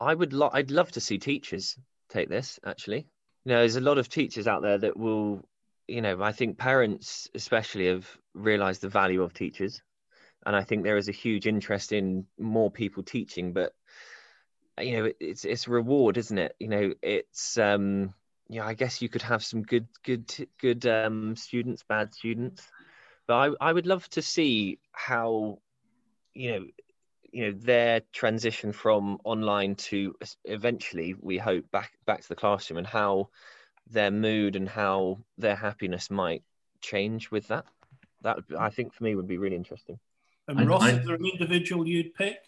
I 0.00 0.14
would. 0.14 0.32
Lo- 0.32 0.50
I'd 0.52 0.70
love 0.70 0.90
to 0.92 1.00
see 1.00 1.18
teachers 1.18 1.78
take 2.08 2.28
this. 2.28 2.58
Actually, 2.64 3.06
you 3.44 3.52
know, 3.52 3.58
there's 3.58 3.76
a 3.76 3.80
lot 3.80 3.98
of 3.98 4.08
teachers 4.08 4.48
out 4.48 4.62
there 4.62 4.78
that 4.78 4.96
will. 4.96 5.42
You 5.86 6.00
know, 6.00 6.22
I 6.22 6.32
think 6.32 6.56
parents 6.56 7.28
especially 7.34 7.88
have 7.88 8.08
realised 8.32 8.80
the 8.80 8.88
value 8.88 9.22
of 9.22 9.34
teachers, 9.34 9.82
and 10.46 10.56
I 10.56 10.64
think 10.64 10.82
there 10.82 10.96
is 10.96 11.08
a 11.08 11.12
huge 11.12 11.46
interest 11.46 11.92
in 11.92 12.26
more 12.38 12.70
people 12.70 13.02
teaching. 13.02 13.52
But 13.52 13.74
you 14.80 14.96
know, 14.96 15.12
it's 15.20 15.44
it's 15.44 15.68
reward, 15.68 16.16
isn't 16.16 16.38
it? 16.38 16.56
You 16.58 16.68
know, 16.68 16.94
it's 17.02 17.58
um 17.58 18.14
yeah, 18.48 18.66
I 18.66 18.74
guess 18.74 19.00
you 19.00 19.08
could 19.08 19.22
have 19.22 19.44
some 19.44 19.62
good, 19.62 19.86
good, 20.02 20.48
good 20.60 20.86
um, 20.86 21.36
students, 21.36 21.82
bad 21.88 22.14
students, 22.14 22.62
but 23.26 23.34
I, 23.34 23.68
I 23.68 23.72
would 23.72 23.86
love 23.86 24.08
to 24.10 24.22
see 24.22 24.78
how, 24.92 25.58
you 26.34 26.52
know, 26.52 26.64
you 27.34 27.46
know 27.46 27.58
their 27.58 28.00
transition 28.12 28.72
from 28.72 29.18
online 29.24 29.74
to 29.74 30.14
eventually 30.44 31.16
we 31.20 31.36
hope 31.36 31.68
back 31.72 31.90
back 32.06 32.22
to 32.22 32.28
the 32.28 32.36
classroom 32.36 32.78
and 32.78 32.86
how 32.86 33.28
their 33.90 34.12
mood 34.12 34.54
and 34.54 34.68
how 34.68 35.18
their 35.36 35.56
happiness 35.56 36.12
might 36.12 36.44
change 36.80 37.32
with 37.32 37.48
that. 37.48 37.64
That 38.22 38.38
I 38.56 38.70
think 38.70 38.94
for 38.94 39.02
me 39.02 39.16
would 39.16 39.26
be 39.26 39.36
really 39.36 39.56
interesting. 39.56 39.98
And 40.46 40.68
Ross, 40.68 40.82
I, 40.82 40.92
is 40.92 41.06
there 41.06 41.16
an 41.16 41.26
individual 41.26 41.88
you'd 41.88 42.14
pick? 42.14 42.38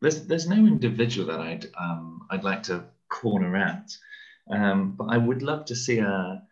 There's 0.00 0.26
there's 0.26 0.48
no 0.48 0.56
individual 0.56 1.28
that 1.28 1.40
I'd 1.40 1.66
um, 1.78 2.26
I'd 2.30 2.42
like 2.42 2.64
to 2.64 2.84
corner 3.08 3.56
out. 3.56 3.96
Um, 4.50 4.94
but 4.96 5.04
I 5.04 5.18
would 5.18 5.42
love 5.42 5.64
to 5.66 5.76
see 5.76 5.98
a, 5.98 6.42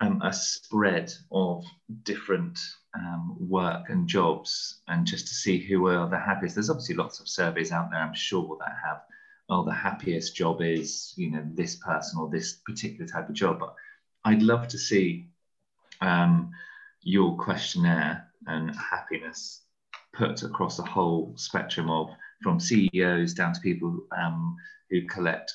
um, 0.00 0.20
a 0.22 0.32
spread 0.32 1.12
of 1.30 1.64
different 2.02 2.58
um, 2.94 3.36
work 3.38 3.88
and 3.88 4.06
jobs 4.06 4.80
and 4.88 5.06
just 5.06 5.28
to 5.28 5.34
see 5.34 5.58
who 5.58 5.88
are 5.88 6.08
the 6.08 6.18
happiest. 6.18 6.56
There's 6.56 6.70
obviously 6.70 6.96
lots 6.96 7.20
of 7.20 7.28
surveys 7.28 7.72
out 7.72 7.90
there, 7.90 8.00
I'm 8.00 8.14
sure, 8.14 8.58
that 8.60 8.76
have, 8.84 9.02
oh, 9.48 9.64
the 9.64 9.72
happiest 9.72 10.36
job 10.36 10.60
is, 10.60 11.14
you 11.16 11.30
know, 11.30 11.44
this 11.54 11.76
person 11.76 12.20
or 12.20 12.28
this 12.28 12.54
particular 12.54 13.06
type 13.06 13.28
of 13.28 13.34
job. 13.34 13.60
But 13.60 13.74
I'd 14.24 14.42
love 14.42 14.68
to 14.68 14.78
see 14.78 15.28
um, 16.00 16.50
your 17.02 17.36
questionnaire 17.36 18.28
and 18.46 18.74
happiness 18.76 19.62
put 20.12 20.42
across 20.42 20.78
a 20.78 20.84
whole 20.84 21.32
spectrum 21.36 21.90
of 21.90 22.08
from 22.42 22.60
CEOs 22.60 23.34
down 23.34 23.52
to 23.54 23.60
people 23.60 24.00
um, 24.16 24.56
who 24.90 25.06
collect 25.06 25.54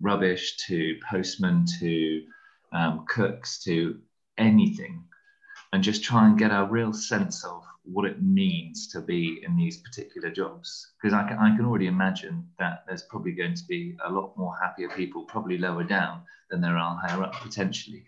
rubbish 0.00 0.56
to 0.66 0.96
postmen 1.08 1.64
to 1.80 2.22
um, 2.72 3.04
cooks 3.08 3.62
to 3.64 3.98
anything 4.38 5.02
and 5.72 5.82
just 5.82 6.04
try 6.04 6.26
and 6.26 6.38
get 6.38 6.50
a 6.50 6.64
real 6.70 6.92
sense 6.92 7.44
of 7.44 7.62
what 7.84 8.04
it 8.04 8.22
means 8.22 8.88
to 8.88 9.00
be 9.00 9.42
in 9.44 9.56
these 9.56 9.78
particular 9.78 10.30
jobs. 10.30 10.92
Because 11.00 11.14
I 11.14 11.26
can, 11.28 11.38
I 11.38 11.56
can 11.56 11.64
already 11.64 11.86
imagine 11.86 12.46
that 12.58 12.84
there's 12.86 13.02
probably 13.02 13.32
going 13.32 13.54
to 13.54 13.64
be 13.64 13.96
a 14.04 14.10
lot 14.10 14.36
more 14.36 14.56
happier 14.60 14.88
people 14.90 15.22
probably 15.24 15.58
lower 15.58 15.84
down 15.84 16.22
than 16.50 16.60
there 16.60 16.76
are 16.76 16.96
higher 16.96 17.22
up 17.22 17.34
potentially. 17.34 18.04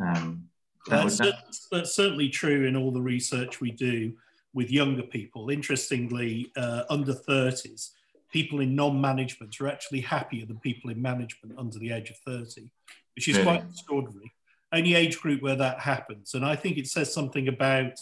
Um, 0.00 0.48
that 0.88 1.02
that's, 1.02 1.18
that... 1.18 1.34
that's 1.70 1.94
certainly 1.94 2.28
true 2.28 2.66
in 2.66 2.76
all 2.76 2.92
the 2.92 3.00
research 3.00 3.60
we 3.60 3.72
do 3.72 4.12
with 4.54 4.70
younger 4.70 5.02
people. 5.02 5.50
Interestingly 5.50 6.50
uh, 6.56 6.84
under 6.88 7.12
30s 7.12 7.90
people 8.32 8.60
in 8.60 8.74
non-management 8.74 9.60
are 9.60 9.68
actually 9.68 10.00
happier 10.00 10.46
than 10.46 10.58
people 10.58 10.90
in 10.90 11.00
management 11.00 11.58
under 11.58 11.78
the 11.78 11.92
age 11.92 12.10
of 12.10 12.16
30, 12.18 12.70
which 13.14 13.28
is 13.28 13.36
really? 13.36 13.46
quite 13.46 13.62
extraordinary. 13.62 14.32
Only 14.72 14.94
age 14.94 15.18
group 15.20 15.42
where 15.42 15.56
that 15.56 15.80
happens. 15.80 16.34
And 16.34 16.44
I 16.44 16.56
think 16.56 16.76
it 16.76 16.88
says 16.88 17.12
something 17.12 17.48
about 17.48 17.98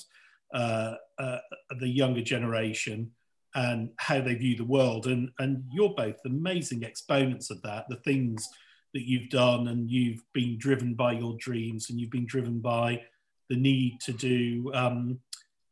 uh, 0.52 0.94
uh, 1.18 1.38
the 1.78 1.88
younger 1.88 2.22
generation 2.22 3.10
and 3.54 3.90
how 3.96 4.20
they 4.20 4.34
view 4.34 4.56
the 4.56 4.64
world. 4.64 5.06
And, 5.06 5.30
and 5.38 5.64
you're 5.72 5.94
both 5.94 6.16
amazing 6.24 6.82
exponents 6.82 7.50
of 7.50 7.62
that, 7.62 7.86
the 7.88 7.96
things 7.96 8.48
that 8.94 9.06
you've 9.06 9.28
done 9.28 9.68
and 9.68 9.90
you've 9.90 10.22
been 10.32 10.56
driven 10.56 10.94
by 10.94 11.12
your 11.12 11.36
dreams 11.38 11.90
and 11.90 12.00
you've 12.00 12.10
been 12.10 12.26
driven 12.26 12.60
by 12.60 13.02
the 13.50 13.56
need 13.56 14.00
to 14.00 14.12
do 14.12 14.70
um, 14.72 15.18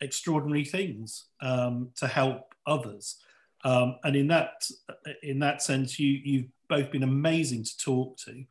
extraordinary 0.01 0.65
things 0.65 1.27
um, 1.41 1.91
to 1.97 2.07
help 2.07 2.55
others. 2.67 3.19
Um, 3.65 3.97
and 4.05 4.17
in 4.17 4.29
that 4.29 4.65
in 5.23 5.39
that 5.41 5.63
sense, 5.63 5.99
you 5.99 6.21
you've 6.25 6.49
both 6.69 6.91
been 6.91 7.03
amazing 7.03 7.65
to 7.65 7.79
talk 7.79 8.17
to, 8.19 8.45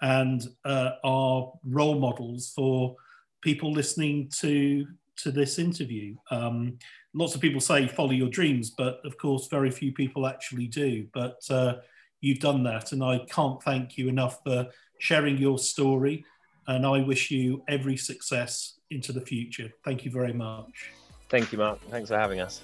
and 0.00 0.46
uh, 0.64 0.92
are 1.04 1.52
role 1.64 1.98
models 1.98 2.52
for 2.54 2.96
people 3.42 3.72
listening 3.72 4.30
to 4.40 4.86
to 5.16 5.30
this 5.30 5.58
interview. 5.58 6.14
Um, 6.30 6.78
lots 7.14 7.34
of 7.34 7.40
people 7.40 7.60
say 7.60 7.86
follow 7.86 8.12
your 8.12 8.28
dreams, 8.28 8.70
but 8.70 9.00
of 9.04 9.18
course, 9.18 9.48
very 9.48 9.70
few 9.70 9.92
people 9.92 10.26
actually 10.26 10.66
do. 10.66 11.06
But 11.12 11.38
uh, 11.50 11.76
you've 12.20 12.40
done 12.40 12.62
that, 12.64 12.92
and 12.92 13.02
I 13.02 13.18
can't 13.30 13.62
thank 13.62 13.98
you 13.98 14.08
enough 14.08 14.40
for 14.44 14.68
sharing 14.98 15.38
your 15.38 15.58
story. 15.58 16.24
And 16.68 16.86
I 16.86 17.00
wish 17.00 17.32
you 17.32 17.64
every 17.66 17.96
success 17.96 18.78
into 18.90 19.12
the 19.12 19.20
future. 19.20 19.72
Thank 19.84 20.04
you 20.04 20.12
very 20.12 20.32
much. 20.32 20.92
Thank 21.28 21.50
you, 21.50 21.58
Mark. 21.58 21.80
Thanks 21.90 22.08
for 22.08 22.16
having 22.16 22.40
us. 22.40 22.62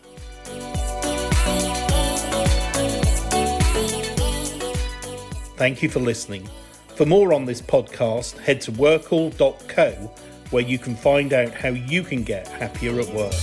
Thank 5.58 5.82
you 5.82 5.88
for 5.88 5.98
listening. 5.98 6.48
For 6.94 7.04
more 7.04 7.32
on 7.32 7.44
this 7.44 7.60
podcast, 7.60 8.38
head 8.38 8.60
to 8.60 8.70
workl.co 8.70 9.90
where 10.50 10.62
you 10.62 10.78
can 10.78 10.94
find 10.94 11.32
out 11.32 11.52
how 11.52 11.70
you 11.70 12.04
can 12.04 12.22
get 12.22 12.46
happier 12.46 13.00
at 13.00 13.12
work. 13.12 13.34